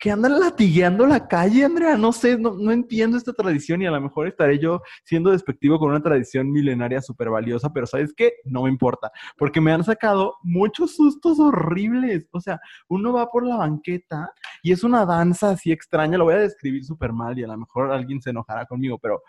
que 0.02 0.10
andan 0.10 0.40
latigueando 0.40 1.06
la 1.06 1.28
calle, 1.28 1.64
Andrea. 1.64 1.96
No 1.96 2.12
sé, 2.12 2.36
no, 2.36 2.56
no 2.56 2.72
entiendo 2.72 3.18
esta 3.18 3.34
tradición 3.34 3.84
y 3.84 3.86
a 3.86 3.92
lo 3.92 4.02
mejor 4.02 4.28
estaré 4.28 4.58
yo 4.58 4.82
siendo 5.04 5.30
despectivo 5.30 5.78
con 5.78 5.92
una 5.92 6.02
tradición 6.02 6.52
milenaria 6.52 7.04
súper 7.04 7.30
valiosa, 7.30 7.72
pero 7.72 7.86
¿sabes 7.86 8.12
qué? 8.18 8.34
No 8.44 8.64
me 8.64 8.70
importa, 8.72 9.12
porque 9.38 9.62
me 9.62 9.72
han 9.72 9.84
sacado 9.84 10.38
muchos 10.42 10.96
sustos 10.96 11.40
horribles. 11.40 12.28
O 12.32 12.42
sea, 12.42 12.60
uno 12.90 13.14
va 13.14 13.30
por 13.30 13.46
la 13.46 13.58
banqueta 13.58 14.34
y 14.64 14.72
es 14.72 14.84
una 14.84 15.06
danza 15.06 15.52
así 15.52 15.72
extraña, 15.72 16.18
lo 16.18 16.24
voy 16.24 16.34
a 16.34 16.38
describir 16.38 16.84
súper 16.84 17.14
mal 17.14 17.38
y 17.38 17.44
a 17.44 17.48
lo 17.48 17.58
mejor 17.60 17.92
alguien 17.92 18.20
se 18.24 18.32
enojará 18.32 18.66
conmigo, 18.66 18.98
pero 18.98 19.22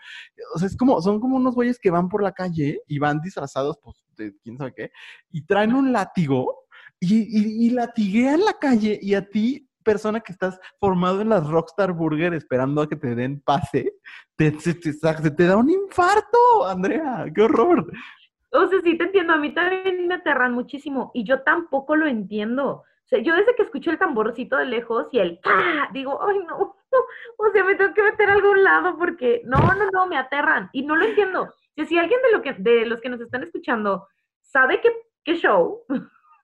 o 0.55 0.57
sea, 0.57 0.67
es 0.67 0.75
como, 0.75 0.99
son 1.03 1.19
como 1.19 1.35
unos 1.35 1.53
güeyes 1.53 1.77
que 1.77 1.91
van 1.91 2.09
por 2.09 2.23
la 2.23 2.31
calle 2.31 2.81
y 2.87 2.97
van 2.97 3.21
disfrazados, 3.21 3.77
pues, 3.83 4.03
de 4.17 4.35
quién 4.41 4.57
sabe 4.57 4.73
qué, 4.75 4.91
y 5.31 5.45
traen 5.45 5.75
un 5.75 5.93
látigo 5.93 6.65
y, 6.99 7.15
y, 7.15 7.67
y 7.67 7.69
latiguean 7.69 8.43
la 8.43 8.53
calle 8.53 8.97
y 8.99 9.13
a 9.13 9.29
ti, 9.29 9.69
persona 9.83 10.21
que 10.21 10.31
estás 10.31 10.59
formado 10.79 11.21
en 11.21 11.29
las 11.29 11.47
Rockstar 11.47 11.93
Burger 11.93 12.33
esperando 12.33 12.81
a 12.81 12.89
que 12.89 12.95
te 12.95 13.15
den 13.15 13.41
pase, 13.41 13.93
te, 14.35 14.51
te, 14.51 14.73
se 14.73 15.31
te 15.31 15.45
da 15.45 15.57
un 15.57 15.69
infarto, 15.69 16.67
Andrea, 16.67 17.25
qué 17.33 17.41
horror. 17.43 17.85
O 18.51 18.67
sea, 18.67 18.81
sí 18.81 18.97
te 18.97 19.05
entiendo, 19.05 19.33
a 19.33 19.37
mí 19.37 19.53
también 19.53 20.07
me 20.07 20.15
aterran 20.15 20.53
muchísimo 20.53 21.11
y 21.13 21.23
yo 21.23 21.41
tampoco 21.41 21.95
lo 21.95 22.07
entiendo. 22.07 22.67
O 22.69 23.05
sea, 23.05 23.19
yo 23.19 23.35
desde 23.35 23.55
que 23.55 23.63
escucho 23.63 23.91
el 23.91 23.97
tamborcito 23.97 24.57
de 24.57 24.65
lejos 24.65 25.07
y 25.11 25.19
el 25.19 25.39
¡ah! 25.43 25.89
digo, 25.91 26.19
ay 26.25 26.39
no, 26.47 26.75
o 27.37 27.51
sea, 27.51 27.63
me 27.63 27.75
tengo 27.75 27.93
que 27.93 28.03
meter 28.03 28.29
a 28.29 28.33
algún 28.33 28.63
lado 28.63 28.97
porque 28.97 29.41
no, 29.45 29.57
no, 29.57 29.89
no, 29.91 30.07
me 30.07 30.17
aterran 30.17 30.69
y 30.71 30.83
no 30.83 30.95
lo 30.95 31.05
entiendo. 31.05 31.53
Si 31.75 31.97
alguien 31.97 32.21
de, 32.21 32.31
lo 32.31 32.41
que, 32.41 32.53
de 32.53 32.85
los 32.85 33.01
que 33.01 33.09
nos 33.09 33.19
están 33.21 33.43
escuchando 33.43 34.07
sabe 34.41 34.79
qué 35.23 35.35
show, 35.35 35.83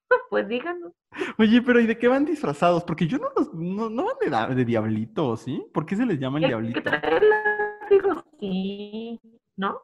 pues 0.30 0.48
díganos. 0.48 0.94
Oye, 1.38 1.62
pero 1.62 1.80
¿y 1.80 1.88
de 1.88 1.98
qué 1.98 2.08
van 2.08 2.26
disfrazados? 2.26 2.84
Porque 2.84 3.08
yo 3.08 3.18
no 3.18 3.30
los, 3.36 3.54
no, 3.54 3.90
no 3.90 4.06
van 4.06 4.50
de, 4.50 4.56
de 4.56 4.66
diablito, 4.66 5.36
¿sí? 5.38 5.64
¿Por 5.74 5.86
qué 5.86 5.96
se 5.96 6.06
les 6.06 6.20
llama 6.20 6.38
el 6.38 6.46
El 6.46 6.50
diablito? 6.50 6.82
que 6.82 6.90
trae 6.90 7.18
el 7.18 7.30
látigo, 7.30 8.24
sí, 8.40 9.20
¿no? 9.58 9.82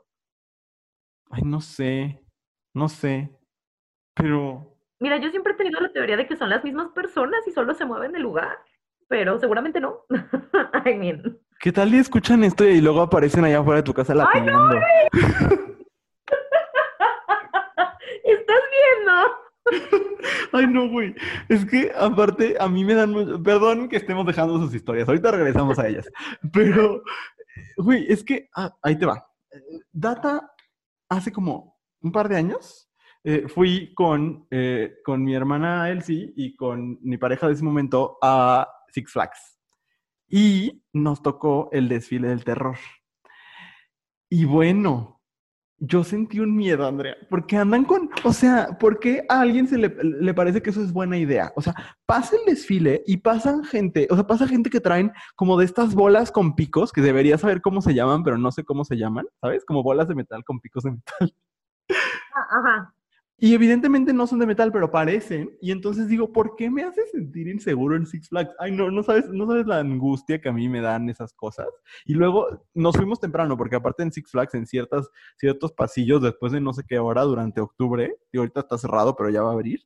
Ay, 1.32 1.42
no 1.44 1.60
sé, 1.62 2.24
no 2.74 2.88
sé, 2.88 3.30
pero... 4.14 4.72
Mira, 5.00 5.18
yo 5.18 5.30
siempre 5.30 5.54
he 5.54 5.56
tenido 5.56 5.80
la 5.82 5.92
teoría 5.92 6.16
de 6.16 6.26
que 6.28 6.38
son 6.38 6.50
las 6.50 6.64
mismas 6.64 6.90
personas 6.90 7.46
y 7.48 7.52
solo 7.52 7.74
se 7.74 7.84
mueven 7.86 8.14
de 8.14 8.20
lugar, 8.20 8.58
pero 9.08 9.38
seguramente 9.40 9.80
no. 9.82 10.06
I 10.86 10.94
mean, 10.96 11.40
¿Qué 11.60 11.72
tal 11.72 11.94
y 11.94 11.98
escuchan 11.98 12.44
esto 12.44 12.64
y 12.66 12.80
luego 12.80 13.02
aparecen 13.02 13.44
allá 13.44 13.60
afuera 13.60 13.78
de 13.80 13.84
tu 13.84 13.94
casa 13.94 14.14
¡Ay, 14.14 14.42
no, 14.42 14.68
latineando? 14.74 14.78
¿estás 18.24 18.62
viendo? 18.72 19.14
Ay, 20.52 20.68
no, 20.68 20.90
güey. 20.90 21.16
Es 21.50 21.66
que 21.66 21.92
aparte 21.96 22.56
a 22.60 22.68
mí 22.68 22.84
me 22.84 22.94
dan 22.94 23.12
mucho... 23.12 23.42
Perdón 23.42 23.90
que 23.90 23.98
estemos 23.98 24.26
dejando 24.26 24.60
sus 24.60 24.74
historias. 24.74 25.08
Ahorita 25.08 25.32
regresamos 25.32 25.78
a 25.80 25.88
ellas. 25.88 26.10
Pero, 26.54 27.04
güey, 27.78 28.06
es 28.12 28.24
que... 28.24 28.50
ah, 28.56 28.76
ahí 28.82 28.98
te 28.98 29.06
va. 29.06 29.28
Data, 29.92 30.52
hace 31.10 31.32
como 31.32 31.78
un 32.02 32.12
par 32.12 32.30
de 32.30 32.38
años, 32.38 32.90
eh, 33.24 33.48
fui 33.48 33.94
con, 33.96 34.48
eh, 34.52 34.98
con 35.04 35.24
mi 35.24 35.34
hermana 35.34 35.90
Elsie 35.90 36.34
y 36.36 36.56
con 36.56 37.00
mi 37.02 37.18
pareja 37.18 37.48
de 37.48 37.54
ese 37.54 37.64
momento 37.64 38.18
a 38.22 38.68
Six 38.90 39.12
Flags. 39.12 39.60
Y 40.28 40.84
nos 40.94 41.22
tocó 41.22 41.70
el 41.72 41.90
desfile 41.90 42.28
del 42.28 42.44
terror. 42.44 42.78
Y 44.30 44.46
bueno, 44.46 45.15
yo 45.80 46.04
sentí 46.04 46.40
un 46.40 46.56
miedo, 46.56 46.88
Andrea, 46.88 47.16
porque 47.30 47.58
andan 47.58 47.84
con, 47.86 48.10
o 48.24 48.34
sea, 48.34 48.78
¿por 48.80 49.00
qué 49.00 49.26
a 49.30 49.42
alguien 49.42 49.68
se 49.68 49.78
le, 49.78 49.96
le 50.04 50.34
parece 50.34 50.62
que 50.62 50.70
eso 50.70 50.82
es 50.82 50.94
buena 50.94 51.18
idea? 51.18 51.52
O 51.56 51.62
sea, 51.62 51.74
pasa 52.06 52.36
el 52.38 52.46
desfile 52.46 53.04
y 53.06 53.18
pasan 53.18 53.64
gente, 53.64 54.08
o 54.10 54.16
sea, 54.16 54.26
pasa 54.26 54.48
gente 54.48 54.70
que 54.70 54.80
traen 54.80 55.12
como 55.36 55.58
de 55.58 55.66
estas 55.66 55.94
bolas 55.94 56.32
con 56.32 56.56
picos, 56.56 56.92
que 56.92 57.02
debería 57.02 57.38
saber 57.38 57.62
cómo 57.62 57.82
se 57.82 57.94
llaman, 57.94 58.24
pero 58.24 58.38
no 58.38 58.52
sé 58.52 58.64
cómo 58.64 58.86
se 58.86 58.96
llaman, 58.96 59.26
¿sabes? 59.42 59.66
Como 59.66 59.84
bolas 59.84 60.08
de 60.08 60.16
metal 60.16 60.44
con 60.44 60.60
picos 60.60 60.84
de 60.84 60.92
metal. 60.92 61.36
Ah, 62.34 62.48
Ajá. 62.50 62.95
Y 63.38 63.54
evidentemente 63.54 64.14
no 64.14 64.28
son 64.28 64.40
de 64.40 64.46
metal, 64.46 64.72
pero 64.72 64.90
parecen. 64.90 65.58
Y 65.62 65.72
entonces 65.72 66.08
digo, 66.08 66.32
¿por 66.32 66.56
qué 66.56 66.70
me 66.70 66.84
hace 66.84 67.06
sentir 67.08 67.50
inseguro 67.50 67.98
en 67.98 68.06
Six 68.06 68.30
Flags? 68.30 68.52
Ay, 68.60 68.72
no, 68.72 68.90
no 68.90 69.04
sabes, 69.04 69.28
no 69.30 69.46
sabes 69.46 69.68
la 69.68 69.80
angustia 69.80 70.40
que 70.40 70.48
a 70.48 70.54
mí 70.54 70.70
me 70.70 70.80
dan 70.80 71.10
esas 71.10 71.34
cosas. 71.34 71.68
Y 72.06 72.14
luego 72.14 72.48
nos 72.74 72.96
fuimos 72.96 73.20
temprano, 73.20 73.58
porque 73.58 73.76
aparte 73.76 74.04
en 74.04 74.14
Six 74.14 74.32
Flags, 74.32 74.54
en 74.54 74.66
ciertas, 74.66 75.10
ciertos 75.38 75.74
pasillos, 75.74 76.22
después 76.22 76.54
de 76.54 76.62
no 76.62 76.72
sé 76.72 76.84
qué 76.88 76.98
hora, 76.98 77.24
durante 77.24 77.60
octubre, 77.60 78.16
y 78.32 78.38
ahorita 78.38 78.62
está 78.62 78.78
cerrado, 78.78 79.16
pero 79.18 79.30
ya 79.30 79.42
va 79.42 79.50
a 79.50 79.54
abrir, 79.54 79.82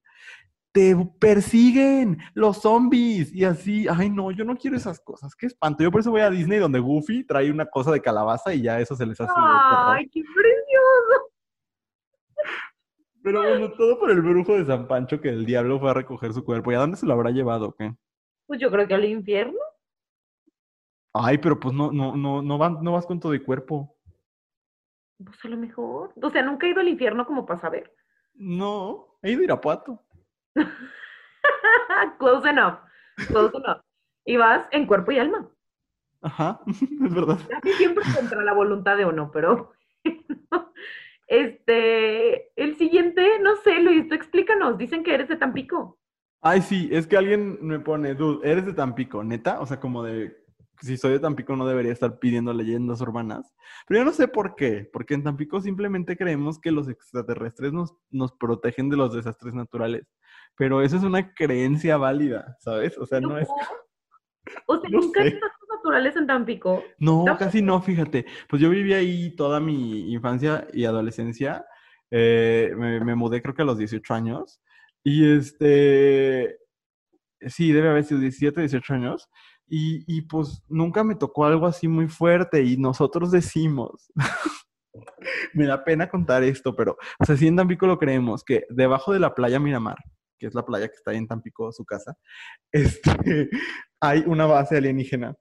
te 0.72 0.96
persiguen 1.20 2.20
los 2.36 2.62
zombies 2.62 3.34
y 3.34 3.44
así. 3.44 3.88
Ay, 3.90 4.12
no, 4.12 4.30
yo 4.30 4.46
no 4.46 4.56
quiero 4.56 4.78
esas 4.78 5.00
cosas. 5.00 5.36
Qué 5.36 5.48
espanto. 5.48 5.84
Yo 5.84 5.90
por 5.90 6.02
eso 6.02 6.12
voy 6.12 6.22
a 6.22 6.30
Disney, 6.30 6.60
donde 6.60 6.80
Goofy 6.80 7.26
trae 7.26 7.50
una 7.52 7.66
cosa 7.66 7.92
de 7.92 8.02
calabaza 8.02 8.54
y 8.54 8.62
ya 8.62 8.80
eso 8.80 8.96
se 8.96 9.08
les 9.08 9.20
hace. 9.20 9.34
Ay, 9.36 10.08
qué 10.10 10.22
precioso. 10.22 11.30
Pero 13.32 13.44
bueno, 13.48 13.72
todo 13.74 14.00
por 14.00 14.10
el 14.10 14.22
brujo 14.22 14.54
de 14.54 14.66
San 14.66 14.88
Pancho 14.88 15.22
que 15.22 15.30
el 15.30 15.46
diablo 15.46 15.80
fue 15.80 15.92
a 15.92 15.94
recoger 15.94 16.34
su 16.34 16.44
cuerpo. 16.44 16.72
¿Y 16.72 16.76
a 16.76 16.80
dónde 16.80 16.98
se 16.98 17.06
lo 17.06 17.14
habrá 17.14 17.30
llevado? 17.30 17.68
o 17.68 17.72
¿Qué? 17.76 17.94
Pues 18.48 18.60
yo 18.60 18.72
creo 18.72 18.88
que 18.88 18.96
al 18.96 19.06
infierno. 19.06 19.60
Ay, 21.14 21.38
pero 21.38 21.60
pues 21.60 21.76
no, 21.76 21.92
no, 21.92 22.16
no, 22.16 22.42
no, 22.42 22.58
van- 22.58 22.82
no 22.82 22.94
vas 22.94 23.06
con 23.06 23.20
todo 23.20 23.34
el 23.34 23.44
cuerpo. 23.44 23.96
Pues 25.24 25.38
a 25.46 25.48
lo 25.48 25.58
mejor. 25.58 26.12
O 26.20 26.30
sea, 26.32 26.42
nunca 26.42 26.66
he 26.66 26.72
ido 26.72 26.80
al 26.82 26.88
infierno 26.88 27.28
como 27.28 27.46
para 27.46 27.60
saber. 27.62 27.94
No, 28.34 29.20
he 29.22 29.32
ido 29.34 29.42
a 29.42 29.44
Irapuato. 29.44 30.02
Close 32.18 32.50
enough. 32.50 32.80
Close 33.28 33.56
enough. 33.58 33.82
Y 34.26 34.38
vas 34.38 34.68
en 34.72 34.88
cuerpo 34.88 35.12
y 35.12 35.20
alma. 35.20 35.48
Ajá, 36.22 36.62
es 36.68 37.14
verdad. 37.14 37.38
Casi 37.48 37.74
siempre 37.74 38.04
contra 38.16 38.42
la 38.44 38.54
voluntad 38.54 38.98
de 38.98 39.06
uno, 39.06 39.30
pero. 39.32 39.72
Este. 41.30 42.52
El 42.62 42.76
siguiente, 42.78 43.40
no 43.40 43.56
sé, 43.58 43.80
Luis, 43.82 44.08
tú 44.10 44.16
explícanos. 44.16 44.78
Dicen 44.78 45.04
que 45.04 45.14
eres 45.14 45.30
de 45.30 45.38
Tampico. 45.38 45.98
Ay, 46.42 46.62
sí, 46.62 46.90
es 46.92 47.06
que 47.06 47.18
alguien 47.18 47.60
me 47.62 47.80
pone, 47.80 48.16
dude, 48.16 48.50
¿eres 48.50 48.66
de 48.66 48.74
Tampico, 48.74 49.24
neta? 49.24 49.60
O 49.60 49.66
sea, 49.66 49.80
como 49.80 50.04
de, 50.04 50.38
si 50.82 50.98
soy 50.98 51.14
de 51.14 51.20
Tampico 51.20 51.56
no 51.56 51.68
debería 51.68 51.92
estar 51.92 52.18
pidiendo 52.20 52.54
leyendas 52.54 53.02
urbanas. 53.02 53.54
Pero 53.88 54.00
yo 54.00 54.06
no 54.06 54.14
sé 54.14 54.28
por 54.28 54.56
qué, 54.56 54.90
porque 54.92 55.14
en 55.14 55.24
Tampico 55.24 55.62
simplemente 55.62 56.18
creemos 56.18 56.60
que 56.60 56.72
los 56.72 56.88
extraterrestres 56.88 57.74
nos, 57.74 57.94
nos 58.10 58.32
protegen 58.34 58.90
de 58.90 58.98
los 58.98 59.14
desastres 59.14 59.54
naturales. 59.54 60.08
Pero 60.56 60.82
eso 60.82 60.98
es 60.98 61.04
una 61.04 61.34
creencia 61.34 61.98
válida, 61.98 62.56
¿sabes? 62.60 62.98
O 62.98 63.06
sea, 63.06 63.20
no 63.20 63.38
es... 63.38 63.48
O 64.66 64.80
sea, 64.80 64.90
nunca 64.90 65.22
sé. 65.22 65.40
Naturales 65.90 66.16
en 66.16 66.28
Tampico. 66.28 66.84
No, 67.00 67.26
casi 67.38 67.62
no, 67.62 67.82
fíjate. 67.82 68.26
Pues 68.48 68.62
yo 68.62 68.70
viví 68.70 68.94
ahí 68.94 69.36
toda 69.36 69.60
mi 69.60 70.12
infancia 70.12 70.68
y 70.74 70.86
adolescencia. 70.86 71.66
Eh, 72.12 72.74
me, 72.78 73.04
me 73.04 73.16
mudé 73.16 73.42
creo 73.42 73.54
que 73.54 73.62
a 73.62 73.66
los 73.66 73.78
18 73.78 74.14
años. 74.14 74.62
Y 75.04 75.32
este, 75.32 76.58
sí, 77.48 77.72
debe 77.72 77.90
haber 77.90 78.04
sido 78.04 78.20
17, 78.20 78.62
18 78.62 78.94
años. 78.94 79.30
Y, 79.68 80.04
y 80.08 80.22
pues 80.22 80.64
nunca 80.68 81.04
me 81.04 81.16
tocó 81.16 81.46
algo 81.46 81.66
así 81.66 81.88
muy 81.88 82.08
fuerte. 82.08 82.64
Y 82.64 82.78
nosotros 82.78 83.32
decimos, 83.32 84.12
me 85.54 85.66
da 85.66 85.84
pena 85.84 86.10
contar 86.10 86.44
esto, 86.44 86.76
pero, 86.76 86.98
o 87.20 87.26
sea, 87.26 87.36
sí 87.38 87.48
en 87.48 87.56
Tampico 87.56 87.88
lo 87.88 87.98
creemos, 87.98 88.44
que 88.44 88.66
debajo 88.70 89.14
de 89.14 89.20
la 89.20 89.34
playa 89.34 89.60
Miramar, 89.60 89.98
que 90.38 90.48
es 90.48 90.56
la 90.56 90.66
playa 90.66 90.88
que 90.88 90.96
está 90.96 91.12
ahí 91.12 91.18
en 91.18 91.28
Tampico, 91.28 91.72
su 91.72 91.86
casa, 91.86 92.16
este, 92.72 93.50
hay 94.02 94.24
una 94.26 94.46
base 94.46 94.78
alienígena. 94.78 95.36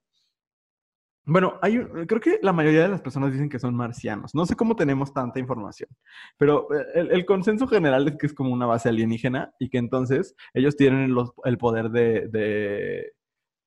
Bueno, 1.25 1.59
hay, 1.61 1.77
creo 2.07 2.19
que 2.19 2.39
la 2.41 2.53
mayoría 2.53 2.83
de 2.83 2.89
las 2.89 3.01
personas 3.01 3.31
dicen 3.31 3.49
que 3.49 3.59
son 3.59 3.75
marcianos. 3.75 4.33
No 4.33 4.45
sé 4.45 4.55
cómo 4.55 4.75
tenemos 4.75 5.13
tanta 5.13 5.39
información, 5.39 5.89
pero 6.37 6.67
eh, 6.73 7.07
el, 7.11 7.25
consenso 7.25 7.67
general 7.67 8.07
es 8.07 8.17
que 8.17 8.25
es 8.25 8.33
como 8.33 8.51
una 8.51 8.65
base 8.65 8.89
alienígena 8.89 9.53
y 9.59 9.69
que 9.69 9.77
entonces 9.77 10.35
ellos 10.53 10.75
tienen 10.75 11.15
el 11.45 11.57
poder 11.59 11.89
de, 11.91 13.11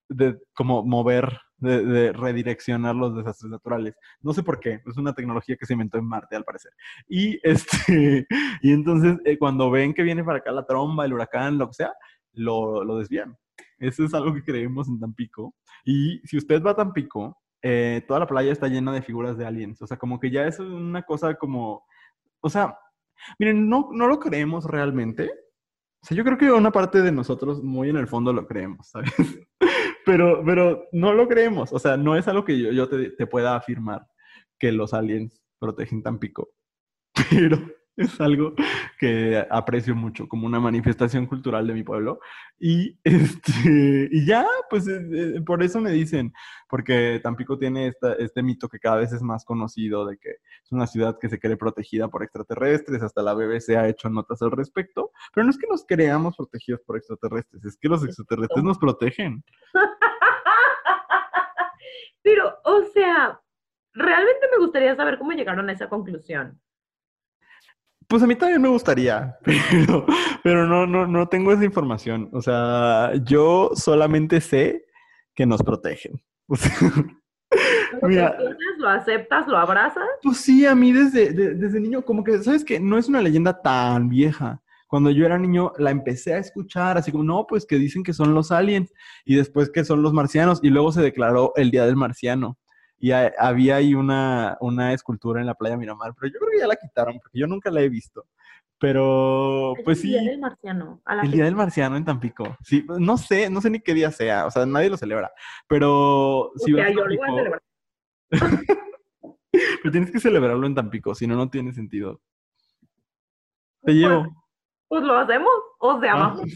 de, 0.08 0.38
como 0.54 0.84
mover, 0.84 1.38
de, 1.58 1.84
de 1.84 2.12
redireccionar 2.12 2.96
los 2.96 3.14
desastres 3.16 3.50
naturales. 3.50 3.94
No 4.20 4.32
sé 4.32 4.42
por 4.42 4.58
qué, 4.58 4.80
es 4.84 4.96
una 4.96 5.14
tecnología 5.14 5.56
que 5.56 5.66
se 5.66 5.74
inventó 5.74 5.98
en 5.98 6.06
Marte 6.06 6.36
al 6.36 6.44
parecer. 6.44 6.72
Y, 7.08 7.38
este, 7.48 8.26
y 8.62 8.72
entonces 8.72 9.18
eh, 9.24 9.38
cuando 9.38 9.70
ven 9.70 9.94
que 9.94 10.02
viene 10.02 10.24
para 10.24 10.38
acá 10.38 10.50
la 10.52 10.66
tromba, 10.66 11.04
el 11.04 11.12
huracán, 11.12 11.58
lo 11.58 11.68
que 11.68 11.74
sea, 11.74 11.92
lo, 12.32 12.82
lo 12.84 12.98
desvían. 12.98 13.36
Eso 13.78 14.04
es 14.04 14.14
algo 14.14 14.32
que 14.34 14.44
creemos 14.44 14.88
en 14.88 15.00
Tampico. 15.00 15.54
Y 15.84 16.20
si 16.24 16.36
usted 16.38 16.62
va 16.62 16.70
a 16.70 16.76
Tampico, 16.76 17.41
eh, 17.62 18.04
toda 18.06 18.20
la 18.20 18.26
playa 18.26 18.52
está 18.52 18.68
llena 18.68 18.92
de 18.92 19.02
figuras 19.02 19.38
de 19.38 19.46
aliens. 19.46 19.80
O 19.82 19.86
sea, 19.86 19.96
como 19.96 20.18
que 20.18 20.30
ya 20.30 20.46
es 20.46 20.58
una 20.58 21.02
cosa 21.02 21.34
como... 21.34 21.84
O 22.40 22.50
sea, 22.50 22.76
miren, 23.38 23.68
no, 23.68 23.88
no 23.92 24.08
lo 24.08 24.18
creemos 24.18 24.64
realmente. 24.64 25.30
O 26.02 26.06
sea, 26.06 26.16
yo 26.16 26.24
creo 26.24 26.36
que 26.36 26.50
una 26.50 26.72
parte 26.72 27.00
de 27.00 27.12
nosotros 27.12 27.62
muy 27.62 27.88
en 27.88 27.96
el 27.96 28.08
fondo 28.08 28.32
lo 28.32 28.46
creemos, 28.46 28.88
¿sabes? 28.88 29.12
Pero, 30.04 30.42
pero 30.44 30.88
no 30.90 31.12
lo 31.12 31.28
creemos. 31.28 31.72
O 31.72 31.78
sea, 31.78 31.96
no 31.96 32.16
es 32.16 32.26
algo 32.26 32.44
que 32.44 32.58
yo, 32.58 32.72
yo 32.72 32.88
te, 32.88 33.26
pueda 33.28 33.54
afirmar 33.54 34.04
que 34.58 34.72
los 34.72 34.94
aliens 34.94 35.40
protegen 35.60 36.02
Tampico. 36.02 36.50
Pero 37.30 37.58
es 37.96 38.20
algo 38.20 38.54
que 38.98 39.46
aprecio 39.50 39.94
mucho 39.94 40.26
como 40.26 40.46
una 40.46 40.60
manifestación 40.60 41.26
cultural 41.26 41.66
de 41.66 41.74
mi 41.74 41.82
pueblo. 41.82 42.20
Y, 42.58 42.98
este, 43.04 44.08
y 44.10 44.24
ya, 44.24 44.46
pues 44.70 44.88
eh, 44.88 45.00
eh, 45.12 45.40
por 45.44 45.62
eso 45.62 45.80
me 45.80 45.90
dicen, 45.90 46.32
porque 46.68 47.20
Tampico 47.22 47.58
tiene 47.58 47.88
esta, 47.88 48.14
este 48.14 48.42
mito 48.42 48.68
que 48.68 48.78
cada 48.78 48.96
vez 48.96 49.12
es 49.12 49.22
más 49.22 49.44
conocido 49.44 50.06
de 50.06 50.16
que 50.16 50.30
es 50.30 50.72
una 50.72 50.86
ciudad 50.86 51.18
que 51.20 51.28
se 51.28 51.38
cree 51.38 51.56
protegida 51.56 52.08
por 52.08 52.22
extraterrestres, 52.22 53.02
hasta 53.02 53.22
la 53.22 53.34
BBC 53.34 53.70
ha 53.70 53.88
hecho 53.88 54.08
notas 54.08 54.40
al 54.42 54.52
respecto, 54.52 55.10
pero 55.34 55.44
no 55.44 55.50
es 55.50 55.58
que 55.58 55.66
nos 55.68 55.84
creamos 55.84 56.36
protegidos 56.36 56.80
por 56.86 56.96
extraterrestres, 56.96 57.64
es 57.64 57.76
que 57.76 57.88
los 57.88 58.04
extraterrestres 58.04 58.64
nos 58.64 58.78
protegen. 58.78 59.44
Pero, 62.24 62.56
o 62.62 62.84
sea, 62.94 63.40
realmente 63.94 64.46
me 64.52 64.64
gustaría 64.64 64.94
saber 64.94 65.18
cómo 65.18 65.32
llegaron 65.32 65.68
a 65.68 65.72
esa 65.72 65.88
conclusión. 65.88 66.61
Pues 68.12 68.22
a 68.22 68.26
mí 68.26 68.34
también 68.36 68.60
me 68.60 68.68
gustaría, 68.68 69.38
pero, 69.42 70.04
pero 70.44 70.66
no, 70.66 70.86
no, 70.86 71.06
no 71.06 71.28
tengo 71.28 71.50
esa 71.50 71.64
información. 71.64 72.28
O 72.34 72.42
sea, 72.42 73.12
yo 73.24 73.70
solamente 73.74 74.42
sé 74.42 74.84
que 75.34 75.46
nos 75.46 75.62
protegen. 75.62 76.22
O 76.48 76.56
sea, 76.56 76.72
¿Lo 78.02 78.08
Mira. 78.08 78.28
entiendes? 78.32 78.58
¿Lo 78.78 78.88
aceptas? 78.88 79.46
¿Lo 79.48 79.56
abrazas? 79.56 80.04
Pues 80.22 80.38
sí, 80.38 80.66
a 80.66 80.74
mí 80.74 80.92
desde, 80.92 81.32
de- 81.32 81.54
desde 81.54 81.80
niño, 81.80 82.02
como 82.02 82.22
que, 82.24 82.38
¿sabes 82.42 82.64
qué? 82.64 82.78
No 82.80 82.98
es 82.98 83.08
una 83.08 83.20
leyenda 83.22 83.60
tan 83.62 84.08
vieja. 84.10 84.62
Cuando 84.88 85.10
yo 85.10 85.24
era 85.24 85.38
niño, 85.38 85.72
la 85.78 85.90
empecé 85.90 86.34
a 86.34 86.38
escuchar, 86.38 86.98
así 86.98 87.12
como, 87.12 87.24
no, 87.24 87.46
pues 87.46 87.64
que 87.66 87.76
dicen 87.76 88.02
que 88.02 88.12
son 88.12 88.34
los 88.34 88.52
aliens, 88.52 88.92
y 89.24 89.36
después 89.36 89.70
que 89.70 89.84
son 89.84 90.02
los 90.02 90.12
marcianos, 90.12 90.60
y 90.62 90.68
luego 90.70 90.92
se 90.92 91.00
declaró 91.02 91.52
el 91.56 91.70
Día 91.70 91.86
del 91.86 91.96
Marciano. 91.96 92.58
Y 93.04 93.10
ha- 93.10 93.32
había 93.36 93.76
ahí 93.76 93.94
una, 93.94 94.56
una 94.60 94.92
escultura 94.92 95.40
en 95.40 95.46
la 95.48 95.54
playa 95.54 95.76
Miramar, 95.76 96.14
pero 96.14 96.32
yo 96.32 96.38
creo 96.38 96.52
que 96.52 96.58
ya 96.60 96.68
la 96.68 96.76
quitaron, 96.76 97.18
porque 97.18 97.36
yo 97.40 97.48
nunca 97.48 97.68
la 97.68 97.80
he 97.80 97.88
visto. 97.88 98.26
Pero, 98.78 99.74
Es 99.76 99.84
pues 99.84 99.98
el 99.98 100.02
sí, 100.02 100.08
Día 100.10 100.22
del 100.22 100.38
marciano. 100.40 101.00
a 101.04 101.16
la 101.16 101.22
el 101.22 101.30
Día 101.32 101.44
del 101.44 101.54
Marciano 101.56 101.96
en 101.96 102.04
Tampico. 102.04 102.56
Sí, 102.62 102.84
no 102.98 103.16
sé, 103.18 103.50
no 103.50 103.60
sé 103.60 103.70
ni 103.70 103.80
qué 103.80 103.92
día 103.94 104.10
sea, 104.12 104.46
o 104.46 104.50
sea, 104.52 104.64
nadie 104.66 104.88
lo 104.90 104.96
celebra. 104.96 105.32
Pero 105.68 106.50
O 106.50 106.52
si 106.56 106.72
sea, 106.72 106.86
a 106.86 106.90
yo 106.90 107.04
lo 107.04 107.16
voy 107.16 107.18
a 107.28 107.34
celebrar. 107.34 107.62
pero 109.82 109.90
tienes 109.92 110.10
que 110.10 110.20
celebrarlo 110.20 110.66
en 110.66 110.74
Tampico, 110.74 111.14
si 111.14 111.26
no, 111.26 111.34
no 111.36 111.50
tiene 111.50 111.72
sentido. 111.72 112.20
Te 113.82 113.92
llevo. 113.94 114.26
Pues 114.88 115.02
lo 115.02 115.16
hacemos. 115.16 115.50
O 115.80 116.00
sea, 116.00 116.12
Ah. 116.14 116.18
vamos. 116.36 116.50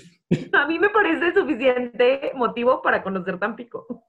A 0.53 0.67
mí 0.67 0.79
me 0.79 0.91
parece 0.91 1.33
suficiente 1.35 2.33
motivo 2.35 2.83
para 2.83 3.03
conocer 3.03 3.39
Tampico. 3.39 4.05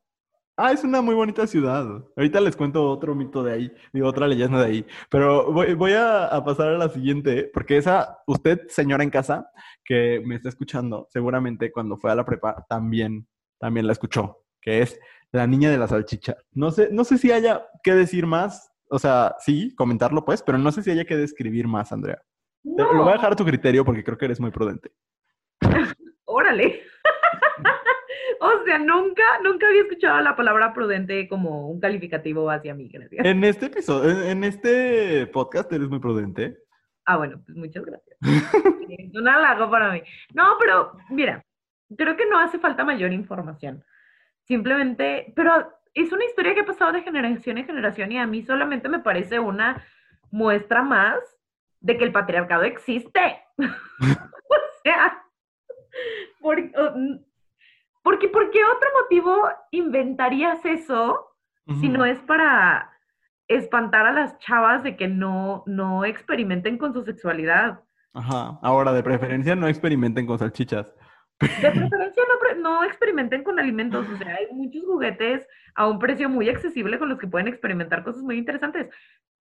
Ah, 0.59 0.71
es 0.71 0.83
una 0.83 1.03
muy 1.03 1.13
bonita 1.13 1.45
ciudad. 1.45 1.85
Ahorita 2.15 2.41
les 2.41 2.55
cuento 2.55 2.89
otro 2.89 3.13
mito 3.13 3.43
de 3.43 3.53
ahí, 3.53 3.71
digo, 3.93 4.07
otra 4.07 4.27
leyenda 4.27 4.59
de 4.59 4.65
ahí. 4.65 4.85
Pero 5.07 5.53
voy, 5.53 5.75
voy 5.75 5.93
a, 5.93 6.25
a 6.25 6.43
pasar 6.43 6.69
a 6.69 6.77
la 6.79 6.89
siguiente, 6.89 7.49
porque 7.53 7.77
esa, 7.77 8.17
usted, 8.25 8.61
señora 8.67 9.03
en 9.03 9.11
casa, 9.11 9.51
que 9.85 10.19
me 10.25 10.33
está 10.33 10.49
escuchando, 10.49 11.07
seguramente 11.11 11.71
cuando 11.71 11.95
fue 11.97 12.11
a 12.11 12.15
la 12.15 12.25
prepa 12.25 12.65
también, 12.67 13.27
también 13.59 13.85
la 13.85 13.93
escuchó, 13.93 14.45
que 14.59 14.81
es 14.81 14.99
la 15.31 15.45
niña 15.45 15.69
de 15.69 15.77
la 15.77 15.87
salchicha. 15.87 16.37
No 16.53 16.71
sé, 16.71 16.89
no 16.91 17.03
sé 17.03 17.19
si 17.19 17.31
haya 17.31 17.67
que 17.83 17.93
decir 17.93 18.25
más, 18.25 18.71
o 18.89 18.97
sea, 18.97 19.35
sí, 19.39 19.75
comentarlo 19.75 20.25
pues, 20.25 20.41
pero 20.41 20.57
no 20.57 20.71
sé 20.71 20.81
si 20.81 20.89
haya 20.89 21.05
que 21.05 21.17
describir 21.17 21.67
más, 21.67 21.91
Andrea. 21.91 22.19
Lo 22.63 23.03
voy 23.03 23.09
a 23.09 23.13
dejar 23.13 23.33
a 23.33 23.35
tu 23.35 23.45
criterio 23.45 23.85
porque 23.85 24.03
creo 24.03 24.17
que 24.17 24.25
eres 24.25 24.39
muy 24.39 24.49
prudente. 24.49 24.91
Órale. 26.25 26.81
O 28.47 28.63
sea, 28.65 28.77
nunca, 28.79 29.23
nunca 29.43 29.67
había 29.67 29.81
escuchado 29.81 30.21
la 30.21 30.35
palabra 30.35 30.73
prudente 30.73 31.27
como 31.27 31.69
un 31.69 31.79
calificativo 31.79 32.49
hacia 32.49 32.73
mí, 32.73 32.89
gracias. 32.89 33.25
En 33.25 33.43
este 33.43 33.67
episodio, 33.67 34.21
en, 34.23 34.43
este 34.43 35.27
podcast 35.27 35.71
eres 35.71 35.89
muy 35.89 35.99
prudente. 35.99 36.57
Ah, 37.05 37.17
bueno, 37.17 37.41
pues 37.45 37.57
muchas 37.57 37.85
gracias. 37.85 38.17
Es 38.89 39.13
un 39.15 39.27
halago 39.27 39.69
para 39.69 39.91
mí. 39.91 40.01
No, 40.33 40.57
pero 40.59 40.93
mira, 41.09 41.43
creo 41.95 42.15
que 42.17 42.25
no 42.25 42.39
hace 42.39 42.59
falta 42.59 42.83
mayor 42.83 43.13
información. 43.13 43.83
Simplemente, 44.43 45.33
pero 45.35 45.73
es 45.93 46.11
una 46.11 46.25
historia 46.25 46.53
que 46.53 46.61
ha 46.61 46.65
pasado 46.65 46.91
de 46.91 47.01
generación 47.01 47.57
en 47.57 47.65
generación 47.65 48.11
y 48.11 48.17
a 48.17 48.27
mí 48.27 48.43
solamente 48.43 48.89
me 48.89 48.99
parece 48.99 49.39
una 49.39 49.85
muestra 50.31 50.83
más 50.83 51.17
de 51.79 51.97
que 51.97 52.03
el 52.03 52.11
patriarcado 52.11 52.63
existe. 52.63 53.41
o 53.57 54.55
sea, 54.83 55.23
por, 56.39 56.59
o- 56.59 57.19
porque, 58.07 58.29
¿por 58.29 58.49
qué 58.51 58.59
otro 58.63 58.89
motivo 59.01 59.49
inventarías 59.69 60.63
eso 60.63 61.27
si 61.81 61.89
no 61.89 62.05
es 62.05 62.17
para 62.19 62.89
espantar 63.49 64.05
a 64.05 64.13
las 64.13 64.39
chavas 64.39 64.81
de 64.81 64.95
que 64.95 65.09
no, 65.09 65.65
no 65.65 66.05
experimenten 66.05 66.77
con 66.77 66.93
su 66.93 67.03
sexualidad? 67.03 67.81
Ajá. 68.13 68.59
Ahora, 68.61 68.93
de 68.93 69.03
preferencia, 69.03 69.57
no 69.57 69.67
experimenten 69.67 70.25
con 70.25 70.39
salchichas. 70.39 70.95
De 71.41 71.47
preferencia 71.69 72.23
no, 72.55 72.61
no 72.61 72.83
experimenten 72.85 73.43
con 73.43 73.59
alimentos, 73.59 74.07
o 74.07 74.15
sea, 74.15 74.35
hay 74.35 74.47
muchos 74.53 74.85
juguetes 74.85 75.45
a 75.75 75.85
un 75.85 75.99
precio 75.99 76.29
muy 76.29 76.47
accesible 76.47 76.97
con 76.97 77.09
los 77.09 77.19
que 77.19 77.27
pueden 77.27 77.49
experimentar 77.49 78.05
cosas 78.05 78.23
muy 78.23 78.37
interesantes, 78.37 78.87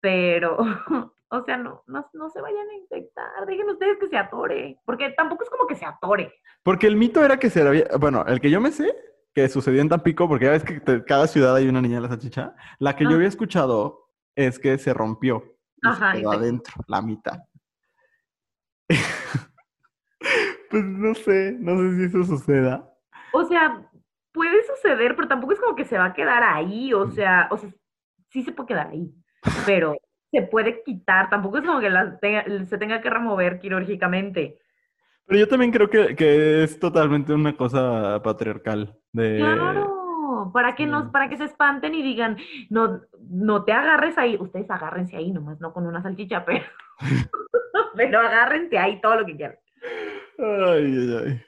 pero, 0.00 0.56
o 1.28 1.44
sea, 1.44 1.56
no, 1.56 1.82
no, 1.86 2.08
no 2.12 2.30
se 2.30 2.40
vayan 2.40 2.68
a 2.68 2.74
infectar, 2.74 3.46
dejen 3.46 3.68
ustedes 3.70 3.98
que 3.98 4.08
se 4.08 4.16
atore, 4.16 4.78
porque 4.84 5.10
tampoco 5.10 5.44
es 5.44 5.50
como 5.50 5.66
que 5.66 5.76
se 5.76 5.84
atore. 5.84 6.32
Porque 6.62 6.86
el 6.86 6.96
mito 6.96 7.24
era 7.24 7.38
que 7.38 7.50
se 7.50 7.66
había. 7.66 7.86
Bueno, 7.98 8.24
el 8.26 8.40
que 8.40 8.50
yo 8.50 8.60
me 8.60 8.72
sé, 8.72 8.94
que 9.34 9.48
sucedió 9.48 9.80
en 9.80 9.88
Tampico, 9.88 10.28
porque 10.28 10.46
ya 10.46 10.50
ves 10.52 10.64
que 10.64 10.80
te- 10.80 11.04
cada 11.04 11.26
ciudad 11.26 11.54
hay 11.54 11.68
una 11.68 11.80
niña 11.80 11.96
de 11.96 12.02
la 12.02 12.08
salchicha. 12.08 12.54
La 12.78 12.96
que 12.96 13.04
yo 13.04 13.14
había 13.14 13.28
escuchado 13.28 14.10
es 14.34 14.58
que 14.58 14.76
se 14.78 14.92
rompió. 14.92 15.56
Y 15.82 15.88
Ajá, 15.88 16.12
se 16.12 16.18
quedó 16.20 16.32
adentro, 16.32 16.74
la 16.88 17.00
mitad. 17.02 17.38
pues 20.70 20.84
no 20.84 21.14
sé, 21.14 21.56
no 21.58 21.76
sé 21.78 21.96
si 21.96 22.04
eso 22.04 22.24
suceda. 22.24 22.92
O 23.32 23.44
sea, 23.44 23.88
puede 24.32 24.62
suceder, 24.64 25.14
pero 25.16 25.28
tampoco 25.28 25.52
es 25.52 25.60
como 25.60 25.76
que 25.76 25.84
se 25.84 25.98
va 25.98 26.06
a 26.06 26.14
quedar 26.14 26.42
ahí, 26.42 26.92
o 26.92 27.08
sea, 27.10 27.48
o 27.50 27.56
sea, 27.58 27.70
sí 28.30 28.42
se 28.42 28.52
puede 28.52 28.68
quedar 28.68 28.88
ahí, 28.88 29.12
pero 29.66 29.96
se 30.30 30.42
puede 30.42 30.82
quitar, 30.82 31.30
tampoco 31.30 31.58
es 31.58 31.64
como 31.64 31.80
que 31.80 31.90
la 31.90 32.18
tenga- 32.20 32.44
se 32.66 32.78
tenga 32.78 33.00
que 33.00 33.10
remover 33.10 33.58
quirúrgicamente. 33.58 34.58
Pero 35.26 35.40
yo 35.40 35.48
también 35.48 35.70
creo 35.72 35.90
que, 35.90 36.16
que 36.16 36.62
es 36.64 36.78
totalmente 36.80 37.32
una 37.34 37.54
cosa 37.56 38.20
patriarcal. 38.22 38.96
De... 39.12 39.36
Claro, 39.38 40.50
para 40.52 40.74
que 40.74 40.86
nos, 40.86 41.10
para 41.10 41.28
que 41.28 41.36
se 41.36 41.44
espanten 41.44 41.94
y 41.94 42.02
digan, 42.02 42.36
no, 42.70 43.00
no 43.28 43.64
te 43.64 43.72
agarres 43.72 44.16
ahí, 44.16 44.36
ustedes 44.40 44.70
agárrense 44.70 45.16
ahí, 45.16 45.30
nomás 45.30 45.60
no 45.60 45.72
con 45.72 45.86
una 45.86 46.02
salchicha, 46.02 46.44
pero, 46.44 46.64
pero 47.96 48.20
agárrense 48.20 48.78
ahí 48.78 49.00
todo 49.00 49.16
lo 49.20 49.26
que 49.26 49.36
quieran. 49.36 49.56
Ay, 50.38 50.84
ay, 50.98 51.16
ay. 51.24 51.42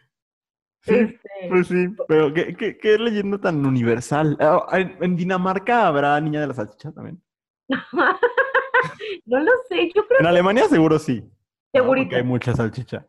Sí, 0.82 0.94
Este, 0.94 1.18
pues 1.48 1.66
sí, 1.68 1.88
pero 2.08 2.32
¿qué, 2.32 2.54
qué, 2.56 2.78
qué 2.78 2.98
leyenda 2.98 3.38
tan 3.38 3.64
universal? 3.64 4.36
Ah, 4.40 4.66
¿En, 4.72 4.96
en 5.00 5.16
Dinamarca 5.16 5.86
habrá 5.86 6.18
niña 6.20 6.40
de 6.40 6.46
la 6.48 6.54
salchicha 6.54 6.90
también? 6.92 7.22
no 9.26 9.40
lo 9.40 9.52
sé, 9.68 9.90
yo 9.94 10.06
creo 10.06 10.20
En 10.20 10.26
Alemania 10.26 10.68
seguro 10.68 10.98
sí. 10.98 11.22
¿no? 11.22 11.30
Segurito. 11.72 12.04
Porque 12.06 12.16
hay 12.16 12.24
mucha 12.24 12.54
salchicha. 12.54 13.06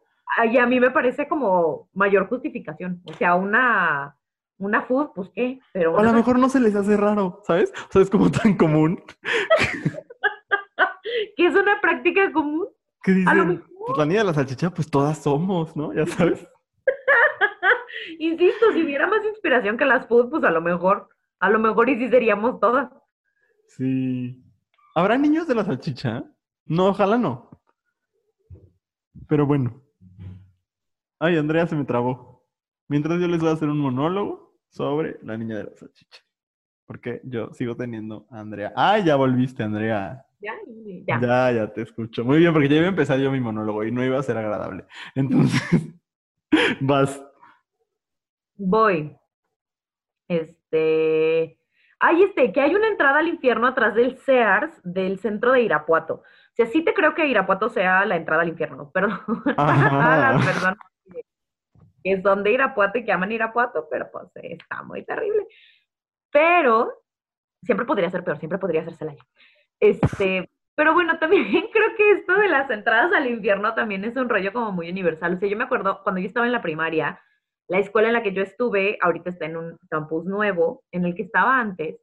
y 0.50 0.58
a 0.58 0.66
mí 0.66 0.80
me 0.80 0.92
parece 0.92 1.28
como 1.28 1.90
mayor 1.94 2.28
justificación. 2.28 3.02
O 3.06 3.14
sea, 3.14 3.36
una, 3.36 4.16
una 4.58 4.84
food, 4.84 5.10
pues 5.16 5.30
qué, 5.34 5.60
pero 5.74 5.98
a 5.98 6.04
lo 6.04 6.14
mejor 6.14 6.38
no 6.38 6.50
se 6.50 6.60
les 6.60 6.76
hace 6.76 6.96
raro, 6.96 7.42
¿sabes? 7.44 7.74
O 7.90 7.92
sea, 7.92 8.02
es 8.02 8.10
como 8.10 8.30
tan 8.30 8.56
común 8.56 9.02
que 11.36 11.46
es 11.46 11.56
una 11.56 11.82
práctica 11.82 12.32
común. 12.32 12.68
A 13.04 13.10
lo 13.10 13.16
dicen, 13.16 13.48
mejor. 13.48 13.68
pues 13.88 13.98
la 13.98 14.06
niña 14.06 14.20
de 14.20 14.26
la 14.26 14.34
salchicha, 14.34 14.70
pues 14.70 14.90
todas 14.90 15.18
somos, 15.18 15.76
¿no? 15.76 15.92
Ya 15.94 16.06
sabes. 16.06 16.48
Insisto, 18.20 18.72
si 18.74 18.84
hubiera 18.84 19.08
más 19.08 19.26
inspiración 19.26 19.78
que 19.78 19.86
las 19.86 20.08
food, 20.08 20.30
pues 20.30 20.44
a 20.44 20.52
lo 20.52 20.62
mejor, 20.62 21.10
a 21.40 21.50
lo 21.50 21.58
mejor 21.58 21.90
y 21.90 21.98
sí 21.98 22.10
seríamos 22.10 22.60
todas. 22.60 22.92
Sí. 23.66 24.40
¿Habrá 24.94 25.18
niños 25.18 25.48
de 25.48 25.56
la 25.56 25.64
salchicha? 25.64 26.24
No, 26.66 26.88
ojalá 26.88 27.18
no. 27.18 27.50
Pero 29.28 29.46
bueno. 29.46 29.82
Ay, 31.20 31.38
Andrea 31.38 31.68
se 31.68 31.76
me 31.76 31.86
trabó. 31.86 32.46
Mientras 32.88 33.20
yo 33.22 33.28
les 33.28 33.40
voy 33.40 33.50
a 33.50 33.54
hacer 33.54 33.70
un 33.70 33.80
monólogo 33.80 34.58
sobre 34.70 35.18
la 35.24 35.38
niña 35.38 35.58
de 35.58 35.64
la 35.66 35.76
salchicha. 35.76 36.22
Porque 36.86 37.22
yo 37.24 37.54
sigo 37.54 37.76
teniendo 37.76 38.28
a 38.30 38.40
Andrea. 38.42 38.74
Ay, 38.76 39.06
ya 39.06 39.16
volviste, 39.16 39.64
Andrea. 39.64 40.26
Ya, 40.42 40.54
ya. 41.08 41.22
Ya, 41.22 41.52
ya 41.52 41.74
te 41.74 41.84
escucho. 41.84 42.26
Muy 42.26 42.40
bien, 42.40 42.52
porque 42.52 42.68
ya 42.68 42.78
iba 42.78 42.86
a 42.86 42.90
empezar 42.90 43.20
yo 43.20 43.32
mi 43.32 43.40
monólogo 43.40 43.86
y 43.86 43.92
no 43.92 44.04
iba 44.04 44.20
a 44.20 44.24
ser 44.24 44.38
agradable. 44.38 44.86
Entonces, 45.16 45.62
vas. 46.82 47.24
Voy. 48.56 49.16
Este. 50.28 51.61
Ay, 52.04 52.24
este, 52.24 52.52
que 52.52 52.60
hay 52.62 52.74
una 52.74 52.88
entrada 52.88 53.20
al 53.20 53.28
infierno 53.28 53.68
atrás 53.68 53.94
del 53.94 54.18
Sears 54.18 54.72
del 54.84 55.20
centro 55.20 55.52
de 55.52 55.62
Irapuato. 55.62 56.16
O 56.16 56.54
sea, 56.56 56.66
sí 56.66 56.84
te 56.84 56.96
creo 56.96 57.14
que 57.14 57.28
Irapuato 57.28 57.70
sea 57.70 58.06
la 58.06 58.16
entrada 58.16 58.42
al 58.42 58.50
infierno, 58.50 58.90
pero 58.92 59.08
Ajá. 59.58 60.34
las 60.34 60.46
personas 60.46 60.78
que- 61.14 61.24
que 62.04 62.22
son 62.24 62.44
de 62.44 62.52
Irapuato 62.54 62.98
y 62.98 63.06
que 63.06 63.12
aman 63.12 63.32
Irapuato, 63.32 63.88
pero 63.90 64.10
pues 64.12 64.26
está 64.36 64.82
muy 64.82 65.04
terrible. 65.06 65.46
Pero 66.32 66.92
siempre 67.64 67.86
podría 67.86 68.10
ser 68.10 68.24
peor, 68.24 68.40
siempre 68.40 68.58
podría 68.58 68.84
ser 68.84 68.96
Celaya. 68.96 69.24
Este, 69.80 70.50
pero 70.76 70.94
bueno, 70.94 71.20
también 71.20 71.46
creo 71.72 71.96
que 71.96 72.12
esto 72.14 72.34
de 72.34 72.48
las 72.48 72.70
entradas 72.72 73.14
al 73.14 73.28
infierno 73.28 73.76
también 73.76 74.06
es 74.06 74.16
un 74.16 74.30
rollo 74.30 74.52
como 74.54 74.72
muy 74.72 74.90
universal. 74.90 75.36
O 75.36 75.38
sea, 75.38 75.50
yo 75.50 75.58
me 75.58 75.66
acuerdo 75.66 76.02
cuando 76.04 76.20
yo 76.22 76.28
estaba 76.28 76.48
en 76.48 76.52
la 76.54 76.62
primaria, 76.64 77.22
la 77.72 77.80
escuela 77.80 78.10
en 78.10 78.14
la 78.16 78.22
que 78.22 78.34
yo 78.34 78.42
estuve, 78.44 78.98
ahorita 79.00 79.30
está 79.30 79.46
en 79.46 79.56
un 79.56 79.78
campus 79.90 80.26
nuevo, 80.26 80.84
en 80.92 81.06
el 81.06 81.16
que 81.16 81.22
estaba 81.22 81.58
antes, 81.58 82.02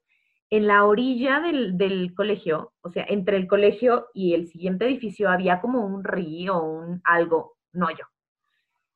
en 0.49 0.67
la 0.67 0.87
orilla 0.87 1.41
del, 1.41 2.15
colegio, 2.17 2.73
o 2.81 2.89
sea, 2.89 3.05
entre 3.07 3.37
el 3.37 3.47
colegio 3.47 4.07
y 4.15 4.33
el 4.33 4.47
siguiente 4.49 4.87
edificio 4.87 5.29
había 5.29 5.61
como 5.61 5.85
un 5.85 6.05
río, 6.05 6.59
un 6.63 7.03
algo, 7.05 7.59
un 7.75 7.83
hoyo. 7.83 8.07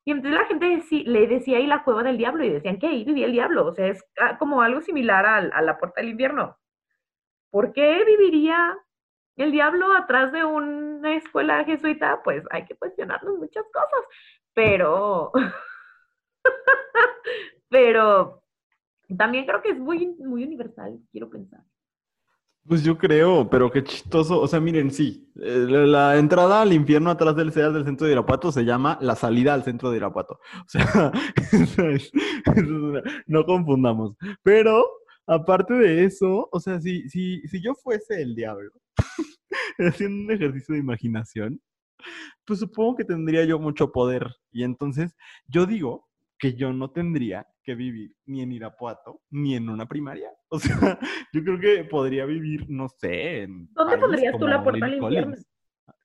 Y 0.03 0.13
entonces 0.13 0.39
la 0.39 0.47
gente 0.47 0.65
deci- 0.65 1.05
le 1.05 1.27
decía 1.27 1.57
ahí 1.59 1.67
la 1.67 1.83
cueva 1.83 2.01
del 2.01 2.17
diablo 2.17 2.43
y 2.43 2.49
decían 2.49 2.79
que 2.79 2.87
ahí 2.87 3.03
vivía 3.03 3.27
el 3.27 3.33
diablo. 3.33 3.67
O 3.67 3.71
sea, 3.75 3.85
es 3.89 4.03
como 4.39 4.63
algo 4.63 4.81
similar 4.81 5.27
al- 5.27 5.51
a, 5.53 5.61
la 5.61 5.77
puerta 5.77 6.01
del 6.01 6.09
infierno. 6.09 6.57
¿Por 7.51 7.71
qué 7.73 8.03
viviría 8.03 8.75
el 9.37 9.51
diablo 9.51 9.93
atrás 9.95 10.31
de 10.31 10.43
una 10.43 11.15
escuela 11.17 11.63
jesuita? 11.65 12.21
Pues 12.23 12.43
hay 12.49 12.65
que 12.65 12.75
cuestionarnos 12.75 13.37
muchas 13.37 13.65
cosas. 13.71 14.05
Pero, 14.55 15.31
pero 17.69 18.43
también 19.17 19.45
creo 19.45 19.61
que 19.61 19.71
es 19.71 19.79
muy, 19.79 20.15
muy 20.17 20.43
universal, 20.43 20.99
quiero 21.11 21.29
pensar. 21.29 21.63
Pues 22.65 22.81
yo 22.81 22.97
creo, 22.97 23.49
pero 23.49 23.69
qué 23.69 23.83
chistoso. 23.83 24.39
O 24.39 24.47
sea, 24.47 24.61
miren, 24.61 24.89
sí, 24.89 25.29
eh, 25.35 25.65
la, 25.67 26.17
entrada 26.17 26.61
al 26.61 26.71
infierno 26.71 27.09
atrás 27.09 27.35
del 27.35 27.51
CEAS 27.51 27.73
del 27.73 27.83
centro 27.83 28.07
de 28.07 28.13
Irapuato 28.13 28.53
se 28.53 28.63
llama 28.63 28.97
la 29.01 29.15
salida 29.15 29.53
al 29.53 29.63
centro 29.63 29.91
de 29.91 29.97
Irapuato. 29.97 30.39
O 30.55 30.67
sea, 30.67 31.11
no 33.27 33.45
confundamos. 33.45 34.15
Pero, 34.43 34.87
aparte 35.27 35.73
de 35.73 36.05
eso, 36.05 36.47
o 36.53 36.59
sea, 36.61 36.79
si, 36.79 37.09
si, 37.09 37.41
si 37.47 37.61
yo 37.61 37.75
fuese 37.75 38.21
el 38.21 38.33
diablo, 38.33 38.71
haciendo 39.79 40.23
un 40.23 40.31
ejercicio 40.31 40.73
de 40.73 40.79
imaginación, 40.79 41.61
pues 42.45 42.59
supongo 42.59 42.95
que 42.95 43.03
tendría 43.03 43.43
yo 43.43 43.59
mucho 43.59 43.91
poder. 43.91 44.25
Y 44.53 44.63
entonces, 44.63 45.15
yo 45.47 45.65
digo 45.65 46.07
que 46.43 46.55
yo 46.55 46.73
no 46.73 46.91
tendría 46.91 47.47
que 47.63 47.73
vivir 47.73 48.17
ni 48.25 48.41
en 48.41 48.51
Irapuato 48.51 49.21
ni 49.29 49.55
en 49.55 49.69
una 49.69 49.85
primaria. 49.87 50.29
O 50.49 50.59
sea, 50.59 50.99
yo 51.31 51.41
creo 51.41 51.57
que 51.59 51.83
podría 51.85 52.25
vivir, 52.25 52.65
no 52.69 52.87
sé, 52.87 53.43
en 53.43 53.69
¿Dónde 53.71 53.97
pondrías 53.97 54.37
tú 54.37 54.45
la 54.45 54.61
puerta 54.61 54.85
al 54.85 54.95
infierno? 54.95 55.35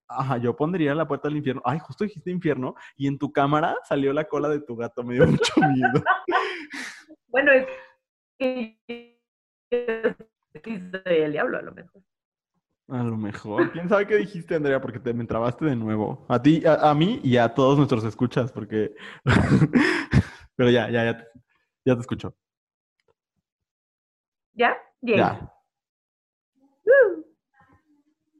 Ajá, 0.06 0.38
yo 0.38 0.56
pondría 0.56 0.94
la 0.94 1.06
puerta 1.06 1.28
al 1.28 1.36
infierno. 1.36 1.60
Ay, 1.66 1.80
justo 1.80 2.04
dijiste 2.04 2.30
infierno 2.30 2.76
y 2.96 3.08
en 3.08 3.18
tu 3.18 3.30
cámara 3.30 3.76
salió 3.82 4.12
la 4.14 4.24
cola 4.24 4.48
de 4.48 4.60
tu 4.60 4.74
gato. 4.74 5.02
Me 5.02 5.14
dio 5.14 5.26
mucho 5.26 5.52
miedo. 5.74 6.02
Bueno, 7.26 7.52
es 7.52 7.66
que 8.38 8.78
el 11.04 11.32
diablo 11.32 11.58
a 11.58 11.62
lo 11.62 11.72
mejor. 11.72 12.02
A 12.88 13.02
lo 13.02 13.18
mejor. 13.18 13.70
¿Quién 13.72 13.88
sabe 13.90 14.06
qué 14.06 14.16
dijiste, 14.16 14.54
Andrea? 14.54 14.80
Porque 14.80 14.98
te 14.98 15.12
me 15.12 15.26
trabaste 15.26 15.66
de 15.66 15.76
nuevo. 15.76 16.24
A 16.26 16.40
ti, 16.40 16.64
a, 16.64 16.88
a 16.88 16.94
mí 16.94 17.20
y 17.22 17.36
a 17.36 17.52
todos 17.52 17.76
nuestros 17.76 18.02
escuchas, 18.04 18.50
porque... 18.50 18.94
Pero 20.58 20.70
ya, 20.70 20.90
ya, 20.90 21.04
ya, 21.04 21.16
te- 21.18 21.28
ya 21.84 21.94
te 21.94 22.00
escucho. 22.00 22.34
¿Ya? 24.54 24.76
Bien. 25.00 25.18
Ya. 25.18 25.52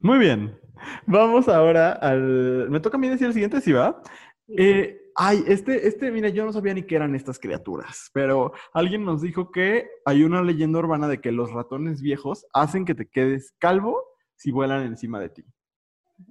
Muy 0.00 0.18
bien. 0.18 0.58
Vamos 1.06 1.48
ahora 1.48 1.92
al... 1.92 2.68
¿Me 2.70 2.80
toca 2.80 2.96
a 2.96 3.00
mí 3.00 3.08
decir 3.08 3.28
el 3.28 3.34
siguiente, 3.34 3.60
sí, 3.60 3.70
va? 3.70 4.02
Eh, 4.48 5.00
ay, 5.14 5.44
este, 5.46 5.86
este, 5.86 6.10
mira, 6.10 6.28
yo 6.28 6.44
no 6.44 6.52
sabía 6.52 6.74
ni 6.74 6.82
qué 6.82 6.96
eran 6.96 7.14
estas 7.14 7.38
criaturas, 7.38 8.10
pero 8.12 8.52
alguien 8.72 9.04
nos 9.04 9.22
dijo 9.22 9.52
que 9.52 9.88
hay 10.04 10.24
una 10.24 10.42
leyenda 10.42 10.80
urbana 10.80 11.06
de 11.06 11.20
que 11.20 11.30
los 11.30 11.52
ratones 11.52 12.02
viejos 12.02 12.46
hacen 12.52 12.84
que 12.84 12.96
te 12.96 13.08
quedes 13.08 13.54
calvo 13.60 14.02
si 14.34 14.50
vuelan 14.50 14.82
encima 14.86 15.20
de 15.20 15.28
ti. 15.28 15.44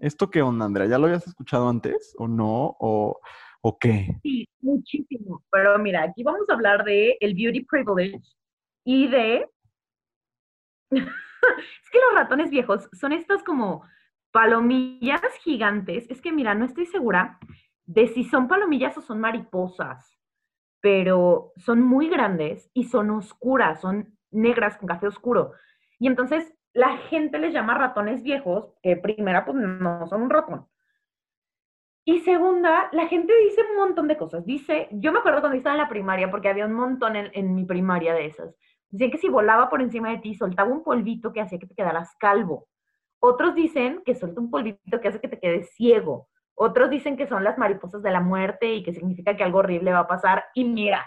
¿Esto 0.01 0.29
qué 0.29 0.41
onda, 0.41 0.65
Andrea? 0.65 0.88
¿Ya 0.88 0.97
lo 0.97 1.05
habías 1.05 1.25
escuchado 1.27 1.69
antes 1.69 2.13
o 2.17 2.27
no? 2.27 2.75
¿O, 2.81 3.21
Sí, 4.24 4.47
muchísimo. 4.61 5.43
Pero 5.51 5.78
mira, 5.80 6.03
aquí 6.03 6.24
vamos 6.24 6.49
a 6.49 6.53
hablar 6.53 6.84
de 6.84 7.18
el 7.20 7.34
beauty 7.34 7.65
privilege 7.65 8.22
y 8.84 9.07
de... 9.07 9.45
es 10.91 11.89
que 11.91 11.99
los 11.99 12.13
ratones 12.15 12.49
viejos 12.49 12.89
son 12.93 13.11
estas 13.11 13.43
como 13.43 13.84
palomillas 14.32 15.22
gigantes. 15.43 16.05
Es 16.09 16.22
que 16.22 16.32
mira, 16.32 16.53
no 16.55 16.65
estoy 16.65 16.86
segura 16.86 17.39
de 17.86 18.07
si 18.07 18.24
son 18.24 18.47
palomillas 18.47 18.97
o 18.97 19.01
son 19.01 19.20
mariposas, 19.20 20.18
pero 20.82 21.53
son 21.57 21.82
muy 21.82 22.09
grandes 22.09 22.70
y 22.74 22.86
son 22.86 23.09
oscuras, 23.09 23.82
son 23.82 24.18
negras 24.32 24.78
con 24.78 24.88
café 24.88 25.07
oscuro. 25.07 25.53
Y 25.99 26.07
entonces 26.07 26.53
la 26.74 26.97
gente 26.97 27.39
les 27.39 27.53
llama 27.53 27.78
ratones 27.78 28.24
viejos, 28.24 28.74
que 28.84 28.97
primera 28.97 29.45
pues 29.45 29.57
no 29.57 30.05
son 30.07 30.22
un 30.22 30.30
ratón. 30.30 30.68
Y 32.10 32.20
segunda, 32.20 32.88
la 32.93 33.08
gente 33.08 33.34
dice 33.43 33.66
un 33.70 33.76
montón 33.76 34.08
de 34.08 34.16
cosas. 34.16 34.45
Dice, 34.45 34.88
yo 34.91 35.12
me 35.12 35.20
acuerdo 35.20 35.41
cuando 35.41 35.58
estaba 35.58 35.76
en 35.76 35.82
la 35.82 35.89
primaria, 35.89 36.32
porque 36.32 36.47
había 36.47 36.66
un 36.66 36.72
montón 36.72 37.18
en, 37.18 37.53
mi 37.53 37.66
primaria 37.66 38.14
de 38.14 38.28
esas. 38.28 38.55
Dicen 38.89 39.12
que 39.12 39.18
si 39.18 39.28
volaba 39.28 39.70
por 39.70 39.82
encima 39.82 40.12
de 40.12 40.20
ti, 40.20 40.34
soltaba 40.34 40.72
un 40.72 40.86
polvito 40.86 41.34
que 41.34 41.41
hacía 41.41 41.60
que 41.60 41.68
te 41.68 41.76
quedaras 41.76 42.16
calvo. 42.18 42.70
Otros 43.20 43.55
dicen 43.55 44.03
que 44.05 44.16
suelta 44.16 44.39
un 44.39 44.49
polvito 44.49 45.01
que 45.01 45.10
hace 45.10 45.20
que 45.20 45.28
te 45.28 45.38
quedes 45.38 45.76
ciego. 45.76 46.30
Otros 46.55 46.89
dicen 46.89 47.18
que 47.18 47.28
son 47.28 47.43
las 47.43 47.58
mariposas 47.58 48.01
de 48.01 48.12
la 48.12 48.22
muerte 48.22 48.74
y 48.74 48.84
que 48.84 48.93
significa 48.93 49.36
que 49.36 49.43
algo 49.43 49.60
horrible 49.60 49.91
va 49.91 49.99
a 49.99 50.08
pasar. 50.08 50.45
Y 50.53 50.64
mira, 50.64 51.05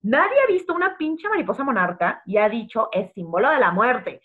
nadie 0.00 0.40
ha 0.42 0.50
visto 0.50 0.72
una 0.72 0.96
pinche 0.96 1.28
mariposa 1.28 1.62
monarca 1.62 2.22
y 2.24 2.38
ha 2.38 2.48
dicho 2.48 2.88
es 2.90 3.12
símbolo 3.12 3.50
de 3.50 3.58
la 3.58 3.70
muerte. 3.70 4.22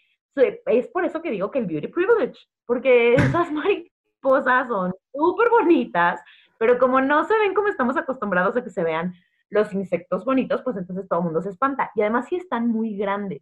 Es 0.67 0.87
por 0.87 1.03
eso 1.03 1.21
que 1.21 1.31
digo 1.31 1.51
que 1.51 1.59
el 1.59 1.65
beauty 1.65 1.89
privilege, 1.89 2.39
porque 2.65 3.15
esas 3.15 3.51
mariposas 4.21 4.67
son 4.67 4.93
súper 5.13 5.49
bonitas, 5.49 6.21
pero 6.57 6.77
como 6.77 7.01
no 7.01 7.23
se 7.25 7.37
ven 7.39 7.53
como 7.53 7.67
estamos 7.67 7.97
acostumbrados 7.97 8.55
a 8.55 8.63
que 8.63 8.69
se 8.69 8.83
vean 8.83 9.13
los 9.49 9.73
insectos 9.73 10.25
bonitos, 10.25 10.61
pues 10.63 10.77
entonces 10.77 11.07
todo 11.07 11.19
el 11.19 11.25
mundo 11.25 11.41
se 11.41 11.49
espanta. 11.49 11.91
Y 11.95 12.01
además 12.01 12.27
sí 12.27 12.35
están 12.35 12.67
muy 12.67 12.97
grandes. 12.97 13.41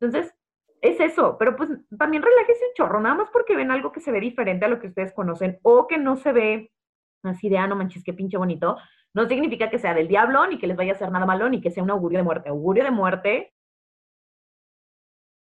Entonces, 0.00 0.34
es 0.82 1.00
eso, 1.00 1.36
pero 1.38 1.56
pues 1.56 1.70
también 1.98 2.22
relájese 2.22 2.66
un 2.66 2.74
chorro, 2.74 3.00
nada 3.00 3.14
más 3.14 3.30
porque 3.32 3.56
ven 3.56 3.70
algo 3.70 3.92
que 3.92 4.00
se 4.00 4.12
ve 4.12 4.20
diferente 4.20 4.66
a 4.66 4.68
lo 4.68 4.78
que 4.78 4.88
ustedes 4.88 5.12
conocen 5.14 5.58
o 5.62 5.86
que 5.86 5.98
no 5.98 6.16
se 6.16 6.32
ve 6.32 6.70
así 7.22 7.48
de, 7.48 7.58
ah, 7.58 7.66
no 7.66 7.76
manches, 7.76 8.04
qué 8.04 8.12
pinche 8.12 8.36
bonito, 8.36 8.76
no 9.14 9.26
significa 9.26 9.70
que 9.70 9.78
sea 9.78 9.94
del 9.94 10.06
diablo, 10.06 10.46
ni 10.46 10.58
que 10.58 10.66
les 10.66 10.76
vaya 10.76 10.92
a 10.92 10.94
hacer 10.96 11.10
nada 11.10 11.26
malo, 11.26 11.48
ni 11.48 11.60
que 11.60 11.70
sea 11.70 11.82
un 11.82 11.90
augurio 11.90 12.18
de 12.18 12.24
muerte. 12.24 12.50
Augurio 12.50 12.84
de 12.84 12.90
muerte, 12.90 13.54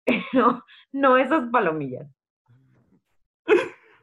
no, 0.33 0.63
no 0.91 1.17
esas 1.17 1.49
palomillas. 1.51 2.07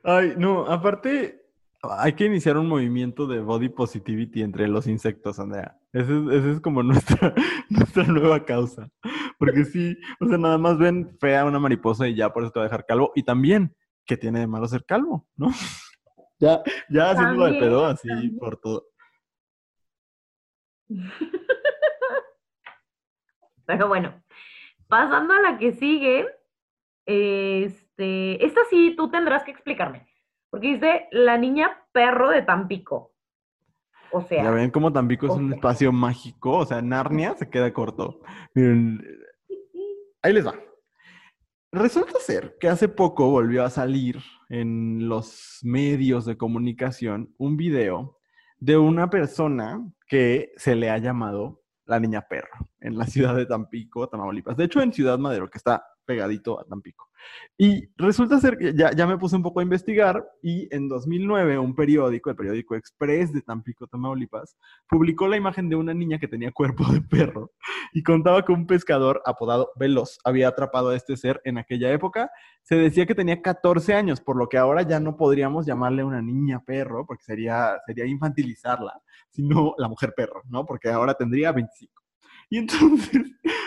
Ay, 0.08 0.34
no, 0.38 0.64
aparte, 0.66 1.44
hay 1.82 2.12
que 2.12 2.26
iniciar 2.26 2.56
un 2.56 2.68
movimiento 2.68 3.26
de 3.26 3.40
body 3.40 3.70
positivity 3.70 4.40
entre 4.40 4.68
los 4.68 4.86
insectos, 4.86 5.40
Andrea. 5.40 5.80
Esa 5.92 6.12
es, 6.52 6.60
como 6.60 6.80
nuestra, 6.84 7.34
nuestra 7.68 8.04
nueva 8.04 8.44
causa. 8.44 8.88
Porque 9.36 9.64
sí, 9.64 9.98
o 10.20 10.28
sea, 10.28 10.38
nada 10.38 10.58
más 10.58 10.78
ven 10.78 11.18
fea 11.18 11.44
una 11.44 11.58
mariposa 11.58 12.06
y 12.06 12.14
ya 12.14 12.32
por 12.32 12.44
eso 12.44 12.52
te 12.52 12.60
va 12.60 12.66
a 12.66 12.68
dejar 12.68 12.86
calvo. 12.86 13.10
Y 13.16 13.24
también, 13.24 13.74
¿qué 14.04 14.16
tiene 14.16 14.38
de 14.38 14.46
malo 14.46 14.68
ser 14.68 14.84
calvo? 14.84 15.26
¿No? 15.36 15.48
Ya, 16.38 16.62
ya 16.90 17.12
haciendo 17.12 17.46
de 17.46 17.58
pedo 17.58 17.86
así 17.86 18.10
por 18.38 18.58
todo. 18.58 18.84
Pero 23.64 23.88
bueno, 23.88 24.22
pasando 24.86 25.32
a 25.32 25.40
la 25.40 25.56
que 25.56 25.72
sigue, 25.72 26.26
este, 27.96 28.44
esta 28.44 28.60
sí 28.68 28.94
tú 28.96 29.10
tendrás 29.10 29.44
que 29.44 29.50
explicarme. 29.50 30.06
Porque 30.50 30.74
dice 30.74 31.08
la 31.12 31.38
niña 31.38 31.82
perro 31.92 32.30
de 32.30 32.42
Tampico. 32.42 33.12
O 34.12 34.22
sea. 34.22 34.44
Ya 34.44 34.50
ven 34.50 34.70
cómo 34.70 34.92
Tampico 34.92 35.26
es 35.26 35.32
un 35.32 35.54
espacio 35.54 35.92
mágico. 35.92 36.58
O 36.58 36.66
sea, 36.66 36.82
Narnia 36.82 37.34
se 37.34 37.48
queda 37.50 37.72
corto. 37.72 38.20
Miren, 38.54 39.02
ahí 40.22 40.32
les 40.32 40.46
va. 40.46 40.54
Resulta 41.72 42.18
ser 42.20 42.56
que 42.60 42.68
hace 42.68 42.88
poco 42.88 43.28
volvió 43.28 43.64
a 43.64 43.70
salir 43.70 44.22
en 44.48 45.08
los 45.08 45.58
medios 45.62 46.24
de 46.24 46.36
comunicación 46.36 47.34
un 47.38 47.56
video 47.56 48.18
de 48.58 48.78
una 48.78 49.10
persona 49.10 49.84
que 50.06 50.52
se 50.56 50.76
le 50.76 50.90
ha 50.90 50.98
llamado 50.98 51.62
la 51.84 52.00
niña 52.00 52.22
perro 52.22 52.70
en 52.80 52.96
la 52.96 53.06
ciudad 53.06 53.34
de 53.34 53.46
Tampico, 53.46 54.08
Tamaulipas. 54.08 54.56
De 54.56 54.64
hecho, 54.64 54.80
en 54.80 54.92
Ciudad 54.92 55.18
Madero, 55.18 55.50
que 55.50 55.58
está 55.58 55.84
pegadito 56.06 56.58
a 56.58 56.64
Tampico. 56.64 57.10
Y 57.58 57.88
resulta 57.96 58.38
ser 58.38 58.58
que 58.58 58.74
ya, 58.74 58.92
ya 58.92 59.06
me 59.06 59.18
puse 59.18 59.36
un 59.36 59.42
poco 59.42 59.60
a 59.60 59.62
investigar 59.62 60.26
y 60.42 60.72
en 60.74 60.88
2009 60.88 61.58
un 61.58 61.74
periódico, 61.74 62.30
el 62.30 62.36
periódico 62.36 62.74
Express 62.76 63.32
de 63.32 63.42
Tampico, 63.42 63.86
Tamaulipas, 63.86 64.56
publicó 64.88 65.26
la 65.26 65.36
imagen 65.36 65.68
de 65.68 65.76
una 65.76 65.94
niña 65.94 66.18
que 66.18 66.28
tenía 66.28 66.52
cuerpo 66.52 66.84
de 66.92 67.00
perro 67.00 67.52
y 67.92 68.02
contaba 68.02 68.44
que 68.44 68.52
un 68.52 68.66
pescador 68.66 69.22
apodado 69.24 69.72
Veloz 69.76 70.18
había 70.24 70.48
atrapado 70.48 70.90
a 70.90 70.96
este 70.96 71.16
ser 71.16 71.40
en 71.44 71.58
aquella 71.58 71.90
época. 71.92 72.30
Se 72.62 72.76
decía 72.76 73.06
que 73.06 73.14
tenía 73.14 73.42
14 73.42 73.94
años, 73.94 74.20
por 74.20 74.36
lo 74.36 74.48
que 74.48 74.58
ahora 74.58 74.82
ya 74.82 75.00
no 75.00 75.16
podríamos 75.16 75.66
llamarle 75.66 76.04
una 76.04 76.22
niña 76.22 76.62
perro, 76.64 77.06
porque 77.06 77.24
sería, 77.24 77.78
sería 77.86 78.06
infantilizarla, 78.06 79.00
sino 79.30 79.74
la 79.78 79.88
mujer 79.88 80.12
perro, 80.16 80.42
¿no? 80.48 80.64
Porque 80.66 80.88
ahora 80.90 81.14
tendría 81.14 81.52
25. 81.52 82.05
Y 82.50 82.58
entonces, 82.58 83.22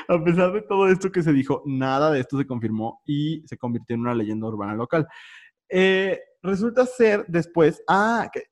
a 0.08 0.24
pesar 0.24 0.54
de 0.54 0.62
todo 0.62 0.88
esto 0.88 1.12
que 1.12 1.22
se 1.22 1.34
dijo, 1.34 1.64
nada 1.66 2.12
de 2.12 2.22
esto 2.22 2.38
se 2.38 2.48
confirmó 2.48 3.02
y 3.06 3.44
se 3.46 3.58
convirtió 3.58 3.94
en 3.94 4.02
una 4.02 4.16
leyenda 4.16 4.48
urbana 4.48 4.74
local. 4.74 5.06
Eh, 5.70 6.20
resulta 6.42 6.86
ser 6.86 7.26
después, 7.28 7.84
ah, 7.90 8.30
que 8.32 8.44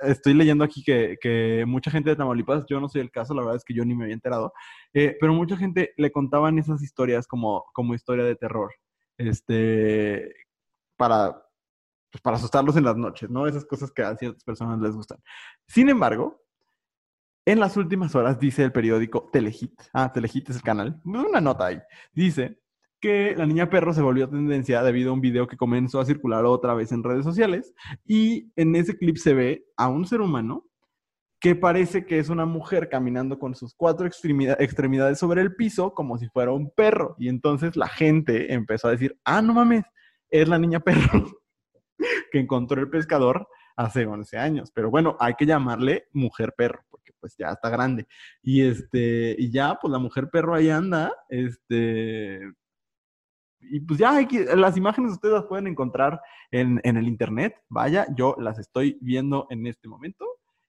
estoy 0.00 0.34
leyendo 0.34 0.64
aquí 0.64 0.82
que, 0.84 1.64
mucha 1.66 1.90
gente 1.90 2.10
de 2.10 2.16
Tamaulipas, 2.16 2.64
yo 2.68 2.80
no 2.80 2.88
soy 2.88 3.00
el 3.00 3.10
caso, 3.10 3.34
la 3.34 3.42
verdad 3.42 3.56
es 3.56 3.64
que 3.64 3.74
yo 3.74 3.84
ni 3.84 3.94
me 3.94 4.04
había 4.04 4.14
enterado, 4.14 4.52
eh, 4.92 5.16
pero 5.20 5.32
mucha 5.34 5.56
gente 5.56 5.92
le 5.96 6.12
contaban 6.12 6.58
esas 6.58 6.82
historias 6.82 7.26
como, 7.26 7.64
como 7.72 7.94
historia 7.94 8.24
de 8.24 8.36
terror, 8.36 8.70
este, 9.18 10.32
para, 10.96 11.32
pues, 12.10 12.22
para 12.22 12.36
asustarlos 12.36 12.76
en 12.76 12.84
las 12.84 12.96
noches, 12.96 13.30
¿no? 13.30 13.46
Esas 13.46 13.64
cosas 13.64 13.90
que 13.90 14.02
a 14.02 14.16
ciertas 14.16 14.44
personas 14.44 14.80
les 14.80 14.94
gustan. 14.94 15.18
Sin 15.66 15.88
embargo, 15.88 16.41
en 17.44 17.60
las 17.60 17.76
últimas 17.76 18.14
horas, 18.14 18.38
dice 18.38 18.64
el 18.64 18.72
periódico 18.72 19.28
Telehit, 19.32 19.80
ah, 19.92 20.12
Telehit 20.12 20.50
es 20.50 20.56
el 20.56 20.62
canal, 20.62 21.00
una 21.04 21.40
nota 21.40 21.66
ahí, 21.66 21.80
dice 22.12 22.58
que 23.00 23.34
la 23.36 23.46
niña 23.46 23.68
perro 23.68 23.92
se 23.92 24.00
volvió 24.00 24.28
tendencia 24.28 24.82
debido 24.82 25.10
a 25.10 25.14
un 25.14 25.20
video 25.20 25.48
que 25.48 25.56
comenzó 25.56 25.98
a 25.98 26.04
circular 26.04 26.44
otra 26.44 26.72
vez 26.74 26.92
en 26.92 27.02
redes 27.02 27.24
sociales 27.24 27.74
y 28.06 28.52
en 28.54 28.76
ese 28.76 28.96
clip 28.96 29.16
se 29.16 29.34
ve 29.34 29.66
a 29.76 29.88
un 29.88 30.06
ser 30.06 30.20
humano 30.20 30.68
que 31.42 31.56
parece 31.56 32.06
que 32.06 32.20
es 32.20 32.28
una 32.28 32.46
mujer 32.46 32.88
caminando 32.88 33.40
con 33.40 33.56
sus 33.56 33.74
cuatro 33.74 34.06
extremidades 34.06 35.18
sobre 35.18 35.42
el 35.42 35.56
piso 35.56 35.92
como 35.92 36.16
si 36.16 36.28
fuera 36.28 36.52
un 36.52 36.70
perro. 36.70 37.16
Y 37.18 37.28
entonces 37.28 37.74
la 37.74 37.88
gente 37.88 38.54
empezó 38.54 38.86
a 38.86 38.92
decir, 38.92 39.18
ah, 39.24 39.42
no 39.42 39.52
mames, 39.52 39.82
es 40.30 40.46
la 40.46 40.60
niña 40.60 40.78
perro 40.78 41.26
que 42.30 42.38
encontró 42.38 42.80
el 42.80 42.88
pescador 42.88 43.48
hace 43.76 44.06
11 44.06 44.38
años. 44.38 44.70
Pero 44.72 44.88
bueno, 44.88 45.16
hay 45.18 45.34
que 45.34 45.44
llamarle 45.44 46.04
mujer 46.12 46.54
perro, 46.56 46.84
porque 46.88 47.01
pues 47.22 47.36
ya 47.38 47.50
está 47.52 47.70
grande. 47.70 48.06
Y 48.42 48.62
este, 48.62 49.36
y 49.38 49.50
ya, 49.50 49.78
pues 49.80 49.92
la 49.92 50.00
mujer 50.00 50.28
perro 50.28 50.54
ahí 50.54 50.68
anda, 50.68 51.14
este, 51.28 52.40
y 53.60 53.80
pues 53.80 53.98
ya 53.98 54.16
hay 54.16 54.26
que, 54.26 54.44
las 54.56 54.76
imágenes 54.76 55.12
ustedes 55.12 55.34
las 55.34 55.44
pueden 55.44 55.68
encontrar 55.68 56.20
en, 56.50 56.80
en, 56.82 56.96
el 56.96 57.06
internet. 57.06 57.54
Vaya, 57.68 58.06
yo 58.16 58.34
las 58.38 58.58
estoy 58.58 58.98
viendo 59.00 59.46
en 59.50 59.66
este 59.66 59.88
momento. 59.88 60.26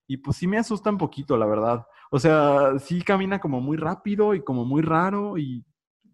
Y 0.08 0.18
pues 0.18 0.38
sí 0.38 0.47
me 0.47 0.60
asusta 0.60 0.91
un 0.91 0.97
poquito, 0.99 1.36
la 1.36 1.47
verdad. 1.47 1.86
O 2.12 2.20
sea, 2.20 2.78
sí 2.78 3.01
camina 3.01 3.39
como 3.39 3.62
muy 3.62 3.78
rápido 3.78 4.36
y 4.36 4.43
como 4.43 4.64
muy 4.64 4.84
raro. 4.84 5.38
Y 5.39 5.66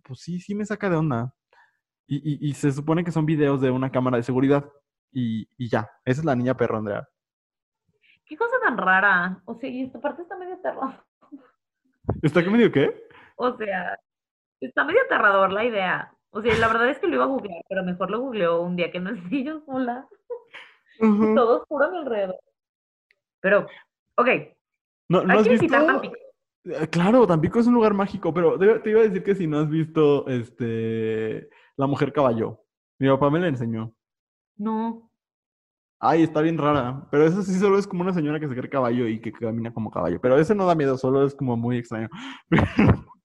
pues 0.04 0.22
sí, 0.22 0.40
sí 0.40 0.56
me 0.56 0.66
saca 0.66 0.90
de 0.90 0.96
onda. 0.96 1.34
Y, 2.08 2.48
y, 2.48 2.50
y 2.50 2.54
se 2.54 2.72
supone 2.72 3.04
que 3.04 3.12
son 3.12 3.26
videos 3.26 3.60
de 3.62 3.72
una 3.72 3.92
cámara 3.92 4.18
de 4.18 4.24
seguridad 4.24 4.66
y, 5.12 5.48
y 5.58 5.70
ya. 5.70 5.90
Esa 6.06 6.22
es 6.22 6.26
la 6.26 6.36
niña 6.36 6.56
perro, 6.56 6.78
Andrea. 6.78 7.08
Qué 8.30 8.38
cosa 8.38 8.58
tan 8.64 8.78
rara. 8.78 9.42
O 9.46 9.56
sea, 9.56 9.68
y 9.68 9.84
esta 9.84 10.00
parte 10.00 10.22
está 10.22 10.38
medio 10.38 10.54
aterrador. 10.54 11.04
¿Está 12.22 12.42
medio 12.42 12.72
qué? 12.72 13.08
O 13.36 13.58
sea, 13.58 14.00
está 14.62 14.86
medio 14.86 15.02
aterrador 15.02 15.52
la 15.52 15.66
idea. 15.66 16.14
O 16.30 16.40
sea, 16.42 16.56
la 16.60 16.68
verdad 16.68 16.90
es 16.90 17.00
que 17.00 17.08
lo 17.08 17.16
iba 17.16 17.24
a 17.24 17.28
googlear, 17.28 17.64
pero 17.68 17.84
mejor 17.84 18.12
lo 18.12 18.20
googleó 18.20 18.62
un 18.62 18.76
día 18.76 18.92
que 18.92 19.00
no 19.00 19.10
estoy 19.10 19.44
yo 19.44 19.62
sola. 19.66 20.08
Todo 21.00 21.62
oscuro 21.62 21.86
a 21.86 21.90
mi 21.90 21.98
alrededor. 21.98 22.40
Pero, 23.42 23.68
ok. 24.16 24.28
No, 25.08 25.24
¿no 25.24 25.40
has 25.40 25.48
visto? 25.48 25.68
Tampico. 25.68 26.16
Eh, 26.66 26.88
claro, 26.92 27.26
Tampico 27.26 27.60
es 27.60 27.66
un 27.66 27.74
lugar 27.74 27.96
mágico, 27.96 28.32
pero 28.32 28.60
te, 28.60 28.90
iba 28.92 29.00
a 29.00 29.04
decir 29.04 29.24
que 29.24 29.34
si 29.34 29.48
no 29.48 29.60
has 29.60 29.70
visto 29.70 30.28
este 30.28 31.50
La 31.78 31.88
Mujer 31.88 32.14
Caballo. 32.14 32.64
Mi 33.00 33.08
papá 33.10 33.32
me 33.32 33.40
la 33.40 33.48
enseñó. 33.48 33.92
No. 34.58 35.09
Ay, 36.00 36.24
está 36.24 36.42
bien 36.42 36.58
rara. 36.58 37.06
Pero 37.12 37.26
eso 37.26 37.44
sí 37.44 37.54
solo 37.60 37.78
es 37.78 37.86
como 37.86 38.04
una 38.04 38.14
señora 38.14 38.40
que 38.40 38.48
se 38.48 38.56
cree 38.56 38.70
caballo 38.70 39.08
y 39.08 39.20
que 39.20 39.32
camina 39.32 39.74
como 39.74 39.92
caballo. 39.92 40.20
Pero 40.22 40.38
ese 40.40 40.56
no 40.56 40.66
da 40.66 40.76
miedo, 40.76 40.98
solo 40.98 41.26
es 41.26 41.36
como 41.36 41.58
muy 41.58 41.78
extraño. 41.78 42.10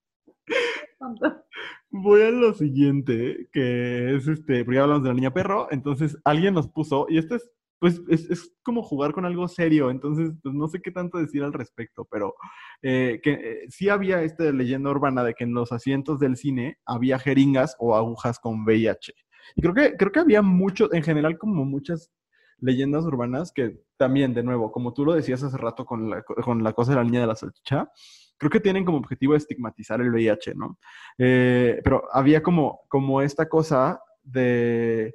Voy 1.91 2.23
a 2.23 2.31
lo 2.31 2.53
siguiente, 2.55 3.49
que 3.53 4.17
es 4.17 4.27
este, 4.27 4.65
porque 4.65 4.77
ya 4.77 4.83
hablamos 4.83 5.05
de 5.05 5.11
la 5.11 5.15
niña 5.15 5.33
perro, 5.33 5.69
entonces 5.71 6.19
alguien 6.25 6.55
nos 6.55 6.67
puso, 6.69 7.07
y 7.09 7.19
esto 7.19 7.37
es, 7.37 7.49
pues, 7.79 8.01
es, 8.09 8.53
como 8.65 8.83
jugar 8.83 9.13
con 9.13 9.25
algo 9.25 9.47
serio, 9.47 9.91
entonces, 9.91 10.33
pues 10.43 10.55
no 10.55 10.67
sé 10.67 10.81
qué 10.83 10.91
tanto 10.91 11.19
decir 11.19 11.45
al 11.45 11.53
respecto, 11.53 12.05
pero 12.11 12.35
eh, 12.83 13.21
que 13.23 13.33
eh, 13.33 13.67
sí 13.69 13.89
había 13.91 14.23
esta 14.23 14.51
leyenda 14.51 14.91
urbana 14.91 15.23
de 15.23 15.35
que 15.35 15.45
en 15.45 15.55
los 15.55 15.71
asientos 15.71 16.19
del 16.19 16.37
cine 16.37 16.79
había 16.85 17.21
jeringas 17.21 17.77
o 17.79 17.95
agujas 17.95 18.41
con 18.41 18.65
VIH. 18.65 19.13
Y 19.55 19.63
creo 19.63 19.75
que, 19.75 19.97
creo 19.97 20.11
que 20.11 20.21
había 20.21 20.43
mucho, 20.43 20.93
en 20.93 21.03
general, 21.05 21.39
como 21.39 21.65
muchas 21.65 22.11
leyendas 22.59 23.05
urbanas 23.05 23.53
que 23.53 23.81
también, 23.97 24.35
de 24.35 24.43
nuevo, 24.43 24.73
como 24.73 24.93
tú 24.93 25.05
lo 25.05 25.15
decías 25.15 25.43
hace 25.43 25.57
rato 25.57 25.85
con 25.85 26.11
la, 26.11 26.23
con 26.23 26.63
la 26.63 26.73
cosa 26.73 26.93
de 26.93 26.97
la 26.97 27.05
niña 27.05 27.21
de 27.21 27.27
la 27.27 27.37
salchicha, 27.37 27.91
creo 28.39 28.51
que 28.51 28.61
tienen 28.61 28.85
como 28.85 28.99
objetivo 28.99 29.35
estigmatizar 29.35 30.01
el 30.01 30.11
VIH, 30.11 30.55
¿no? 30.55 30.79
Eh, 31.19 31.81
pero 31.85 32.05
había 32.13 32.43
como, 32.43 32.81
como 32.89 33.23
esta 33.23 33.49
cosa 33.49 34.01
de 34.23 35.15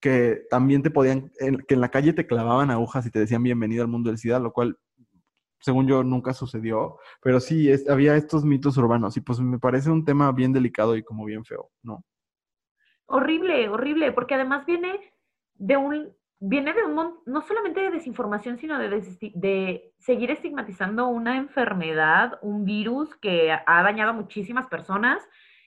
que 0.00 0.42
también 0.50 0.82
te 0.82 0.90
podían, 0.90 1.30
que 1.66 1.74
en 1.74 1.80
la 1.80 1.90
calle 1.90 2.12
te 2.12 2.26
clavaban 2.26 2.70
agujas 2.70 3.04
y 3.06 3.10
te 3.10 3.18
decían 3.18 3.42
bienvenido 3.42 3.82
al 3.82 3.88
mundo 3.88 4.10
del 4.10 4.18
SIDA, 4.18 4.38
lo 4.38 4.52
cual, 4.52 4.78
según 5.60 5.88
yo, 5.88 6.04
nunca 6.04 6.32
sucedió, 6.34 6.98
pero 7.20 7.40
sí, 7.40 7.68
había 7.88 8.16
estos 8.16 8.44
mitos 8.44 8.76
urbanos 8.76 9.16
y 9.16 9.20
pues 9.20 9.40
me 9.40 9.58
parece 9.58 9.90
un 9.90 10.04
tema 10.04 10.30
bien 10.32 10.52
delicado 10.52 10.96
y 10.96 11.02
como 11.02 11.24
bien 11.24 11.44
feo, 11.44 11.70
¿no? 11.82 12.04
Horrible, 13.06 13.68
horrible, 13.68 14.12
porque 14.12 14.34
además 14.34 14.66
viene 14.66 15.00
de 15.54 15.76
un, 15.76 16.14
viene 16.40 16.72
de 16.72 16.82
un, 16.84 17.18
no 17.26 17.42
solamente 17.42 17.80
de 17.80 17.90
desinformación, 17.90 18.58
sino 18.58 18.78
de, 18.78 18.88
de, 19.34 19.92
seguir 19.98 20.30
estigmatizando 20.30 21.08
una 21.08 21.36
enfermedad, 21.36 22.38
un 22.42 22.64
virus 22.64 23.14
que 23.16 23.52
ha 23.52 23.82
dañado 23.82 24.10
a 24.10 24.14
muchísimas 24.14 24.66
personas, 24.68 25.26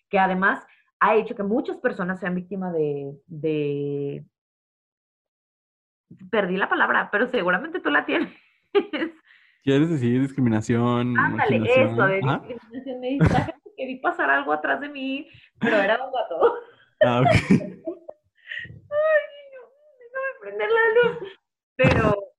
que 0.09 0.19
además 0.19 0.65
ha 0.99 1.15
hecho 1.15 1.35
que 1.35 1.43
muchas 1.43 1.77
personas 1.77 2.19
sean 2.19 2.35
víctimas 2.35 2.73
de, 2.73 3.11
de, 3.27 4.25
Perdí 6.29 6.57
la 6.57 6.69
palabra, 6.69 7.09
pero 7.11 7.27
seguramente 7.27 7.79
tú 7.79 7.89
la 7.89 8.05
tienes. 8.05 8.33
¿Quieres 9.63 9.89
decir 9.89 10.21
discriminación? 10.21 11.17
Ándale, 11.17 11.57
eso, 11.57 12.05
de 12.07 12.15
discriminación. 12.47 12.99
Me 12.99 13.17
que 13.77 13.85
vi 13.85 13.95
pasar 13.97 14.29
algo 14.29 14.51
atrás 14.51 14.81
de 14.81 14.89
mí, 14.89 15.27
pero 15.59 15.77
era 15.77 16.03
un 16.03 16.11
gato. 16.11 16.55
Ah, 17.03 17.21
ok. 17.21 17.27
Ay, 18.91 19.20
prender 20.41 20.69
la 20.69 21.09
luz. 21.11 21.29
Pero, 21.77 22.31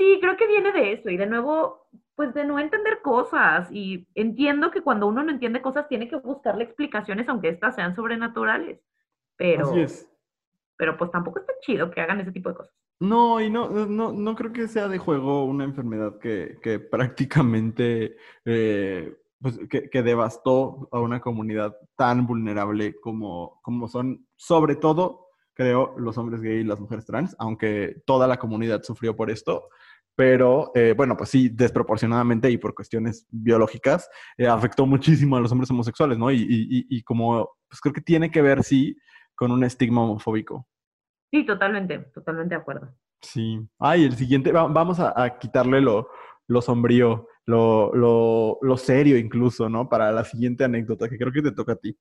Sí, 0.00 0.18
creo 0.18 0.34
que 0.38 0.46
viene 0.46 0.72
de 0.72 0.94
eso 0.94 1.10
y 1.10 1.18
de 1.18 1.26
nuevo, 1.26 1.86
pues 2.14 2.32
de 2.32 2.44
no 2.46 2.58
entender 2.58 3.02
cosas 3.02 3.68
y 3.70 4.08
entiendo 4.14 4.70
que 4.70 4.80
cuando 4.80 5.06
uno 5.06 5.22
no 5.22 5.30
entiende 5.30 5.60
cosas 5.60 5.88
tiene 5.88 6.08
que 6.08 6.16
buscarle 6.16 6.64
explicaciones 6.64 7.28
aunque 7.28 7.50
éstas 7.50 7.74
sean 7.74 7.94
sobrenaturales, 7.94 8.80
pero, 9.36 9.68
Así 9.70 9.80
es. 9.80 10.10
pero 10.78 10.96
pues 10.96 11.10
tampoco 11.10 11.40
está 11.40 11.52
chido 11.60 11.90
que 11.90 12.00
hagan 12.00 12.20
ese 12.20 12.32
tipo 12.32 12.48
de 12.48 12.54
cosas. 12.54 12.74
No, 12.98 13.42
y 13.42 13.50
no, 13.50 13.68
no, 13.68 14.12
no 14.12 14.34
creo 14.36 14.54
que 14.54 14.68
sea 14.68 14.88
de 14.88 14.96
juego 14.96 15.44
una 15.44 15.64
enfermedad 15.64 16.18
que, 16.18 16.58
que 16.62 16.78
prácticamente 16.80 18.16
eh, 18.46 19.14
pues, 19.42 19.58
que, 19.68 19.90
que 19.90 20.02
devastó 20.02 20.88
a 20.92 21.00
una 21.00 21.20
comunidad 21.20 21.76
tan 21.94 22.26
vulnerable 22.26 22.98
como, 23.02 23.60
como 23.60 23.86
son, 23.86 24.26
sobre 24.36 24.76
todo, 24.76 25.26
creo, 25.60 25.94
los 25.98 26.16
hombres 26.16 26.40
gay 26.40 26.60
y 26.60 26.64
las 26.64 26.80
mujeres 26.80 27.04
trans, 27.04 27.36
aunque 27.38 28.00
toda 28.06 28.26
la 28.26 28.38
comunidad 28.38 28.82
sufrió 28.82 29.14
por 29.14 29.30
esto. 29.30 29.68
Pero 30.16 30.72
eh, 30.74 30.94
bueno, 30.96 31.16
pues 31.18 31.28
sí, 31.28 31.50
desproporcionadamente 31.50 32.50
y 32.50 32.56
por 32.56 32.74
cuestiones 32.74 33.26
biológicas, 33.30 34.08
eh, 34.38 34.46
afectó 34.46 34.86
muchísimo 34.86 35.36
a 35.36 35.40
los 35.40 35.52
hombres 35.52 35.70
homosexuales, 35.70 36.16
¿no? 36.16 36.30
Y, 36.30 36.36
y, 36.38 36.86
y- 36.88 37.02
como, 37.02 37.50
pues 37.68 37.78
creo 37.80 37.92
que 37.92 38.00
tiene 38.00 38.30
que 38.30 38.40
ver, 38.40 38.62
sí, 38.64 38.96
con 39.34 39.52
un 39.52 39.62
estigma 39.62 40.02
homofóbico. 40.02 40.66
Sí, 41.30 41.44
totalmente, 41.44 41.98
totalmente 42.14 42.54
de 42.54 42.60
acuerdo. 42.60 42.94
Sí. 43.20 43.60
Ay, 43.78 44.04
el 44.04 44.16
siguiente, 44.16 44.52
va- 44.52 44.66
vamos 44.66 44.98
a, 44.98 45.12
a 45.22 45.38
quitarle 45.38 45.80
lo, 45.82 46.08
lo 46.48 46.62
sombrío, 46.62 47.28
lo, 47.46 47.94
lo, 47.94 48.58
lo 48.62 48.76
serio 48.78 49.18
incluso, 49.18 49.68
¿no? 49.68 49.88
Para 49.90 50.10
la 50.10 50.24
siguiente 50.24 50.64
anécdota, 50.64 51.08
que 51.08 51.18
creo 51.18 51.32
que 51.32 51.42
te 51.42 51.52
toca 51.52 51.72
a 51.72 51.76
ti. 51.76 51.96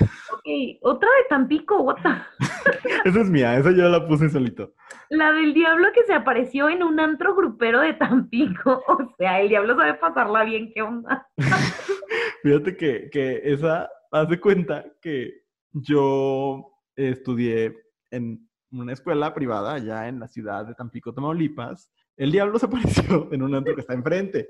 Ok, 0.00 0.44
otra 0.82 1.08
de 1.08 1.28
Tampico, 1.28 1.80
what 1.82 1.96
the- 2.02 2.40
Esa 3.08 3.20
es 3.20 3.28
mía, 3.30 3.56
esa 3.58 3.70
yo 3.72 3.88
la 3.88 4.06
puse 4.06 4.28
solito. 4.28 4.74
La 5.10 5.32
del 5.32 5.54
diablo 5.54 5.88
que 5.94 6.02
se 6.04 6.14
apareció 6.14 6.68
en 6.68 6.82
un 6.82 6.98
antro 7.00 7.34
grupero 7.34 7.80
de 7.80 7.94
Tampico. 7.94 8.82
O 8.88 9.14
sea, 9.18 9.40
el 9.40 9.48
diablo 9.48 9.76
sabe 9.76 9.94
pasarla 9.94 10.44
bien, 10.44 10.70
¿qué 10.74 10.82
onda? 10.82 11.26
Fíjate 12.42 12.76
que, 12.76 13.08
que 13.10 13.40
esa, 13.44 13.88
haz 14.12 14.28
de 14.28 14.40
cuenta 14.40 14.84
que 15.00 15.42
yo 15.72 16.72
estudié 16.96 17.74
en 18.10 18.48
una 18.70 18.92
escuela 18.92 19.32
privada 19.34 19.74
allá 19.74 20.08
en 20.08 20.20
la 20.20 20.28
ciudad 20.28 20.66
de 20.66 20.74
Tampico, 20.74 21.12
Tamaulipas. 21.14 21.90
El 22.16 22.30
diablo 22.32 22.58
se 22.58 22.66
apareció 22.66 23.28
en 23.32 23.42
un 23.42 23.54
antro 23.54 23.74
que 23.74 23.80
está 23.80 23.94
enfrente, 23.94 24.48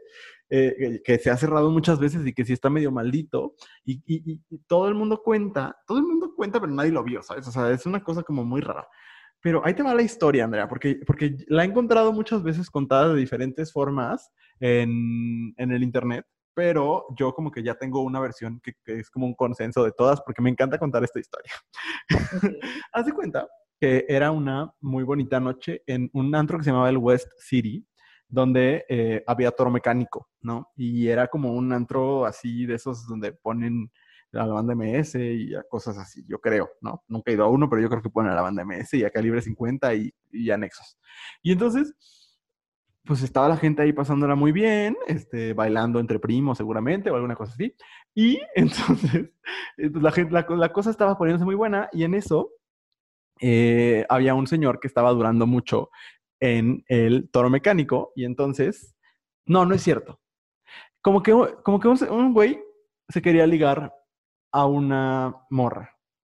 eh, 0.50 1.00
que, 1.04 1.18
se 1.18 1.30
ha 1.30 1.36
cerrado 1.36 1.70
muchas 1.70 1.98
veces 1.98 2.26
y 2.26 2.32
que 2.32 2.44
sí 2.44 2.52
está 2.52 2.70
medio 2.70 2.90
maldito. 2.92 3.54
Y, 3.84 3.94
y- 4.06 4.32
y- 4.32 4.40
y 4.50 4.58
todo 4.66 4.88
el 4.88 4.94
mundo 4.94 5.22
cuenta, 5.22 5.76
todo 5.86 5.98
el 5.98 6.04
mundo 6.04 6.32
cuenta, 6.36 6.60
pero 6.60 6.72
nadie 6.72 6.92
lo 6.92 7.02
vio, 7.04 7.22
¿sabes? 7.22 7.46
O 7.48 7.52
sea, 7.52 7.70
es 7.70 7.86
una 7.86 8.02
cosa 8.02 8.22
como 8.22 8.44
muy 8.44 8.60
rara. 8.60 8.86
Pero 9.40 9.62
ahí 9.64 9.74
te 9.74 9.82
va 9.82 9.94
la 9.94 10.02
historia, 10.02 10.44
Andrea, 10.44 10.68
porque, 10.68 11.00
porque 11.06 11.36
la 11.48 11.64
he 11.64 11.66
encontrado 11.66 12.12
muchas 12.12 12.42
veces 12.42 12.70
contada 12.70 13.12
de 13.12 13.20
diferentes 13.20 13.72
formas 13.72 14.30
en, 14.60 15.54
en 15.56 15.72
el 15.72 15.82
internet 15.82 16.26
pero 16.54 17.06
yo 17.18 17.34
como 17.34 17.50
que 17.50 17.62
ya 17.62 17.74
tengo 17.74 18.02
una 18.02 18.20
versión 18.20 18.60
que, 18.60 18.74
que 18.84 19.00
es 19.00 19.10
como 19.10 19.26
un 19.26 19.34
consenso 19.34 19.82
de 19.84 19.90
todas 19.90 20.20
porque 20.22 20.40
me 20.40 20.50
encanta 20.50 20.78
contar 20.78 21.02
esta 21.02 21.18
historia. 21.18 21.52
Haz 22.92 23.06
de 23.06 23.12
cuenta 23.12 23.48
que 23.80 24.04
era 24.08 24.30
una 24.30 24.72
muy 24.80 25.02
bonita 25.02 25.40
noche 25.40 25.82
en 25.86 26.08
un 26.12 26.34
antro 26.34 26.56
que 26.58 26.64
se 26.64 26.70
llamaba 26.70 26.88
el 26.90 26.98
West 26.98 27.28
City, 27.38 27.84
donde 28.28 28.84
eh, 28.88 29.22
había 29.26 29.50
toro 29.50 29.70
mecánico, 29.70 30.28
¿no? 30.40 30.70
Y 30.76 31.08
era 31.08 31.28
como 31.28 31.52
un 31.52 31.72
antro 31.72 32.26
así 32.26 32.66
de 32.66 32.74
esos 32.74 33.06
donde 33.06 33.32
ponen 33.32 33.90
a 34.32 34.46
la 34.46 34.54
banda 34.54 34.74
MS 34.74 35.14
y 35.16 35.54
a 35.54 35.62
cosas 35.62 35.96
así, 35.98 36.24
yo 36.26 36.40
creo, 36.40 36.70
¿no? 36.80 37.04
Nunca 37.06 37.30
he 37.30 37.34
ido 37.34 37.44
a 37.44 37.48
uno, 37.48 37.68
pero 37.70 37.80
yo 37.80 37.88
creo 37.88 38.02
que 38.02 38.10
ponen 38.10 38.32
a 38.32 38.34
la 38.34 38.42
banda 38.42 38.64
MS 38.64 38.94
y 38.94 39.04
a 39.04 39.10
calibre 39.10 39.40
50 39.40 39.94
y, 39.94 40.12
y 40.32 40.50
anexos. 40.50 40.98
Y 41.42 41.52
entonces 41.52 41.94
pues 43.04 43.22
estaba 43.22 43.48
la 43.48 43.56
gente 43.58 43.82
ahí 43.82 43.92
pasándola 43.92 44.34
muy 44.34 44.50
bien, 44.50 44.96
este, 45.06 45.52
bailando 45.52 46.00
entre 46.00 46.18
primos 46.18 46.56
seguramente 46.56 47.10
o 47.10 47.14
alguna 47.14 47.36
cosa 47.36 47.52
así. 47.52 47.74
Y 48.14 48.40
entonces 48.54 49.30
pues, 49.76 50.02
la, 50.02 50.10
gente, 50.10 50.32
la, 50.32 50.46
la 50.48 50.72
cosa 50.72 50.90
estaba 50.90 51.16
poniéndose 51.16 51.44
muy 51.44 51.54
buena 51.54 51.88
y 51.92 52.04
en 52.04 52.14
eso 52.14 52.50
eh, 53.40 54.06
había 54.08 54.34
un 54.34 54.46
señor 54.46 54.80
que 54.80 54.86
estaba 54.86 55.10
durando 55.10 55.46
mucho 55.46 55.90
en 56.40 56.84
el 56.88 57.30
toro 57.30 57.50
mecánico 57.50 58.12
y 58.14 58.24
entonces, 58.24 58.94
no, 59.46 59.64
no 59.64 59.74
es 59.74 59.82
cierto. 59.82 60.20
Como 61.02 61.22
que, 61.22 61.32
como 61.62 61.80
que 61.80 61.88
un, 61.88 62.32
güey 62.32 62.60
se 63.08 63.20
quería 63.20 63.46
ligar 63.46 63.92
a 64.52 64.66
una 64.66 65.34
morra 65.50 65.90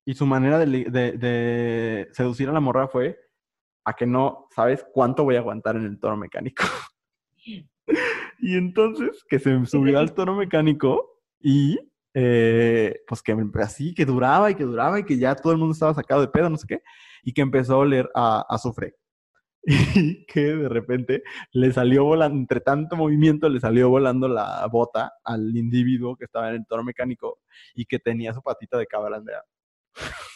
y 0.05 0.13
su 0.13 0.25
manera 0.25 0.59
de, 0.59 0.65
de- 0.67 2.07
seducir 2.11 2.49
a 2.49 2.53
la 2.53 2.59
morra 2.59 2.87
fue 2.87 3.17
a 3.85 3.93
que 3.93 4.05
no 4.05 4.47
sabes 4.53 4.85
cuánto 4.93 5.23
voy 5.23 5.35
a 5.35 5.39
aguantar 5.39 5.77
en 5.77 5.85
el 5.85 5.99
toro 5.99 6.17
mecánico. 6.17 6.63
y 8.39 8.57
entonces 8.57 9.23
que 9.29 9.39
se 9.39 9.65
subió 9.65 9.99
al 9.99 10.13
toro 10.13 10.35
mecánico 10.35 11.21
y 11.39 11.79
eh, 12.13 13.01
pues 13.07 13.21
que 13.21 13.35
así, 13.61 13.93
que 13.93 14.03
duraba 14.03 14.49
y 14.49 14.55
que 14.55 14.63
duraba 14.63 14.99
y 14.99 15.03
que 15.03 15.17
ya 15.17 15.35
todo 15.35 15.53
el 15.53 15.59
mundo 15.59 15.73
estaba 15.73 15.93
sacado 15.93 16.21
de 16.21 16.27
pedo, 16.27 16.49
no 16.49 16.57
sé 16.57 16.65
qué, 16.67 16.81
y 17.23 17.31
que 17.31 17.41
empezó 17.41 17.75
a 17.75 17.77
oler 17.77 18.09
a 18.15 18.43
azufre. 18.49 18.95
Y 19.69 20.25
que 20.25 20.55
de 20.55 20.69
repente 20.69 21.23
le 21.51 21.73
salió 21.73 22.05
volando, 22.05 22.37
entre 22.37 22.61
tanto 22.61 22.95
movimiento, 22.95 23.49
le 23.49 23.59
salió 23.59 23.89
volando 23.89 24.29
la 24.29 24.65
bota 24.71 25.11
al 25.25 25.57
individuo 25.57 26.15
que 26.15 26.23
estaba 26.23 26.47
en 26.49 26.55
el 26.55 26.65
toro 26.65 26.85
mecánico 26.85 27.39
y 27.75 27.85
que 27.85 27.99
tenía 27.99 28.33
su 28.33 28.41
patita 28.41 28.77
de 28.77 28.87
cabra 28.87 29.17
Andrea. 29.17 29.43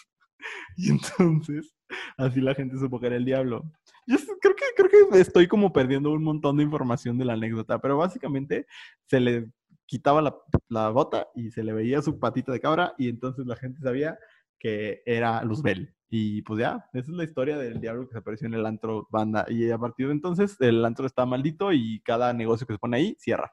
Y 0.78 0.90
entonces, 0.90 1.76
así 2.18 2.40
la 2.40 2.56
gente 2.56 2.78
supo 2.78 3.00
que 3.00 3.08
era 3.08 3.18
el 3.18 3.26
diablo. 3.26 3.64
Yo 4.08 4.18
creo 4.42 4.56
que, 4.56 4.64
creo 4.76 5.10
que 5.10 5.20
estoy 5.20 5.48
como 5.48 5.72
perdiendo 5.74 6.12
un 6.12 6.24
montón 6.24 6.58
de 6.58 6.64
información 6.64 7.18
de 7.18 7.26
la 7.26 7.34
anécdota, 7.34 7.80
pero 7.80 7.98
básicamente 7.98 8.66
se 9.06 9.20
le 9.20 9.52
quitaba 9.86 10.22
la, 10.22 10.36
la 10.70 10.90
bota 10.90 11.28
y 11.36 11.52
se 11.52 11.64
le 11.64 11.74
veía 11.74 12.02
su 12.02 12.20
patita 12.20 12.52
de 12.52 12.62
cabra 12.62 12.96
y 12.98 13.10
entonces 13.10 13.46
la 13.46 13.58
gente 13.58 13.82
sabía 13.82 14.18
que 14.58 15.04
era 15.06 15.44
Luzbel. 15.44 15.94
Y 16.14 16.42
pues 16.42 16.60
ya, 16.60 16.86
esa 16.92 17.10
es 17.10 17.18
la 17.18 17.24
historia 17.24 17.58
del 17.58 17.80
diablo 17.80 18.06
que 18.06 18.12
se 18.12 18.18
apareció 18.18 18.46
en 18.46 18.54
el 18.56 18.66
antro 18.66 19.08
banda. 19.10 19.46
Y 19.48 19.72
a 19.72 19.78
partir 19.78 20.08
de 20.08 20.12
entonces 20.12 20.60
el 20.60 20.84
antro 20.84 21.06
está 21.06 21.26
maldito 21.26 21.72
y 21.72 22.02
cada 22.02 22.34
negocio 22.34 22.68
que 22.68 22.74
se 22.74 22.80
pone 22.80 22.98
ahí 22.98 23.16
cierra. 23.18 23.50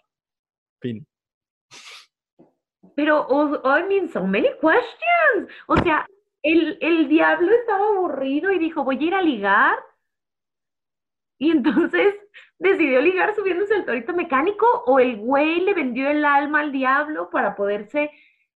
Fin. 0.80 1.06
Pero, 2.96 3.28
I 3.64 3.84
mean, 3.88 4.08
so 4.08 4.26
many 4.26 4.48
questions. 4.60 5.48
O 5.68 5.76
sea, 5.76 6.04
el, 6.42 6.76
el 6.80 7.08
diablo 7.08 7.48
estaba 7.52 7.86
aburrido 7.90 8.50
y 8.50 8.58
dijo, 8.58 8.82
voy 8.82 8.98
a 8.98 9.06
ir 9.06 9.14
a 9.14 9.22
ligar. 9.22 9.78
Y 11.38 11.52
entonces 11.52 12.16
decidió 12.58 13.00
ligar 13.00 13.36
subiéndose 13.36 13.76
al 13.76 13.84
torito 13.84 14.12
mecánico 14.14 14.66
o 14.86 14.98
el 14.98 15.18
güey 15.18 15.60
le 15.60 15.74
vendió 15.74 16.10
el 16.10 16.24
alma 16.24 16.58
al 16.58 16.72
diablo 16.72 17.30
para 17.30 17.54
poderse 17.54 18.10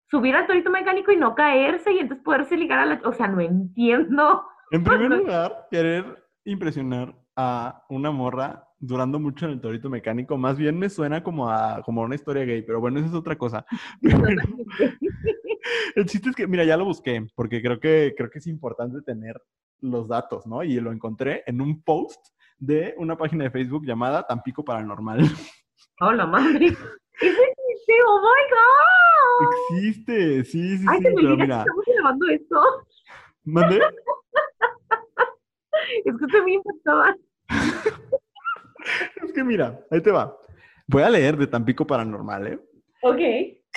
subir 0.09 0.35
al 0.35 0.47
torito 0.47 0.69
mecánico 0.69 1.11
y 1.11 1.17
no 1.17 1.35
caerse 1.35 1.93
y 1.93 1.99
entonces 1.99 2.23
poderse 2.23 2.57
ligar 2.57 2.79
a 2.79 2.85
la... 2.85 3.01
O 3.05 3.13
sea, 3.13 3.27
no 3.27 3.41
entiendo. 3.41 4.43
En 4.71 4.83
primer 4.83 5.09
lugar, 5.09 5.67
querer 5.71 6.05
impresionar 6.43 7.15
a 7.35 7.83
una 7.89 8.11
morra 8.11 8.67
durando 8.77 9.19
mucho 9.19 9.45
en 9.45 9.53
el 9.53 9.61
torito 9.61 9.89
mecánico, 9.89 10.37
más 10.37 10.57
bien 10.57 10.77
me 10.77 10.89
suena 10.89 11.23
como 11.23 11.49
a, 11.49 11.81
como 11.81 12.01
a 12.01 12.05
una 12.05 12.15
historia 12.15 12.45
gay, 12.45 12.61
pero 12.61 12.79
bueno, 12.79 12.99
eso 12.99 13.07
es 13.07 13.15
otra 13.15 13.35
cosa. 13.35 13.65
Pero 14.01 16.03
el 16.03 16.05
chiste 16.05 16.29
es 16.29 16.35
que, 16.35 16.47
mira, 16.47 16.63
ya 16.63 16.77
lo 16.77 16.85
busqué, 16.85 17.27
porque 17.35 17.61
creo 17.61 17.79
que, 17.79 18.13
creo 18.15 18.29
que 18.29 18.39
es 18.39 18.47
importante 18.47 19.01
tener 19.01 19.41
los 19.81 20.07
datos, 20.07 20.47
¿no? 20.47 20.63
Y 20.63 20.79
lo 20.79 20.91
encontré 20.91 21.43
en 21.45 21.61
un 21.61 21.81
post 21.83 22.19
de 22.57 22.93
una 22.97 23.17
página 23.17 23.45
de 23.45 23.51
Facebook 23.51 23.85
llamada 23.85 24.25
Tampico 24.25 24.63
Paranormal. 24.63 25.21
Oh, 26.01 26.11
la 26.11 26.25
madre. 26.25 26.75
existe, 27.79 27.93
oh 28.07 28.21
my 28.21 28.43
God. 28.51 29.79
Existe, 29.81 30.43
sí, 30.45 30.77
sí, 30.77 30.85
Ay, 30.87 30.97
sí, 30.97 31.03
se 31.03 31.09
me 31.09 31.21
pero 31.21 31.37
mira, 31.37 31.59
estamos 31.59 31.85
grabando 31.85 32.29
esto. 32.29 32.61
¿mandé? 33.45 33.79
Es 36.05 36.15
que 36.17 36.25
estoy 36.25 36.41
muy 36.41 36.53
impactada. 36.55 37.15
Es 39.23 39.33
que 39.33 39.43
mira, 39.43 39.79
ahí 39.91 40.01
te 40.01 40.11
va. 40.11 40.37
Voy 40.87 41.03
a 41.03 41.09
leer 41.09 41.37
de 41.37 41.47
Tampico 41.47 41.85
Paranormal, 41.85 42.47
¿eh? 42.47 42.59
Ok. 43.01 43.19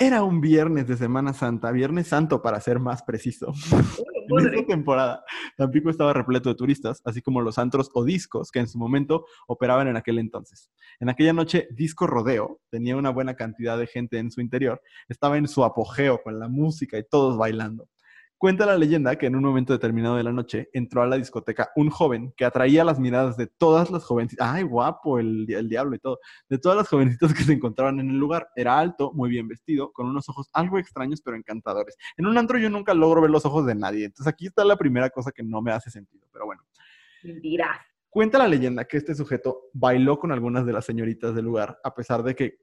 Era 0.03 0.21
un 0.21 0.41
viernes 0.41 0.85
de 0.85 0.97
Semana 0.97 1.31
Santa, 1.31 1.71
Viernes 1.71 2.07
Santo 2.07 2.41
para 2.41 2.59
ser 2.59 2.77
más 2.77 3.03
preciso. 3.03 3.53
En 4.29 4.47
esta 4.47 4.65
temporada, 4.65 5.23
Tampico 5.57 5.89
estaba 5.89 6.11
repleto 6.11 6.49
de 6.49 6.55
turistas, 6.55 7.01
así 7.05 7.21
como 7.21 7.41
los 7.41 7.57
antros 7.57 7.89
o 7.93 8.03
discos 8.03 8.51
que 8.51 8.59
en 8.59 8.67
su 8.67 8.77
momento 8.77 9.25
operaban 9.47 9.87
en 9.87 9.95
aquel 9.95 10.19
entonces. 10.19 10.71
En 10.99 11.09
aquella 11.09 11.31
noche, 11.31 11.67
Disco 11.71 12.05
Rodeo 12.05 12.59
tenía 12.69 12.97
una 12.97 13.11
buena 13.11 13.35
cantidad 13.35 13.77
de 13.77 13.87
gente 13.87 14.17
en 14.17 14.29
su 14.29 14.41
interior, 14.41 14.81
estaba 15.07 15.37
en 15.37 15.47
su 15.47 15.63
apogeo 15.63 16.21
con 16.21 16.37
la 16.39 16.49
música 16.49 16.97
y 16.97 17.03
todos 17.03 17.37
bailando. 17.37 17.87
Cuenta 18.43 18.65
la 18.65 18.77
leyenda 18.77 19.15
que 19.15 19.27
en 19.27 19.37
un 19.37 19.43
momento 19.43 19.71
determinado 19.71 20.17
de 20.17 20.23
la 20.23 20.33
noche 20.33 20.69
entró 20.73 21.01
a 21.01 21.07
la 21.07 21.15
discoteca 21.15 21.71
un 21.77 21.89
joven 21.89 22.33
que 22.35 22.43
atraía 22.43 22.83
las 22.83 22.99
miradas 22.99 23.37
de 23.37 23.47
todas 23.47 23.89
las 23.89 24.03
jovencitas. 24.03 24.45
¡Ay, 24.45 24.63
guapo! 24.63 25.17
El, 25.17 25.49
el 25.49 25.69
diablo 25.69 25.95
y 25.95 25.99
todo. 25.99 26.19
De 26.49 26.57
todas 26.57 26.77
las 26.77 26.89
jovencitas 26.89 27.33
que 27.33 27.41
se 27.41 27.53
encontraban 27.53 28.01
en 28.01 28.09
el 28.09 28.17
lugar. 28.17 28.49
Era 28.57 28.77
alto, 28.77 29.13
muy 29.13 29.29
bien 29.29 29.47
vestido, 29.47 29.93
con 29.93 30.07
unos 30.07 30.27
ojos 30.27 30.49
algo 30.51 30.77
extraños 30.77 31.21
pero 31.21 31.37
encantadores. 31.37 31.95
En 32.17 32.25
un 32.25 32.37
antro 32.37 32.57
yo 32.57 32.69
nunca 32.69 32.93
logro 32.93 33.21
ver 33.21 33.31
los 33.31 33.45
ojos 33.45 33.65
de 33.65 33.75
nadie. 33.75 34.03
Entonces 34.03 34.27
aquí 34.27 34.47
está 34.47 34.65
la 34.65 34.75
primera 34.75 35.09
cosa 35.09 35.31
que 35.31 35.41
no 35.41 35.61
me 35.61 35.71
hace 35.71 35.89
sentido. 35.89 36.27
Pero 36.33 36.45
bueno. 36.45 36.63
Mentiras. 37.23 37.79
Cuenta 38.09 38.39
la 38.39 38.49
leyenda 38.49 38.83
que 38.83 38.97
este 38.97 39.15
sujeto 39.15 39.69
bailó 39.71 40.19
con 40.19 40.33
algunas 40.33 40.65
de 40.65 40.73
las 40.73 40.83
señoritas 40.83 41.33
del 41.33 41.45
lugar, 41.45 41.79
a 41.81 41.95
pesar 41.95 42.23
de 42.23 42.35
que, 42.35 42.57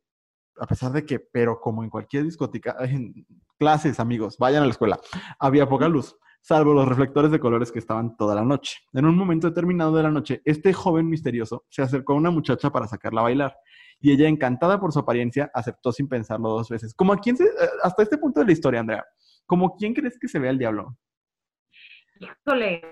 a 0.58 0.66
pesar 0.66 0.92
de 0.92 1.06
que, 1.06 1.20
pero 1.20 1.58
como 1.58 1.82
en 1.82 1.88
cualquier 1.88 2.24
discoteca, 2.24 2.76
en 2.84 3.24
clases, 3.64 4.00
amigos, 4.00 4.38
vayan 4.38 4.62
a 4.62 4.66
la 4.66 4.72
escuela, 4.72 4.98
había 5.38 5.68
poca 5.68 5.86
luz, 5.86 6.16
salvo 6.40 6.72
los 6.72 6.88
reflectores 6.88 7.30
de 7.30 7.38
colores 7.38 7.70
que 7.70 7.78
estaban 7.78 8.16
toda 8.16 8.34
la 8.34 8.42
noche. 8.42 8.78
En 8.94 9.04
un 9.04 9.14
momento 9.16 9.48
determinado 9.48 9.94
de 9.94 10.02
la 10.02 10.10
noche, 10.10 10.40
este 10.46 10.72
joven 10.72 11.06
misterioso 11.10 11.66
se 11.68 11.82
acercó 11.82 12.14
a 12.14 12.16
una 12.16 12.30
muchacha 12.30 12.70
para 12.70 12.88
sacarla 12.88 13.20
a 13.20 13.24
bailar. 13.24 13.54
Y 14.00 14.12
ella, 14.12 14.28
encantada 14.28 14.80
por 14.80 14.92
su 14.94 14.98
apariencia, 14.98 15.50
aceptó 15.52 15.92
sin 15.92 16.08
pensarlo 16.08 16.48
dos 16.48 16.70
veces. 16.70 16.94
Como 16.94 17.12
a 17.12 17.18
quién 17.18 17.36
se, 17.36 17.44
hasta 17.82 18.02
este 18.02 18.16
punto 18.16 18.40
de 18.40 18.46
la 18.46 18.52
historia, 18.52 18.80
Andrea, 18.80 19.04
¿como 19.44 19.76
quién 19.76 19.92
crees 19.92 20.18
que 20.18 20.26
se 20.26 20.38
ve 20.38 20.48
al 20.48 20.56
diablo? 20.56 20.96
Híjole, 22.18 22.82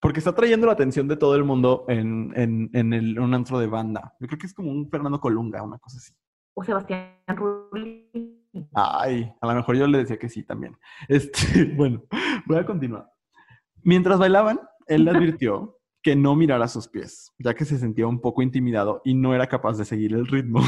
Porque 0.00 0.20
está 0.20 0.32
trayendo 0.32 0.68
la 0.68 0.74
atención 0.74 1.08
de 1.08 1.16
todo 1.16 1.34
el 1.34 1.42
mundo 1.42 1.84
en, 1.88 2.32
en, 2.36 2.70
en 2.74 2.92
el- 2.92 3.18
un 3.18 3.34
antro 3.34 3.58
de 3.58 3.66
banda. 3.66 4.14
Yo 4.20 4.28
creo 4.28 4.38
que 4.38 4.46
es 4.46 4.54
como 4.54 4.70
un 4.70 4.88
Fernando 4.88 5.18
Colunga, 5.20 5.64
una 5.64 5.78
cosa 5.78 5.96
así. 5.98 6.12
o 6.54 6.62
Sebastián 6.62 7.10
Rulli. 7.26 8.35
Ay, 8.74 9.32
a 9.40 9.46
lo 9.46 9.54
mejor 9.54 9.76
yo 9.76 9.86
le 9.86 9.98
decía 9.98 10.18
que 10.18 10.28
sí 10.28 10.42
también. 10.42 10.76
Este, 11.08 11.64
bueno, 11.64 12.02
voy 12.46 12.58
a 12.58 12.66
continuar. 12.66 13.08
Mientras 13.82 14.18
bailaban, 14.18 14.60
él 14.86 15.04
le 15.04 15.10
advirtió 15.10 15.78
que 16.02 16.16
no 16.16 16.36
mirara 16.36 16.68
sus 16.68 16.88
pies, 16.88 17.32
ya 17.38 17.54
que 17.54 17.64
se 17.64 17.78
sentía 17.78 18.06
un 18.06 18.20
poco 18.20 18.42
intimidado 18.42 19.02
y 19.04 19.14
no 19.14 19.34
era 19.34 19.46
capaz 19.46 19.76
de 19.78 19.84
seguir 19.84 20.14
el 20.14 20.26
ritmo. 20.26 20.60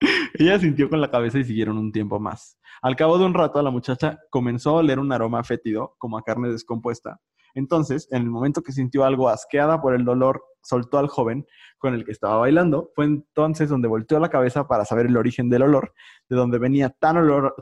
Ella 0.34 0.58
sintió 0.58 0.88
con 0.88 1.00
la 1.00 1.10
cabeza 1.10 1.38
y 1.38 1.44
siguieron 1.44 1.78
un 1.78 1.92
tiempo 1.92 2.20
más. 2.20 2.58
Al 2.82 2.94
cabo 2.94 3.18
de 3.18 3.24
un 3.24 3.34
rato, 3.34 3.60
la 3.62 3.70
muchacha 3.70 4.18
comenzó 4.30 4.70
a 4.70 4.80
oler 4.80 4.98
un 4.98 5.10
aroma 5.12 5.42
fétido, 5.42 5.94
como 5.98 6.18
a 6.18 6.22
carne 6.22 6.50
descompuesta. 6.50 7.20
Entonces, 7.54 8.06
en 8.10 8.22
el 8.22 8.30
momento 8.30 8.62
que 8.62 8.72
sintió 8.72 9.04
algo 9.04 9.30
asqueada 9.30 9.80
por 9.80 9.94
el 9.94 10.04
dolor, 10.04 10.44
soltó 10.66 10.98
al 10.98 11.08
joven 11.08 11.46
con 11.78 11.94
el 11.94 12.04
que 12.04 12.12
estaba 12.12 12.36
bailando. 12.36 12.90
Fue 12.94 13.04
entonces 13.04 13.68
donde 13.68 13.88
volteó 13.88 14.18
la 14.18 14.30
cabeza 14.30 14.66
para 14.66 14.84
saber 14.84 15.06
el 15.06 15.16
origen 15.16 15.48
del 15.48 15.62
olor, 15.62 15.92
de 16.28 16.36
donde 16.36 16.58
venía 16.58 16.90
tan 16.90 17.16
olor, 17.16 17.54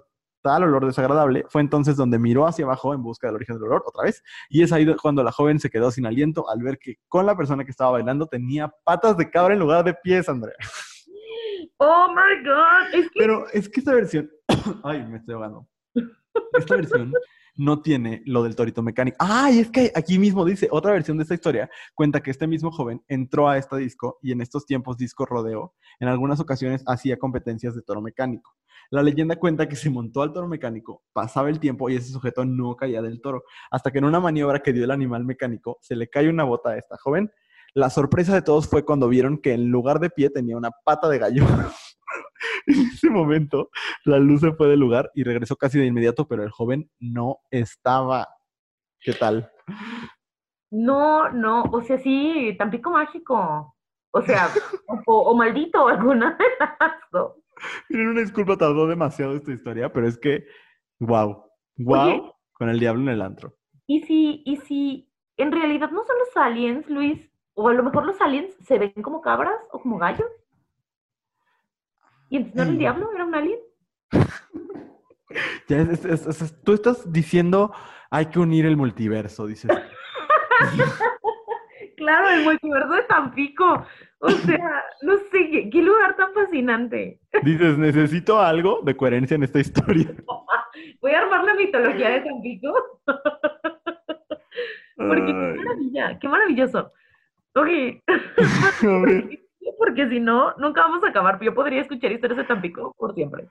tal 0.42 0.64
olor 0.64 0.86
desagradable. 0.86 1.44
Fue 1.48 1.60
entonces 1.60 1.96
donde 1.96 2.18
miró 2.18 2.46
hacia 2.46 2.64
abajo 2.64 2.94
en 2.94 3.02
busca 3.02 3.26
del 3.26 3.36
origen 3.36 3.56
del 3.56 3.64
olor 3.64 3.82
otra 3.86 4.04
vez. 4.04 4.22
Y 4.48 4.62
es 4.62 4.72
ahí 4.72 4.86
cuando 4.96 5.22
la 5.22 5.32
joven 5.32 5.60
se 5.60 5.70
quedó 5.70 5.90
sin 5.90 6.06
aliento 6.06 6.48
al 6.48 6.62
ver 6.62 6.78
que 6.78 6.96
con 7.08 7.26
la 7.26 7.36
persona 7.36 7.64
que 7.64 7.70
estaba 7.70 7.92
bailando 7.92 8.26
tenía 8.26 8.72
patas 8.84 9.16
de 9.16 9.30
cabra 9.30 9.54
en 9.54 9.60
lugar 9.60 9.84
de 9.84 9.94
pies, 9.94 10.28
Andrea. 10.28 10.56
Oh 11.78 12.08
my 12.08 12.46
God. 12.46 12.94
Es 12.94 13.10
que 13.10 13.18
Pero 13.18 13.46
es 13.52 13.68
que 13.68 13.80
esta 13.80 13.94
versión. 13.94 14.30
Ay, 14.84 15.04
me 15.06 15.18
estoy 15.18 15.34
ahogando. 15.34 15.66
Esta 16.58 16.76
versión 16.76 17.12
no 17.56 17.82
tiene 17.82 18.22
lo 18.26 18.42
del 18.42 18.56
torito 18.56 18.82
mecánico. 18.82 19.16
Ay, 19.20 19.60
es 19.60 19.70
que 19.70 19.92
aquí 19.94 20.18
mismo 20.18 20.44
dice, 20.44 20.68
otra 20.70 20.92
versión 20.92 21.16
de 21.16 21.22
esta 21.22 21.34
historia 21.34 21.70
cuenta 21.94 22.22
que 22.22 22.30
este 22.30 22.46
mismo 22.46 22.70
joven 22.70 23.02
entró 23.08 23.48
a 23.48 23.58
esta 23.58 23.76
disco 23.76 24.18
y 24.22 24.32
en 24.32 24.40
estos 24.40 24.66
tiempos 24.66 24.96
disco 24.96 25.24
rodeo, 25.26 25.74
en 26.00 26.08
algunas 26.08 26.40
ocasiones 26.40 26.82
hacía 26.86 27.18
competencias 27.18 27.74
de 27.74 27.82
toro 27.82 28.00
mecánico. 28.00 28.54
La 28.90 29.02
leyenda 29.02 29.36
cuenta 29.36 29.68
que 29.68 29.76
se 29.76 29.90
montó 29.90 30.22
al 30.22 30.32
toro 30.32 30.48
mecánico, 30.48 31.02
pasaba 31.12 31.48
el 31.48 31.58
tiempo 31.58 31.88
y 31.88 31.96
ese 31.96 32.12
sujeto 32.12 32.44
no 32.44 32.76
caía 32.76 33.02
del 33.02 33.20
toro, 33.20 33.44
hasta 33.70 33.90
que 33.90 33.98
en 33.98 34.04
una 34.04 34.20
maniobra 34.20 34.60
que 34.60 34.72
dio 34.72 34.84
el 34.84 34.90
animal 34.90 35.24
mecánico 35.24 35.78
se 35.80 35.96
le 35.96 36.08
cae 36.08 36.28
una 36.28 36.44
bota 36.44 36.70
a 36.70 36.78
esta 36.78 36.96
joven. 36.98 37.30
La 37.72 37.90
sorpresa 37.90 38.34
de 38.34 38.42
todos 38.42 38.68
fue 38.68 38.84
cuando 38.84 39.08
vieron 39.08 39.38
que 39.38 39.52
en 39.52 39.68
lugar 39.68 39.98
de 40.00 40.10
pie 40.10 40.30
tenía 40.30 40.56
una 40.56 40.70
pata 40.84 41.08
de 41.08 41.18
gallo. 41.18 41.44
en 42.66 42.80
ese 42.86 43.10
momento, 43.10 43.70
la 44.04 44.18
luz 44.18 44.40
se 44.40 44.52
fue 44.52 44.68
del 44.68 44.80
lugar 44.80 45.10
y 45.14 45.24
regresó 45.24 45.56
casi 45.56 45.78
de 45.78 45.86
inmediato, 45.86 46.26
pero 46.28 46.42
el 46.42 46.50
joven 46.50 46.90
no 46.98 47.38
estaba. 47.50 48.28
¿Qué 49.00 49.12
tal? 49.12 49.50
no, 50.70 51.30
no, 51.30 51.62
o 51.64 51.82
sea, 51.82 51.98
sí, 51.98 52.54
Tampico 52.58 52.90
mágico. 52.90 53.76
O 54.12 54.22
sea, 54.22 54.48
o, 55.06 55.22
o 55.22 55.36
maldito, 55.36 55.88
alguna 55.88 56.36
de 56.36 56.44
las. 56.60 57.30
Miren, 57.88 58.08
una 58.08 58.20
disculpa, 58.20 58.56
tardó 58.56 58.86
demasiado 58.86 59.34
esta 59.36 59.52
historia, 59.52 59.92
pero 59.92 60.06
es 60.06 60.18
que, 60.18 60.44
wow, 61.00 61.44
wow, 61.78 62.00
Oye. 62.00 62.32
con 62.52 62.68
el 62.68 62.78
diablo 62.78 63.02
en 63.02 63.08
el 63.08 63.22
antro. 63.22 63.54
Y 63.86 64.00
si, 64.02 64.42
y 64.44 64.56
si 64.56 65.12
en 65.36 65.52
realidad 65.52 65.90
no 65.90 66.04
son 66.04 66.16
los 66.18 66.36
aliens, 66.36 66.88
Luis, 66.88 67.30
o 67.54 67.68
a 67.68 67.74
lo 67.74 67.82
mejor 67.82 68.06
los 68.06 68.20
aliens 68.20 68.54
se 68.60 68.78
ven 68.78 68.92
como 69.02 69.20
cabras 69.20 69.58
o 69.72 69.80
como 69.80 69.98
gallos. 69.98 70.30
Y 72.34 72.38
entonces 72.38 72.56
no 72.56 72.62
era 72.62 72.70
el 72.72 72.78
diablo, 72.78 73.10
era 73.14 73.24
un 73.24 73.34
alien. 73.36 73.58
Ya 75.68 75.78
es- 75.78 76.04
es- 76.04 76.26
es- 76.26 76.42
es- 76.42 76.62
tú 76.62 76.74
estás 76.74 77.12
diciendo, 77.12 77.72
hay 78.10 78.26
que 78.26 78.38
unir 78.40 78.66
el 78.66 78.76
multiverso, 78.76 79.46
dices. 79.46 79.70
Claro, 81.96 82.28
el 82.28 82.42
multiverso 82.44 82.92
de 82.92 83.02
Tampico. 83.04 83.86
O 84.18 84.28
sea, 84.28 84.82
no 85.02 85.16
sé, 85.30 85.48
qué, 85.50 85.70
qué 85.70 85.80
lugar 85.80 86.16
tan 86.16 86.34
fascinante. 86.34 87.20
Dices, 87.44 87.78
necesito 87.78 88.40
algo 88.40 88.80
de 88.82 88.96
coherencia 88.96 89.36
en 89.36 89.44
esta 89.44 89.60
historia. 89.60 90.10
Voy 91.00 91.12
a 91.12 91.20
armar 91.20 91.44
la 91.44 91.54
mitología 91.54 92.10
de 92.10 92.20
Tampico. 92.22 92.72
Porque 94.96 95.24
qué 95.26 95.32
maravilla, 95.32 96.18
qué 96.18 96.28
maravilloso. 96.28 96.92
Ok. 97.54 97.68
Porque 99.84 100.08
si 100.08 100.20
no, 100.20 100.54
nunca 100.56 100.80
vamos 100.80 101.04
a 101.04 101.08
acabar. 101.08 101.38
Yo 101.42 101.54
podría 101.54 101.82
escuchar 101.82 102.10
historias 102.10 102.38
de 102.38 102.44
Tampico 102.44 102.94
por 102.96 103.14
siempre. 103.14 103.48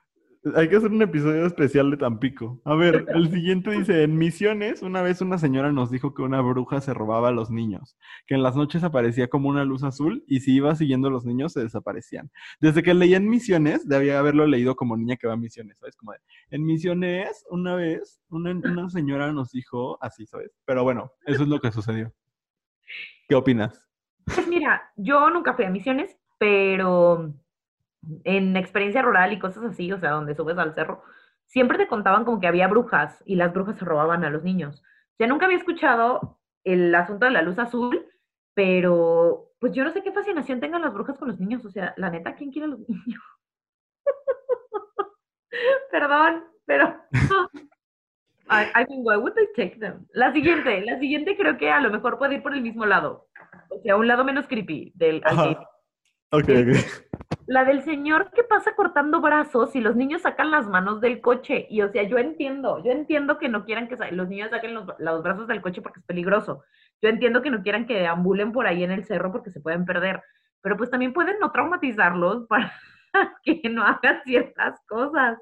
Hay 0.56 0.68
que 0.68 0.76
hacer 0.76 0.92
un 0.92 1.02
episodio 1.02 1.46
especial 1.46 1.92
de 1.92 1.98
Tampico. 1.98 2.60
A 2.66 2.76
ver, 2.76 3.06
el 3.16 3.30
siguiente 3.32 3.72
dice, 3.72 4.04
en 4.04 4.18
Misiones, 4.18 4.82
una 4.82 5.02
vez 5.02 5.22
una 5.22 5.38
señora 5.38 5.72
nos 5.72 5.92
dijo 5.92 6.14
que 6.14 6.22
una 6.22 6.42
bruja 6.42 6.82
se 6.82 6.94
robaba 6.94 7.30
a 7.30 7.32
los 7.32 7.50
niños, 7.50 7.98
que 8.26 8.34
en 8.36 8.44
las 8.44 8.56
noches 8.56 8.84
aparecía 8.84 9.30
como 9.30 9.48
una 9.48 9.64
luz 9.64 9.84
azul 9.84 10.24
y 10.28 10.40
si 10.40 10.56
iba 10.56 10.76
siguiendo 10.76 11.08
a 11.08 11.12
los 11.12 11.24
niños 11.24 11.54
se 11.54 11.62
desaparecían. 11.62 12.30
Desde 12.60 12.84
que 12.84 12.94
leía 12.94 13.18
en 13.18 13.30
Misiones, 13.30 13.88
debía 13.88 14.20
haberlo 14.20 14.48
leído 14.48 14.76
como 14.76 14.98
niña 14.98 15.16
que 15.16 15.28
va 15.28 15.34
a 15.34 15.38
Misiones, 15.38 15.78
¿sabes? 15.78 15.96
Como 15.96 16.12
de, 16.14 16.18
en 16.50 16.66
Misiones, 16.66 17.46
una 17.50 17.76
vez, 17.76 18.22
una, 18.30 18.52
una 18.52 18.90
señora 18.90 19.32
nos 19.32 19.52
dijo 19.52 19.98
así, 20.02 20.26
¿sabes? 20.26 20.52
Pero 20.66 20.84
bueno, 20.84 21.12
eso 21.26 21.44
es 21.44 21.48
lo 21.48 21.62
que 21.62 21.72
sucedió. 21.72 22.12
¿Qué 23.30 23.36
opinas? 23.36 23.88
Pues 24.26 24.48
mira, 24.48 24.92
yo 24.96 25.30
nunca 25.30 25.54
fui 25.54 25.66
a 25.66 25.70
misiones, 25.70 26.18
pero 26.44 27.32
en 28.26 28.58
experiencia 28.58 29.02
rural 29.02 29.32
y 29.32 29.40
cosas 29.40 29.64
así, 29.64 29.90
o 29.94 29.98
sea, 29.98 30.10
donde 30.12 30.36
subes 30.36 30.58
al 30.58 30.74
cerro, 30.76 31.02
siempre 31.46 31.78
te 31.78 31.88
contaban 31.88 32.26
como 32.26 32.42
que 32.42 32.48
había 32.48 32.68
brujas 32.68 33.24
y 33.26 33.38
las 33.38 33.54
brujas 33.54 33.78
se 33.78 33.86
robaban 33.86 34.26
a 34.26 34.30
los 34.30 34.44
niños. 34.44 34.84
Sea, 35.18 35.28
nunca 35.28 35.46
había 35.46 35.58
escuchado 35.58 36.42
el 36.66 36.94
asunto 36.96 37.24
de 37.28 37.32
la 37.32 37.44
luz 37.44 37.58
azul, 37.60 38.06
pero 38.54 39.52
pues 39.62 39.72
yo 39.72 39.86
no 39.86 39.92
sé 39.92 40.04
qué 40.04 40.12
fascinación 40.12 40.60
tengan 40.60 40.82
las 40.82 40.94
brujas 40.94 41.18
con 41.18 41.30
los 41.30 41.40
niños. 41.40 41.64
O 41.64 41.70
sea, 41.70 41.94
la 41.96 42.10
neta, 42.10 42.36
¿quién 42.36 42.52
quiere 42.52 42.66
a 42.66 42.72
los 42.72 42.80
niños? 42.90 43.24
Perdón, 45.92 46.44
pero 46.66 46.94
I, 48.50 48.66
I 48.76 48.86
mean, 48.90 49.00
why 49.06 49.16
would 49.16 49.34
they 49.36 49.48
take 49.56 49.80
them? 49.80 50.06
La 50.12 50.34
siguiente, 50.34 50.82
la 50.82 51.00
siguiente 51.00 51.38
creo 51.38 51.58
que 51.58 51.72
a 51.72 51.80
lo 51.80 51.90
mejor 51.90 52.18
puede 52.18 52.36
ir 52.36 52.44
por 52.44 52.54
el 52.54 52.62
mismo 52.62 52.86
lado. 52.86 53.30
O 53.70 53.80
sea, 53.82 53.96
un 53.96 54.10
lado 54.10 54.26
menos 54.26 54.46
creepy 54.46 54.92
del 54.94 55.22
que- 55.22 55.58
La 57.46 57.64
del 57.64 57.84
señor 57.84 58.32
que 58.32 58.44
pasa 58.44 58.76
cortando 58.76 59.22
brazos 59.22 59.76
y 59.76 59.82
los 59.82 59.96
niños 59.96 60.24
sacan 60.24 60.50
las 60.50 60.68
manos 60.68 61.00
del 61.00 61.22
coche. 61.22 61.68
Y 61.70 61.82
o 61.82 61.92
sea, 61.92 62.04
yo 62.04 62.18
entiendo, 62.18 62.84
yo 62.84 62.92
entiendo 62.92 63.38
que 63.38 63.50
no 63.50 63.66
quieran 63.66 63.88
que 63.88 63.98
los 64.12 64.28
niños 64.30 64.50
saquen 64.50 64.74
los, 64.74 64.86
los 64.98 65.24
brazos 65.24 65.48
del 65.48 65.62
coche 65.62 65.82
porque 65.82 66.00
es 66.00 66.06
peligroso. 66.06 66.64
Yo 67.02 67.10
entiendo 67.10 67.42
que 67.42 67.52
no 67.52 67.62
quieran 67.62 67.86
que 67.86 68.00
deambulen 68.00 68.52
por 68.52 68.66
ahí 68.66 68.84
en 68.84 68.92
el 68.92 69.06
cerro 69.06 69.32
porque 69.32 69.52
se 69.52 69.62
pueden 69.62 69.86
perder. 69.86 70.24
Pero 70.62 70.78
pues 70.78 70.90
también 70.90 71.14
pueden 71.14 71.38
no 71.40 71.52
traumatizarlos 71.52 72.48
para 72.48 72.74
que 73.44 73.62
no 73.70 73.84
hagan 73.84 74.22
ciertas 74.24 74.80
cosas. 74.88 75.38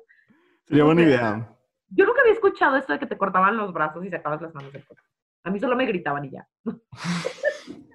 Sería 0.65 0.83
buena 0.83 1.03
idea. 1.03 1.47
Yo 1.89 2.05
nunca 2.05 2.21
había 2.21 2.33
escuchado 2.33 2.77
esto 2.77 2.93
de 2.93 2.99
que 2.99 3.05
te 3.05 3.17
cortaban 3.17 3.57
los 3.57 3.71
brazos 3.71 4.03
y 4.05 4.09
sacabas 4.09 4.41
las 4.41 4.53
manos 4.53 4.73
del 4.73 4.85
coche. 4.85 5.01
A 5.43 5.49
mí 5.49 5.59
solo 5.59 5.75
me 5.75 5.85
gritaban 5.85 6.25
y 6.25 6.31
ya. 6.31 6.47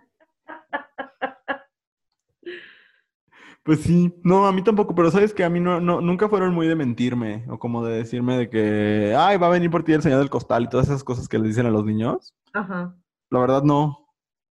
Pues 3.66 3.80
sí, 3.80 4.14
no, 4.22 4.46
a 4.46 4.52
mí 4.52 4.62
tampoco, 4.62 4.94
pero 4.94 5.10
sabes 5.10 5.34
que 5.34 5.42
a 5.42 5.50
mí 5.50 5.58
no, 5.58 5.80
no, 5.80 6.00
nunca 6.00 6.28
fueron 6.28 6.54
muy 6.54 6.68
de 6.68 6.76
mentirme 6.76 7.44
o 7.48 7.58
como 7.58 7.84
de 7.84 7.96
decirme 7.96 8.38
de 8.38 8.48
que, 8.48 9.12
ay, 9.18 9.38
va 9.38 9.48
a 9.48 9.50
venir 9.50 9.70
por 9.70 9.82
ti 9.82 9.92
el 9.92 10.02
señor 10.02 10.20
del 10.20 10.30
costal 10.30 10.62
y 10.62 10.68
todas 10.68 10.86
esas 10.86 11.02
cosas 11.02 11.28
que 11.28 11.36
les 11.36 11.48
dicen 11.48 11.66
a 11.66 11.70
los 11.70 11.84
niños. 11.84 12.32
Ajá. 12.52 12.96
La 13.28 13.40
verdad 13.40 13.64
no, 13.64 14.08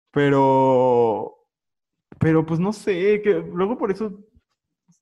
pero, 0.10 1.36
pero 2.20 2.44
pues 2.44 2.60
no 2.60 2.74
sé, 2.74 3.22
que 3.22 3.34
luego 3.54 3.78
por 3.78 3.92
eso 3.92 4.20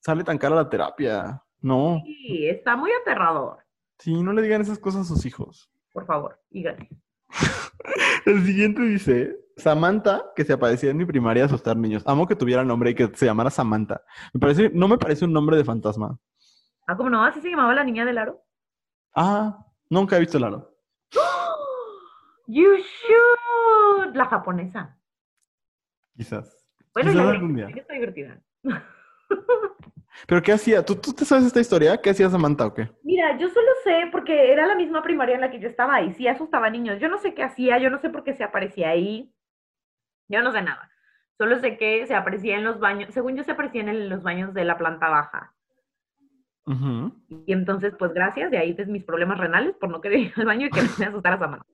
sale 0.01 0.25
tan 0.25 0.37
cara 0.37 0.55
la 0.57 0.69
terapia. 0.69 1.41
No, 1.61 2.01
Sí, 2.05 2.47
está 2.47 2.75
muy 2.75 2.91
aterrador. 3.01 3.59
sí, 3.99 4.21
no 4.21 4.33
le 4.33 4.41
digan 4.41 4.61
esas 4.61 4.79
cosas 4.79 5.01
a 5.09 5.13
sus 5.13 5.25
hijos. 5.25 5.71
Por 5.93 6.05
favor, 6.05 6.37
dígame. 6.49 6.89
El 8.25 8.45
siguiente 8.45 8.81
dice, 8.81 9.37
Samantha, 9.57 10.23
que 10.35 10.43
se 10.43 10.53
aparecía 10.53 10.89
en 10.91 10.97
mi 10.97 11.05
primaria 11.05 11.43
a 11.43 11.45
asustar 11.47 11.77
niños. 11.77 12.03
Amo 12.05 12.27
que 12.27 12.35
tuviera 12.35 12.63
nombre 12.63 12.91
y 12.91 12.95
que 12.95 13.07
se 13.13 13.25
llamara 13.25 13.49
Samantha. 13.49 14.01
Me 14.33 14.39
parece, 14.39 14.69
no 14.73 14.87
me 14.87 14.97
parece 14.97 15.25
un 15.25 15.33
nombre 15.33 15.57
de 15.57 15.63
fantasma. 15.63 16.17
Ah, 16.87 16.95
¿cómo 16.97 17.09
no? 17.09 17.23
¿Así 17.23 17.41
se 17.41 17.49
llamaba 17.49 17.73
la 17.73 17.83
niña 17.83 18.05
del 18.05 18.17
aro? 18.17 18.43
Ah, 19.15 19.65
nunca 19.89 20.17
he 20.17 20.19
visto 20.19 20.37
el 20.37 20.43
aro. 20.45 20.75
You 22.47 22.75
should. 22.75 24.15
La 24.15 24.25
japonesa. 24.25 24.97
Quizás. 26.17 26.65
Bueno, 26.93 27.11
Quizás 27.11 27.27
algún 27.27 27.55
día. 27.55 27.67
está 27.69 27.93
divertida. 27.93 28.41
¿Pero 30.27 30.41
qué 30.41 30.51
hacía? 30.51 30.85
¿Tú, 30.85 30.95
¿Tú 30.95 31.13
te 31.13 31.23
sabes 31.25 31.45
esta 31.45 31.61
historia? 31.61 31.97
¿Qué 31.99 32.09
hacía 32.09 32.29
Samantha 32.29 32.65
o 32.67 32.73
qué? 32.73 32.89
Mira, 33.03 33.37
yo 33.37 33.47
solo 33.49 33.67
sé 33.83 34.09
porque 34.11 34.51
era 34.51 34.67
la 34.67 34.75
misma 34.75 35.01
primaria 35.01 35.35
en 35.35 35.41
la 35.41 35.49
que 35.49 35.59
yo 35.59 35.67
estaba 35.67 36.01
y 36.01 36.13
sí 36.13 36.27
asustaba 36.27 36.67
a 36.67 36.69
niños. 36.69 36.99
Yo 36.99 37.07
no 37.07 37.17
sé 37.17 37.33
qué 37.33 37.43
hacía, 37.43 37.77
yo 37.79 37.89
no 37.89 37.99
sé 37.99 38.09
por 38.09 38.23
qué 38.23 38.33
se 38.33 38.43
aparecía 38.43 38.89
ahí. 38.89 39.33
Yo 40.31 40.41
no 40.41 40.51
sé 40.51 40.61
nada. 40.61 40.89
Solo 41.37 41.59
sé 41.59 41.77
que 41.77 42.05
se 42.07 42.15
aparecía 42.15 42.55
en 42.57 42.63
los 42.63 42.79
baños, 42.79 43.13
según 43.13 43.35
yo 43.35 43.43
se 43.43 43.51
aparecía 43.51 43.81
en 43.81 44.09
los 44.09 44.23
baños 44.23 44.53
de 44.53 44.63
la 44.63 44.77
planta 44.77 45.09
baja. 45.09 45.53
Y 47.47 47.51
entonces, 47.53 47.93
pues 47.97 48.13
gracias, 48.13 48.49
de 48.51 48.57
ahí 48.57 48.73
de 48.73 48.85
mis 48.85 49.03
problemas 49.03 49.37
renales 49.39 49.75
por 49.75 49.89
no 49.89 49.99
querer 49.99 50.19
ir 50.19 50.33
al 50.37 50.45
baño 50.45 50.67
y 50.67 50.69
que 50.69 50.81
no 50.81 50.89
me 50.99 51.05
asustara 51.05 51.37
Samantha. 51.37 51.65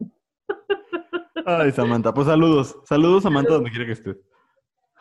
Ay, 1.45 1.71
Samantha. 1.71 2.13
Pues 2.13 2.27
saludos. 2.27 2.79
Saludos, 2.85 3.23
Samantha, 3.23 3.53
donde 3.53 3.69
quiera 3.69 3.85
que 3.85 3.91
estés. 3.91 4.17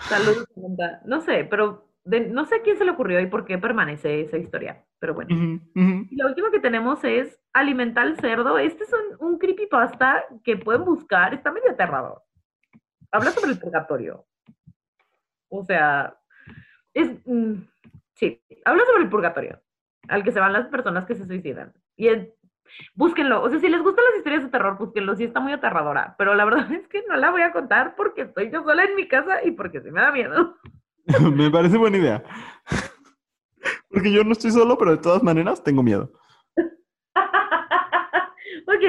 Saludos, 0.00 0.46
Samantha. 0.54 1.00
No 1.06 1.20
sé, 1.20 1.44
pero 1.48 1.88
de- 2.04 2.28
no 2.28 2.44
sé 2.44 2.56
a 2.56 2.62
quién 2.62 2.76
se 2.76 2.84
le 2.84 2.90
ocurrió 2.90 3.20
y 3.20 3.26
por 3.26 3.44
qué 3.44 3.58
permanece 3.58 4.20
esa 4.22 4.36
historia. 4.36 4.84
Pero 4.98 5.14
bueno. 5.14 5.34
Y 6.10 6.16
lo 6.16 6.28
último 6.28 6.50
que 6.50 6.60
tenemos 6.60 7.02
es 7.04 7.40
alimentar 7.52 8.06
al 8.06 8.16
cerdo. 8.20 8.58
Este 8.58 8.84
es 8.84 8.92
un, 8.92 9.28
un 9.28 9.38
creepypasta 9.38 10.24
que 10.44 10.56
pueden 10.56 10.84
buscar. 10.84 11.32
Está 11.34 11.50
medio 11.52 11.70
aterrador. 11.70 12.22
Habla 13.12 13.30
sobre 13.30 13.52
el 13.52 13.58
purgatorio. 13.58 14.26
O 15.48 15.64
sea, 15.64 16.16
es. 16.94 17.10
mm, 17.24 17.54
sí, 18.14 18.42
habla 18.64 18.84
sobre 18.84 19.04
el 19.04 19.10
purgatorio 19.10 19.60
al 20.08 20.24
que 20.24 20.32
se 20.32 20.40
van 20.40 20.52
las 20.52 20.66
personas 20.68 21.06
que 21.06 21.14
se 21.14 21.26
suicidan. 21.26 21.72
Y 21.96 22.08
búsquenlo. 22.94 23.42
O 23.42 23.50
sea, 23.50 23.58
si 23.60 23.68
les 23.68 23.82
gustan 23.82 24.04
las 24.06 24.18
historias 24.18 24.42
de 24.44 24.50
terror, 24.50 24.78
búsquenlo. 24.78 25.16
Sí, 25.16 25.24
está 25.24 25.40
muy 25.40 25.52
aterradora. 25.52 26.14
Pero 26.18 26.34
la 26.34 26.44
verdad 26.44 26.70
es 26.72 26.86
que 26.88 27.04
no 27.08 27.16
la 27.16 27.30
voy 27.30 27.42
a 27.42 27.52
contar 27.52 27.94
porque 27.96 28.22
estoy 28.22 28.50
yo 28.50 28.62
sola 28.62 28.84
en 28.84 28.94
mi 28.94 29.08
casa 29.08 29.44
y 29.44 29.52
porque 29.52 29.80
se 29.80 29.90
me 29.90 30.00
da 30.00 30.12
miedo. 30.12 30.56
Me 31.34 31.50
parece 31.50 31.76
buena 31.78 31.98
idea. 31.98 32.24
Porque 33.88 34.12
yo 34.12 34.22
no 34.24 34.32
estoy 34.32 34.50
solo, 34.50 34.76
pero 34.76 34.90
de 34.90 34.98
todas 34.98 35.22
maneras 35.22 35.64
tengo 35.64 35.82
miedo. 35.82 36.12
ok, 38.66 38.82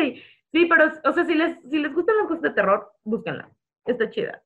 sí, 0.52 0.66
pero, 0.66 0.92
o 1.06 1.14
sea, 1.14 1.24
si 1.24 1.34
les, 1.36 1.58
si 1.70 1.78
les 1.80 1.94
gustan 1.94 2.18
las 2.18 2.28
cosas 2.28 2.42
de 2.42 2.50
terror, 2.50 2.92
búsquenla. 3.06 3.50
Está 3.88 4.10
chida. 4.10 4.44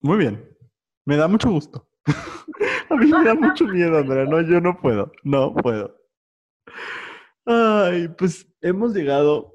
Muy 0.00 0.18
bien. 0.18 0.56
Me 1.04 1.16
da 1.16 1.28
mucho 1.28 1.50
gusto. 1.50 1.88
A 2.90 2.96
mí 2.96 3.06
me 3.06 3.24
da 3.24 3.34
mucho 3.34 3.64
miedo, 3.66 3.98
Andrea. 3.98 4.24
No, 4.24 4.40
yo 4.40 4.60
no 4.60 4.76
puedo. 4.80 5.12
No 5.22 5.54
puedo. 5.54 5.96
Ay, 7.46 8.08
pues 8.18 8.46
hemos 8.60 8.94
llegado 8.94 9.54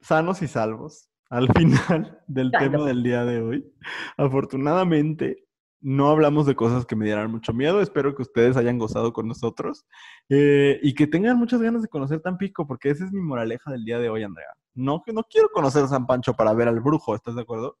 sanos 0.00 0.42
y 0.42 0.48
salvos 0.48 1.10
al 1.30 1.48
final 1.54 2.22
del 2.26 2.50
tema 2.50 2.84
del 2.84 3.02
día 3.02 3.24
de 3.24 3.40
hoy. 3.40 3.72
Afortunadamente, 4.16 5.44
no 5.80 6.08
hablamos 6.08 6.46
de 6.46 6.56
cosas 6.56 6.86
que 6.86 6.96
me 6.96 7.04
dieran 7.04 7.30
mucho 7.30 7.52
miedo. 7.52 7.80
Espero 7.80 8.14
que 8.14 8.22
ustedes 8.22 8.56
hayan 8.56 8.78
gozado 8.78 9.12
con 9.12 9.28
nosotros 9.28 9.84
eh, 10.28 10.80
y 10.82 10.94
que 10.94 11.06
tengan 11.06 11.36
muchas 11.36 11.60
ganas 11.60 11.82
de 11.82 11.88
conocer 11.88 12.20
Tampico, 12.20 12.66
porque 12.66 12.90
esa 12.90 13.04
es 13.04 13.12
mi 13.12 13.20
moraleja 13.20 13.70
del 13.70 13.84
día 13.84 13.98
de 13.98 14.08
hoy, 14.08 14.22
Andrea. 14.22 14.48
No, 14.74 15.02
que 15.02 15.12
no 15.12 15.22
quiero 15.24 15.48
conocer 15.50 15.86
San 15.86 16.06
Pancho 16.06 16.34
para 16.34 16.54
ver 16.54 16.68
al 16.68 16.80
brujo, 16.80 17.14
¿estás 17.14 17.34
de 17.36 17.42
acuerdo? 17.42 17.78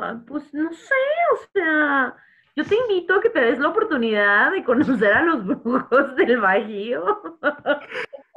Ah, 0.00 0.20
pues 0.26 0.54
no 0.54 0.72
sé, 0.72 0.94
o 1.34 1.36
sea, 1.52 2.16
yo 2.54 2.64
te 2.64 2.76
invito 2.76 3.14
a 3.14 3.20
que 3.20 3.30
te 3.30 3.40
des 3.40 3.58
la 3.58 3.68
oportunidad 3.68 4.52
de 4.52 4.62
conocer 4.62 5.12
a 5.12 5.22
los 5.22 5.44
brujos 5.64 6.14
del 6.16 6.38
Bajío. 6.38 7.04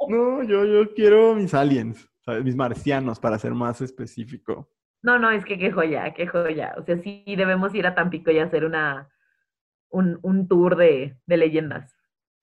No, 0.08 0.42
yo, 0.42 0.64
yo 0.64 0.92
quiero 0.94 1.36
mis 1.36 1.54
aliens, 1.54 2.10
¿sabes? 2.20 2.42
mis 2.42 2.56
marcianos, 2.56 3.20
para 3.20 3.38
ser 3.38 3.52
más 3.52 3.80
específico. 3.80 4.68
No, 5.02 5.18
no, 5.18 5.30
es 5.30 5.44
que 5.44 5.56
qué 5.58 5.70
joya, 5.70 6.12
qué 6.14 6.26
joya. 6.26 6.74
O 6.78 6.82
sea, 6.82 6.98
sí 6.98 7.24
debemos 7.26 7.72
ir 7.74 7.86
a 7.86 7.94
Tampico 7.94 8.32
y 8.32 8.40
hacer 8.40 8.64
una, 8.64 9.08
un, 9.90 10.18
un 10.22 10.48
tour 10.48 10.76
de, 10.76 11.16
de 11.26 11.36
leyendas. 11.36 11.96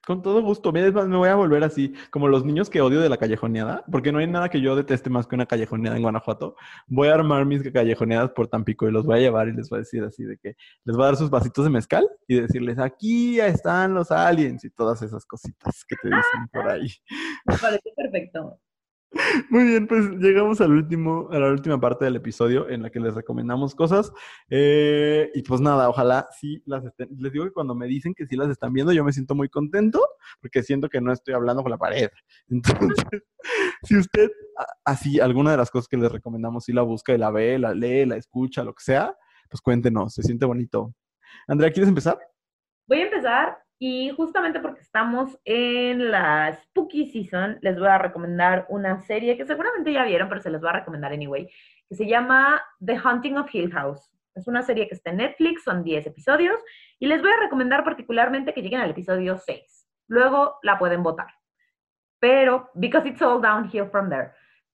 Con 0.06 0.22
todo 0.22 0.42
gusto. 0.42 0.72
Más, 0.72 1.08
me 1.08 1.18
voy 1.18 1.30
a 1.30 1.36
volver 1.36 1.64
así, 1.64 1.94
como 2.10 2.28
los 2.28 2.46
niños 2.46 2.70
que 2.70 2.82
odio 2.82 3.00
de 3.02 3.10
la 3.10 3.18
callejoneada, 3.18 3.84
porque 3.92 4.12
no 4.12 4.20
hay 4.20 4.28
nada 4.28 4.50
que 4.50 4.62
yo 4.62 4.76
deteste 4.76 5.10
más 5.10 5.28
que 5.28 5.36
una 5.36 5.46
callejoneada 5.46 5.98
en 5.98 6.04
Guanajuato. 6.04 6.56
Voy 6.88 7.10
a 7.10 7.16
armar 7.16 7.46
mis 7.46 7.64
callejoneadas 7.72 8.32
por 8.32 8.48
Tampico 8.48 8.88
y 8.88 8.92
los 8.92 9.06
voy 9.06 9.18
a 9.18 9.22
llevar 9.22 9.48
y 9.50 9.54
les 9.54 9.70
voy 9.70 9.78
a 9.78 9.80
decir 9.82 10.04
así 10.04 10.24
de 10.24 10.38
que 10.38 10.56
les 10.86 10.96
voy 10.96 11.04
a 11.04 11.08
dar 11.08 11.16
sus 11.16 11.30
vasitos 11.30 11.66
de 11.66 11.72
mezcal 11.72 12.08
y 12.28 12.40
decirles, 12.40 12.80
aquí 12.80 13.40
están 13.40 13.94
los 13.94 14.12
aliens 14.12 14.64
y 14.64 14.70
todas 14.70 15.02
esas 15.02 15.26
cositas 15.26 15.84
que 15.86 15.96
te 16.02 16.08
dicen 16.08 16.48
por 16.52 16.68
ahí. 16.68 16.88
Me 17.46 17.58
parece 17.58 17.92
perfecto. 17.96 18.60
Muy 19.50 19.64
bien, 19.64 19.88
pues 19.88 20.06
llegamos 20.20 20.62
al 20.62 20.72
último, 20.72 21.30
a 21.32 21.40
la 21.40 21.50
última 21.50 21.80
parte 21.80 22.06
del 22.06 22.16
episodio 22.16 22.70
en 22.70 22.84
la 22.84 22.90
que 22.90 23.00
les 23.00 23.16
recomendamos 23.16 23.74
cosas. 23.74 24.12
Eh, 24.50 25.32
y 25.34 25.42
pues 25.42 25.62
nada, 25.62 25.90
ojalá 25.90 26.28
sí 26.40 26.62
las 26.66 26.86
estén. 26.86 27.10
Les 27.18 27.32
digo 27.32 27.46
que 27.46 27.52
cuando 27.52 27.74
me 27.74 27.88
dicen 27.88 28.14
que 28.14 28.28
sí 28.28 28.36
las 28.36 28.50
están 28.50 28.72
viendo, 28.72 28.92
yo 28.92 29.04
me 29.04 29.12
siento 29.12 29.34
muy 29.34 29.50
contento 29.50 30.00
porque 30.42 30.62
siento 30.62 30.90
que 30.90 31.02
no 31.02 31.12
estoy 31.12 31.34
hablando 31.34 31.64
con 31.64 31.72
la 31.72 31.78
pared. 31.78 32.10
Entonces, 32.50 33.24
si 33.84 33.98
usted 33.98 34.30
así 34.86 35.20
alguna 35.20 35.52
de 35.52 35.58
las 35.58 35.72
cosas 35.72 35.88
que 35.88 35.98
les 35.98 36.12
recomendamos, 36.12 36.66
sí 36.66 36.74
la 36.74 36.84
busca 36.84 37.14
y 37.14 37.18
la 37.18 37.32
ve, 37.32 37.58
la 37.58 37.74
lee, 37.74 38.06
la 38.06 38.16
escucha, 38.16 38.64
lo 38.64 38.74
que 38.74 38.84
sea, 38.84 39.16
pues 39.50 39.62
cuéntenos, 39.62 40.14
se 40.14 40.24
siente 40.24 40.46
bonito. 40.46 40.94
Andrea, 41.48 41.72
¿quieres 41.72 41.90
empezar? 41.90 42.20
Voy 42.88 43.00
a 43.00 43.04
empezar 43.06 43.69
y 43.80 44.10
justamente 44.10 44.60
porque 44.60 44.82
estamos 44.82 45.40
en 45.46 46.12
la 46.12 46.54
Spooky 46.64 47.10
Season, 47.10 47.58
les 47.62 47.80
voy 47.80 47.88
a 47.88 47.98
recomendar 47.98 48.66
una 48.68 49.00
serie 49.00 49.38
que 49.38 49.46
seguramente 49.46 49.94
ya 49.94 50.04
vieron, 50.04 50.28
pero 50.28 50.42
se 50.42 50.50
les 50.50 50.60
voy 50.60 50.70
a 50.70 50.74
recomendar 50.74 51.14
anyway, 51.14 51.50
que 51.88 51.96
se 51.96 52.06
llama 52.06 52.62
The 52.86 52.98
Haunting 52.98 53.38
of 53.38 53.54
Hill 53.56 53.72
House. 53.72 54.12
Es 54.36 54.48
una 54.48 54.64
serie 54.64 54.90
que 54.90 54.96
está 54.96 55.12
en 55.12 55.18
Netflix, 55.18 55.64
son 55.64 55.84
10 55.84 56.08
episodios, 56.08 56.60
y 57.00 57.08
les 57.08 57.22
voy 57.22 57.32
a 57.32 57.40
recomendar 57.40 57.86
particularmente 57.86 58.54
que 58.54 58.62
lleguen 58.62 58.82
al 58.82 58.92
episodio 58.92 59.38
6. 59.38 59.88
Luego 60.08 60.60
la 60.62 60.78
pueden 60.78 61.02
votar. 61.02 61.28
Pero, 62.20 62.70
because 62.76 63.08
it's 63.08 63.22
all 63.22 63.42
downhill 63.42 63.88
from 63.90 64.10
there. 64.10 64.32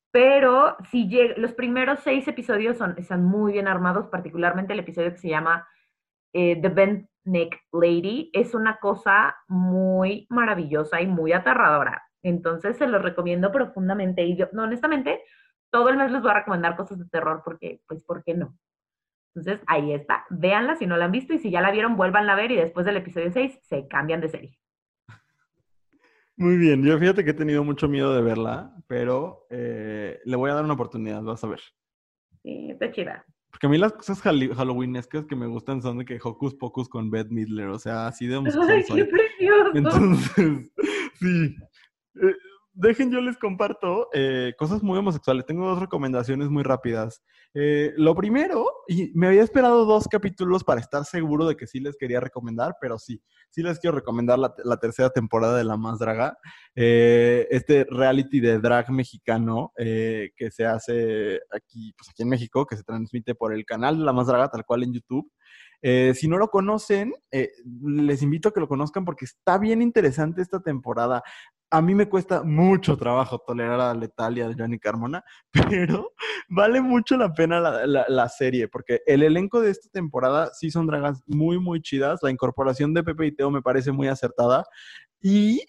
Pero 0.10 0.78
si 0.90 1.08
los 1.38 1.54
primeros 1.54 2.00
seis 2.00 2.28
episodios 2.28 2.78
son, 2.78 2.96
están 2.98 3.24
muy 3.24 3.54
bien 3.54 3.68
armados, 3.68 4.08
particularmente 4.08 4.74
el 4.74 4.80
episodio 4.80 5.12
que 5.12 5.18
se 5.18 5.30
llama 5.30 5.68
eh, 6.36 6.60
The 6.62 6.68
Bent 6.68 7.10
Neck 7.24 7.62
Lady 7.72 8.30
es 8.34 8.54
una 8.54 8.78
cosa 8.78 9.38
muy 9.48 10.28
maravillosa 10.30 11.02
y 11.02 11.08
muy 11.08 11.32
aterradora. 11.32 12.04
Entonces 12.22 12.76
se 12.76 12.88
los 12.88 13.02
recomiendo 13.02 13.54
profundamente. 13.54 14.26
Y 14.26 14.36
yo, 14.36 14.48
no, 14.52 14.64
honestamente, 14.64 15.22
todo 15.72 15.88
el 15.88 15.96
mes 15.96 16.12
les 16.12 16.22
voy 16.22 16.32
a 16.32 16.40
recomendar 16.40 16.76
cosas 16.76 17.00
de 17.00 17.06
terror 17.06 17.42
porque, 17.46 17.80
pues, 17.88 18.04
¿por 18.04 18.22
qué 18.26 18.34
no? 18.34 18.58
Entonces, 19.34 19.64
ahí 19.66 19.94
está. 19.94 20.26
Véanla 20.30 20.76
si 20.76 20.86
no 20.86 20.98
la 20.98 21.06
han 21.06 21.14
visto 21.14 21.34
y 21.34 21.40
si 21.40 21.52
ya 21.52 21.62
la 21.62 21.72
vieron, 21.72 21.96
vuélvanla 21.96 22.34
a 22.34 22.36
ver 22.36 22.52
y 22.52 22.58
después 22.58 22.86
del 22.86 22.98
episodio 22.98 23.32
6 23.32 23.58
se 23.64 23.88
cambian 23.88 24.20
de 24.20 24.30
serie. 24.30 24.60
Muy 26.36 26.58
bien, 26.58 26.84
yo 26.84 27.00
fíjate 27.00 27.24
que 27.24 27.32
he 27.32 27.36
tenido 27.36 27.64
mucho 27.64 27.88
miedo 27.88 28.14
de 28.14 28.22
verla, 28.22 28.76
pero 28.88 29.48
eh, 29.50 30.20
le 30.26 30.36
voy 30.36 30.52
a 30.52 30.56
dar 30.56 30.66
una 30.66 30.74
oportunidad, 30.74 31.24
vas 31.24 31.42
a 31.46 31.48
ver. 31.48 31.62
Sí, 32.44 32.72
está 32.72 32.92
chida. 32.92 33.26
Porque 33.56 33.68
a 33.68 33.70
mí 33.70 33.78
las 33.78 33.94
cosas 33.94 34.22
halloweenescas 34.22 35.28
que 35.28 35.36
me 35.38 35.48
gustan 35.48 35.82
son 35.82 36.00
de 36.00 36.04
que 36.04 36.20
Hocus 36.22 36.56
Pocus 36.56 36.90
con 36.90 37.10
Bette 37.10 37.32
Midler, 37.32 37.70
o 37.70 37.80
sea, 37.80 38.08
así 38.08 38.28
de 38.28 38.36
homosexual. 38.36 39.10
Entonces, 39.74 40.72
sí. 41.22 41.56
Dejen, 42.78 43.10
yo 43.10 43.22
les 43.22 43.38
comparto 43.38 44.10
eh, 44.14 44.54
cosas 44.58 44.84
muy 44.84 44.98
homosexuales. 44.98 45.46
Tengo 45.46 45.66
dos 45.66 45.80
recomendaciones 45.80 46.50
muy 46.50 46.62
rápidas. 46.62 47.24
Eh, 47.54 47.94
lo 47.96 48.14
primero, 48.16 48.66
y 48.86 49.14
me 49.16 49.28
había 49.28 49.44
esperado 49.44 49.86
dos 49.86 50.10
capítulos 50.10 50.66
para 50.66 50.82
estar 50.82 51.06
seguro 51.06 51.48
de 51.48 51.56
que 51.56 51.68
sí 51.68 51.80
les 51.80 51.96
quería 51.96 52.20
recomendar, 52.20 52.76
pero 52.82 53.00
sí, 53.00 53.22
sí 53.50 53.64
les 53.64 53.80
quiero 53.80 53.96
recomendar 53.96 54.38
la, 54.40 54.78
tercera 54.78 55.10
temporada 55.10 55.58
de 55.58 55.64
La 55.64 55.78
Más 55.78 56.00
Draga. 56.00 56.38
Eh, 56.76 57.48
este 57.50 57.86
reality 57.90 58.42
de 58.42 58.60
drag 58.60 58.92
mexicano 58.92 59.72
que 59.78 60.52
se 60.52 60.66
hace 60.66 61.40
aquí, 61.52 61.94
pues 61.98 62.10
aquí 62.10 62.24
en 62.24 62.30
México, 62.30 62.66
que 62.66 62.76
se 62.76 62.84
transmite 62.84 63.36
por 63.36 63.54
el 63.54 63.64
canal 63.64 63.98
de 63.98 64.04
La 64.04 64.12
Más 64.12 64.28
Draga, 64.28 64.50
tal 64.50 64.66
cual 64.66 64.84
en 64.84 64.94
YouTube. 64.94 65.32
Eh, 65.88 66.16
si 66.16 66.28
no 66.28 66.40
lo 66.40 66.48
conocen, 66.48 67.14
eh, 67.32 67.52
les 67.84 68.24
invito 68.24 68.50
a 68.50 68.52
que 68.52 68.60
lo 68.60 68.68
conozcan 68.68 69.06
porque 69.06 69.26
está 69.26 69.60
bien 69.60 69.84
interesante 69.84 70.42
esta 70.42 70.60
temporada. 70.60 71.22
A 71.70 71.80
mí 71.80 71.94
me 71.94 72.10
cuesta 72.10 72.42
mucho 72.42 72.98
trabajo 72.98 73.38
tolerar 73.46 73.80
a 73.80 73.94
Letalia 73.94 74.48
de 74.48 74.56
Johnny 74.58 74.80
Carmona, 74.80 75.24
pero 75.88 76.14
vale 76.50 76.82
mucho 76.82 77.18
la 77.18 77.32
pena 77.34 77.60
la, 77.60 77.86
la- 77.86 78.06
la 78.08 78.30
serie 78.30 78.68
porque 78.68 79.02
el 79.06 79.22
elenco 79.22 79.62
de 79.62 79.70
esta 79.70 79.88
temporada 79.92 80.50
sí 80.54 80.72
son 80.72 80.88
dragas 80.88 81.22
muy, 81.28 81.60
muy 81.60 81.82
chidas. 81.82 82.20
La 82.24 82.32
incorporación 82.32 82.96
de 82.96 83.04
Pepe 83.04 83.28
y 83.28 83.36
Teo 83.36 83.52
me 83.52 83.62
parece 83.62 83.92
muy 83.92 84.08
acertada. 84.08 84.66
Y 85.22 85.62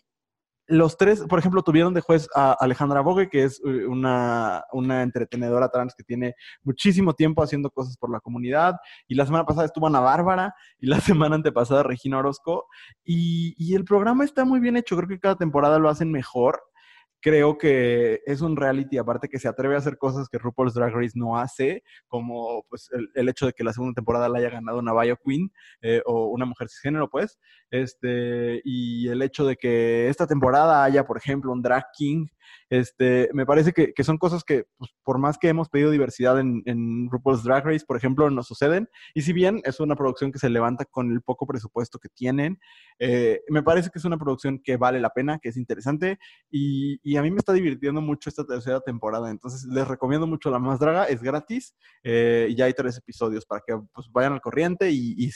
los 0.68 0.96
tres, 0.96 1.22
por 1.28 1.38
ejemplo, 1.38 1.62
tuvieron 1.62 1.94
de 1.94 2.00
juez 2.00 2.28
a 2.34 2.52
Alejandra 2.52 3.00
Bogue, 3.00 3.28
que 3.28 3.44
es 3.44 3.60
eh, 3.64 3.86
una, 3.86 4.64
una 4.72 5.02
entretenedora 5.02 5.68
trans 5.68 5.94
que 5.94 6.02
tiene 6.02 6.34
muchísimo 6.62 7.14
tiempo 7.14 7.42
haciendo 7.42 7.70
cosas 7.70 7.96
por 7.96 8.10
la 8.10 8.20
comunidad. 8.20 8.76
Y 9.06 9.14
la 9.14 9.26
semana 9.26 9.46
pasada 9.46 9.66
estuvo 9.66 9.86
Ana 9.86 10.00
Bárbara 10.00 10.54
y 10.78 10.86
la 10.86 11.00
semana 11.00 11.36
antepasada 11.36 11.82
Regina 11.82 12.18
Orozco. 12.18 12.66
Y, 13.04 13.54
y 13.56 13.74
el 13.74 13.84
programa 13.84 14.24
está 14.24 14.44
muy 14.44 14.60
bien 14.60 14.76
hecho. 14.76 14.96
Creo 14.96 15.08
que 15.08 15.20
cada 15.20 15.36
temporada 15.36 15.78
lo 15.78 15.88
hacen 15.88 16.10
mejor. 16.10 16.60
creo 17.20 17.58
que 17.58 18.20
es 18.26 18.40
un 18.40 18.56
reality, 18.56 18.98
aparte 18.98 19.28
que 19.28 19.38
se 19.38 19.48
atreve 19.48 19.74
a 19.74 19.78
hacer 19.78 19.98
cosas 19.98 20.28
que 20.28 20.38
RuPaul's 20.38 20.74
Drag 20.74 20.92
Race 20.94 21.18
no 21.18 21.36
hace, 21.38 21.82
como 22.06 22.64
pues 22.68 22.88
el, 23.14 23.28
hecho 23.28 23.46
de 23.46 23.52
que 23.52 23.64
la 23.64 23.72
segunda 23.72 23.94
temporada 23.94 24.28
la 24.28 24.38
haya 24.38 24.50
ganado 24.50 24.78
una 24.78 24.92
Bio 24.92 25.16
Queen 25.24 25.50
eh, 25.80 26.02
o 26.06 26.26
una 26.26 26.44
mujer 26.44 26.68
cisgénero, 26.68 27.08
pues, 27.10 27.38
este, 27.70 28.60
y 28.64 29.08
el 29.08 29.22
hecho 29.22 29.44
de 29.44 29.56
que 29.56 30.08
esta 30.08 30.26
temporada 30.26 30.84
haya, 30.84 31.04
por 31.04 31.16
ejemplo, 31.16 31.52
un 31.52 31.62
Drag 31.62 31.84
King 31.96 32.26
este, 32.68 33.28
me 33.32 33.46
parece 33.46 33.72
que, 33.72 33.92
son 34.02 34.18
cosas 34.18 34.42
que, 34.42 34.64
pues, 34.76 34.90
por 35.04 35.18
más 35.18 35.38
que 35.38 35.48
hemos 35.48 35.68
pedido 35.68 35.90
diversidad 35.90 36.40
en, 36.40 36.62
en, 36.66 37.08
RuPaul's 37.10 37.44
Drag 37.44 37.64
Race, 37.64 37.84
por 37.86 37.96
ejemplo, 37.96 38.28
nos 38.30 38.46
suceden. 38.48 38.88
Y 39.14 39.22
si 39.22 39.32
bien 39.32 39.60
es 39.64 39.78
una 39.78 39.94
producción 39.94 40.32
que 40.32 40.38
se 40.38 40.50
levanta 40.50 40.84
con 40.84 41.12
el 41.12 41.22
poco 41.22 41.46
presupuesto 41.46 41.98
que 41.98 42.08
tienen, 42.08 42.58
eh, 42.98 43.40
me 43.48 43.62
parece 43.62 43.90
que 43.90 43.98
es 43.98 44.04
una 44.04 44.18
producción 44.18 44.60
que 44.62 44.76
vale 44.76 45.00
la 45.00 45.10
pena, 45.10 45.38
que 45.38 45.50
es 45.50 45.56
interesante. 45.56 46.18
Y, 46.50 47.16
a 47.16 47.22
mí 47.22 47.30
me 47.30 47.38
está 47.38 47.52
divirtiendo 47.52 48.00
mucho 48.00 48.28
esta 48.28 48.44
tercera 48.44 48.80
temporada. 48.80 49.30
Entonces, 49.30 49.64
les 49.64 49.86
recomiendo 49.86 50.26
mucho 50.26 50.50
La 50.50 50.58
Más 50.58 50.80
Draga, 50.80 51.04
es 51.04 51.22
gratis. 51.22 51.74
Eh, 52.02 52.48
y 52.50 52.56
ya 52.56 52.66
hay 52.66 52.74
tres 52.74 52.98
episodios 52.98 53.46
para 53.46 53.62
que 53.66 53.78
pues, 53.92 54.08
vayan 54.10 54.34
al 54.34 54.40
corriente 54.40 54.90
y, 54.90 55.30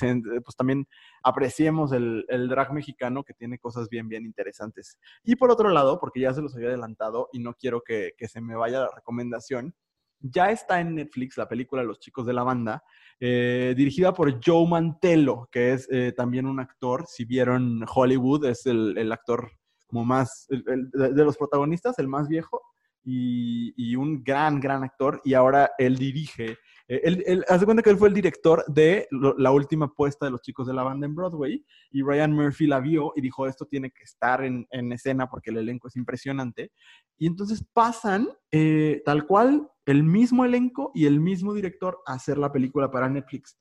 pues 0.44 0.56
también 0.56 0.86
apreciemos 1.22 1.92
el, 1.92 2.24
el 2.30 2.48
drag 2.48 2.72
mexicano 2.72 3.24
que 3.24 3.34
tiene 3.34 3.58
cosas 3.58 3.88
bien, 3.88 4.08
bien 4.08 4.24
interesantes. 4.24 4.98
Y 5.24 5.36
por 5.36 5.50
otro 5.50 5.68
lado, 5.68 5.98
porque 6.00 6.20
ya 6.20 6.32
se 6.32 6.40
los 6.40 6.54
había 6.54 6.68
adelantado, 6.68 7.28
y 7.32 7.40
no 7.40 7.54
quiero 7.54 7.82
que, 7.82 8.14
se 8.26 8.40
me 8.40 8.54
vaya 8.54 8.80
la 8.80 8.90
recomendación. 8.94 9.74
Ya 10.20 10.50
está 10.50 10.80
en 10.80 10.94
Netflix 10.96 11.38
la 11.38 11.48
película 11.48 11.82
Los 11.82 11.98
chicos 11.98 12.26
de 12.26 12.34
la 12.34 12.42
banda, 12.42 12.82
eh, 13.18 13.74
dirigida 13.76 14.12
por 14.12 14.38
Joe 14.44 14.68
Mantello, 14.68 15.48
que 15.50 15.72
es 15.72 15.88
eh, 15.90 16.12
también 16.16 16.46
un 16.46 16.60
actor. 16.60 17.04
Si 17.06 17.24
vieron 17.24 17.84
Hollywood, 17.92 18.44
es 18.46 18.66
el, 18.66 19.12
actor 19.12 19.50
como 19.86 20.04
más, 20.04 20.46
de 20.48 21.24
los 21.24 21.36
protagonistas, 21.36 21.98
el 21.98 22.08
más 22.08 22.28
viejo 22.28 22.62
y, 23.02 23.72
y, 23.76 23.96
un 23.96 24.22
gran, 24.22 24.60
gran 24.60 24.84
actor. 24.84 25.20
Y 25.24 25.34
ahora 25.34 25.70
él 25.78 25.96
dirige 25.96 26.58
eh, 26.90 27.22
él, 27.24 27.44
hace 27.48 27.64
cuenta 27.64 27.84
que 27.84 27.90
él 27.90 27.96
fue 27.96 28.08
el 28.08 28.14
director 28.14 28.64
de 28.66 29.06
la 29.38 29.52
última 29.52 29.94
puesta 29.94 30.26
de 30.26 30.32
los 30.32 30.42
chicos 30.42 30.66
de 30.66 30.74
la 30.74 30.82
banda 30.82 31.06
en 31.06 31.14
Broadway 31.14 31.64
y 31.92 32.02
Ryan 32.02 32.32
Murphy 32.32 32.66
la 32.66 32.80
vio 32.80 33.12
y 33.14 33.20
dijo, 33.20 33.46
esto 33.46 33.64
tiene 33.64 33.92
que 33.92 34.02
estar 34.02 34.42
en, 34.42 34.66
escena 34.92 35.30
porque 35.30 35.50
el 35.50 35.58
elenco 35.58 35.86
es 35.86 35.94
impresionante. 35.94 36.72
Y 37.16 37.28
entonces 37.28 37.64
pasan 37.72 38.28
eh, 38.50 39.02
tal 39.04 39.24
cual 39.24 39.70
el 39.86 40.02
mismo 40.02 40.44
elenco 40.44 40.90
y 40.92 41.06
el 41.06 41.20
mismo 41.20 41.54
director 41.54 42.00
a 42.06 42.14
hacer 42.14 42.38
la 42.38 42.50
película 42.50 42.90
para 42.90 43.08
Netflix. 43.08 43.56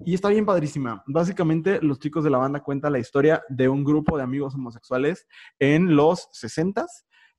Y 0.00 0.12
está 0.12 0.28
bien 0.28 0.44
padrísima. 0.44 1.02
Básicamente, 1.06 1.80
los 1.80 1.98
chicos 1.98 2.22
de 2.22 2.30
la 2.30 2.38
banda 2.38 2.62
cuentan 2.62 2.92
la 2.92 2.98
historia 2.98 3.42
de 3.48 3.70
un 3.70 3.82
grupo 3.82 4.18
de 4.18 4.24
amigos 4.24 4.54
homosexuales 4.54 5.26
en 5.58 5.96
los 5.96 6.28
60s 6.32 6.86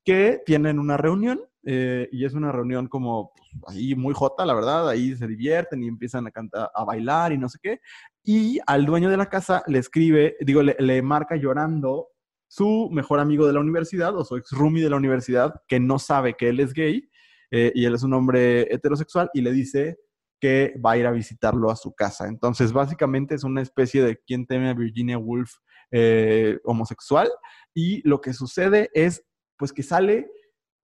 que 0.04 0.40
tienen 0.44 0.78
una 0.78 0.96
reunión 0.96 1.40
eh, 1.64 2.08
y 2.10 2.24
es 2.24 2.32
una 2.32 2.52
reunión 2.52 2.86
como 2.88 3.32
pues, 3.34 3.76
ahí 3.76 3.94
muy 3.94 4.14
jota, 4.14 4.46
la 4.46 4.54
verdad, 4.54 4.88
ahí 4.88 5.14
se 5.14 5.26
divierten 5.26 5.82
y 5.82 5.88
empiezan 5.88 6.26
a 6.26 6.30
cantar, 6.30 6.70
a 6.74 6.84
bailar 6.84 7.32
y 7.32 7.38
no 7.38 7.48
sé 7.48 7.58
qué. 7.62 7.80
Y 8.24 8.60
al 8.66 8.86
dueño 8.86 9.10
de 9.10 9.16
la 9.16 9.28
casa 9.28 9.62
le 9.66 9.78
escribe, 9.78 10.36
digo, 10.40 10.62
le, 10.62 11.02
marca 11.02 11.36
llorando 11.36 12.08
su 12.48 12.88
mejor 12.90 13.20
amigo 13.20 13.46
de 13.46 13.52
la 13.52 13.60
universidad 13.60 14.16
o 14.16 14.24
su 14.24 14.36
ex 14.36 14.50
roomie 14.52 14.82
de 14.82 14.90
la 14.90 14.96
universidad 14.96 15.54
que 15.68 15.78
no 15.78 15.98
sabe 15.98 16.34
que 16.34 16.48
él 16.48 16.60
es 16.60 16.72
gay 16.72 17.08
eh, 17.50 17.72
y 17.74 17.84
él 17.84 17.94
es 17.94 18.02
un 18.02 18.14
hombre 18.14 18.72
heterosexual 18.74 19.30
y 19.34 19.42
le 19.42 19.52
dice 19.52 19.98
que 20.40 20.74
va 20.84 20.92
a 20.92 20.96
ir 20.96 21.06
a 21.06 21.12
visitarlo 21.12 21.70
a 21.70 21.76
su 21.76 21.94
casa. 21.94 22.26
Entonces, 22.26 22.72
básicamente 22.72 23.34
es 23.34 23.44
una 23.44 23.60
especie 23.60 24.02
de 24.02 24.16
quien 24.26 24.46
teme 24.46 24.70
a 24.70 24.74
Virginia 24.74 25.18
Woolf 25.18 25.52
eh, 25.92 26.58
homosexual 26.64 27.28
y 27.74 28.06
lo 28.08 28.20
que 28.20 28.32
sucede 28.32 28.90
es 28.94 29.24
pues 29.60 29.72
que 29.74 29.82
sale 29.82 30.30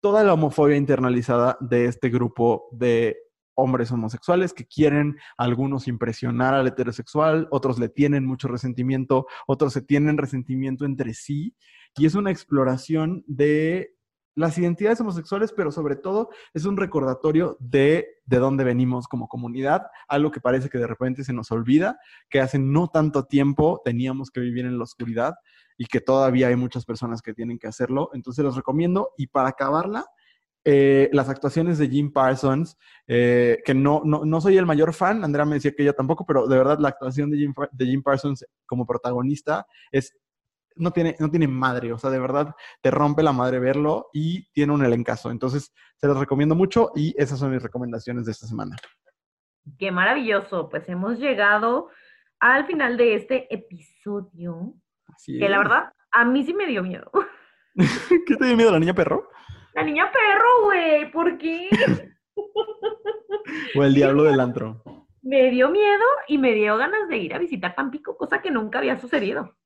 toda 0.02 0.22
la 0.22 0.34
homofobia 0.34 0.76
internalizada 0.76 1.56
de 1.60 1.86
este 1.86 2.10
grupo 2.10 2.68
de 2.72 3.16
hombres 3.56 3.90
homosexuales 3.90 4.52
que 4.52 4.66
quieren 4.66 5.16
algunos 5.38 5.88
impresionar 5.88 6.52
al 6.52 6.66
heterosexual, 6.66 7.48
otros 7.50 7.78
le 7.78 7.88
tienen 7.88 8.26
mucho 8.26 8.48
resentimiento, 8.48 9.26
otros 9.46 9.72
se 9.72 9.80
tienen 9.80 10.18
resentimiento 10.18 10.84
entre 10.84 11.14
sí, 11.14 11.56
y 11.96 12.04
es 12.04 12.14
una 12.14 12.30
exploración 12.30 13.24
de 13.26 13.95
las 14.36 14.56
identidades 14.58 15.00
homosexuales, 15.00 15.52
pero 15.52 15.72
sobre 15.72 15.96
todo 15.96 16.30
es 16.54 16.64
un 16.64 16.76
recordatorio 16.76 17.56
de 17.58 18.16
de 18.26 18.38
dónde 18.38 18.64
venimos 18.64 19.06
como 19.06 19.28
comunidad, 19.28 19.86
algo 20.08 20.30
que 20.30 20.40
parece 20.40 20.68
que 20.68 20.78
de 20.78 20.86
repente 20.86 21.24
se 21.24 21.32
nos 21.32 21.50
olvida, 21.52 21.98
que 22.28 22.40
hace 22.40 22.58
no 22.58 22.88
tanto 22.88 23.24
tiempo 23.24 23.80
teníamos 23.84 24.30
que 24.30 24.40
vivir 24.40 24.66
en 24.66 24.78
la 24.78 24.84
oscuridad 24.84 25.34
y 25.78 25.86
que 25.86 26.00
todavía 26.00 26.48
hay 26.48 26.56
muchas 26.56 26.84
personas 26.84 27.22
que 27.22 27.34
tienen 27.34 27.58
que 27.58 27.68
hacerlo. 27.68 28.10
Entonces 28.12 28.44
los 28.44 28.56
recomiendo 28.56 29.10
y 29.16 29.28
para 29.28 29.50
acabarla, 29.50 30.04
eh, 30.64 31.08
las 31.12 31.28
actuaciones 31.28 31.78
de 31.78 31.88
Jim 31.88 32.12
Parsons, 32.12 32.76
eh, 33.06 33.62
que 33.64 33.72
no, 33.72 34.02
no, 34.04 34.40
soy 34.40 34.58
el 34.58 34.66
mayor 34.66 34.92
fan, 34.92 35.22
Andrea 35.22 35.44
me 35.44 35.54
decía 35.54 35.70
que 35.70 35.84
yo 35.84 35.94
tampoco, 35.94 36.26
pero 36.26 36.48
de 36.48 36.58
verdad 36.58 36.80
la 36.80 36.88
actuación 36.88 37.30
de 37.30 37.36
Jim, 37.36 37.54
de 37.70 37.86
Jim 37.86 38.02
Parsons 38.02 38.44
como 38.66 38.84
protagonista 38.84 39.64
es 39.92 40.12
no 40.76 40.90
tiene, 40.90 41.16
no 41.18 41.30
tiene 41.30 41.48
madre, 41.48 41.92
o 41.92 41.98
sea, 41.98 42.10
de 42.10 42.18
verdad 42.18 42.54
te 42.80 42.90
rompe 42.90 43.22
la 43.22 43.32
madre 43.32 43.58
verlo 43.58 44.08
y 44.12 44.50
tiene 44.52 44.72
un 44.72 44.84
elencazo. 44.84 45.30
Entonces, 45.30 45.72
se 45.96 46.06
los 46.06 46.18
recomiendo 46.18 46.54
mucho 46.54 46.92
y 46.94 47.14
esas 47.16 47.38
son 47.38 47.50
mis 47.50 47.62
recomendaciones 47.62 48.26
de 48.26 48.32
esta 48.32 48.46
semana. 48.46 48.76
Qué 49.78 49.90
maravilloso, 49.90 50.68
pues 50.68 50.88
hemos 50.88 51.18
llegado 51.18 51.88
al 52.40 52.66
final 52.66 52.96
de 52.96 53.14
este 53.14 53.52
episodio. 53.52 54.74
Así 55.14 55.38
que 55.38 55.48
la 55.48 55.58
verdad, 55.58 55.92
a 56.12 56.24
mí 56.24 56.44
sí 56.44 56.54
me 56.54 56.66
dio 56.66 56.82
miedo. 56.82 57.10
¿Qué 58.26 58.36
te 58.36 58.46
dio 58.46 58.56
miedo, 58.56 58.70
la 58.70 58.78
niña 58.78 58.94
perro? 58.94 59.28
La 59.74 59.82
niña 59.82 60.10
perro, 60.10 60.64
güey, 60.64 61.10
¿por 61.10 61.36
qué? 61.38 61.68
o 63.76 63.84
el 63.84 63.94
diablo 63.94 64.22
del 64.24 64.40
antro. 64.40 64.82
Me 65.22 65.50
dio 65.50 65.70
miedo 65.70 66.04
y 66.28 66.38
me 66.38 66.52
dio 66.52 66.76
ganas 66.76 67.08
de 67.08 67.18
ir 67.18 67.34
a 67.34 67.38
visitar 67.38 67.74
Tampico, 67.74 68.16
cosa 68.16 68.40
que 68.40 68.50
nunca 68.50 68.78
había 68.78 68.98
sucedido. 68.98 69.56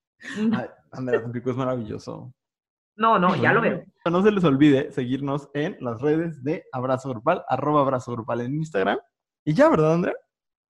Andrea, 0.92 1.22
Tampico 1.22 1.50
es 1.50 1.56
maravilloso. 1.56 2.32
No, 2.96 3.18
no, 3.18 3.34
ya 3.36 3.52
lo 3.52 3.60
veo. 3.60 3.84
No 4.10 4.22
se 4.22 4.30
les 4.30 4.44
olvide 4.44 4.90
seguirnos 4.92 5.50
en 5.54 5.76
las 5.80 6.00
redes 6.00 6.42
de 6.42 6.64
Abrazo 6.72 7.10
Grupal, 7.10 7.44
arroba 7.48 7.82
Abrazo 7.82 8.12
Grupal 8.12 8.40
en 8.40 8.56
Instagram. 8.56 8.98
Y 9.44 9.54
ya, 9.54 9.68
¿verdad, 9.68 9.94
Andrea? 9.94 10.14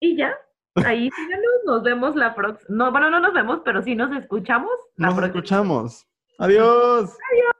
Y 0.01 0.17
ya. 0.17 0.35
Ahí 0.77 1.11
síganos, 1.11 1.53
nos 1.65 1.83
vemos 1.83 2.17
la 2.17 2.35
próxima. 2.35 2.77
No, 2.77 2.93
bueno, 2.93 3.11
no 3.11 3.21
nos 3.21 3.33
vemos, 3.33 3.61
pero 3.65 3.83
sí 3.83 3.95
nos 3.95 4.13
escuchamos. 4.13 4.71
nos 4.97 5.19
escuchamos. 5.23 6.07
Adiós. 6.39 7.17
Adiós. 7.33 7.60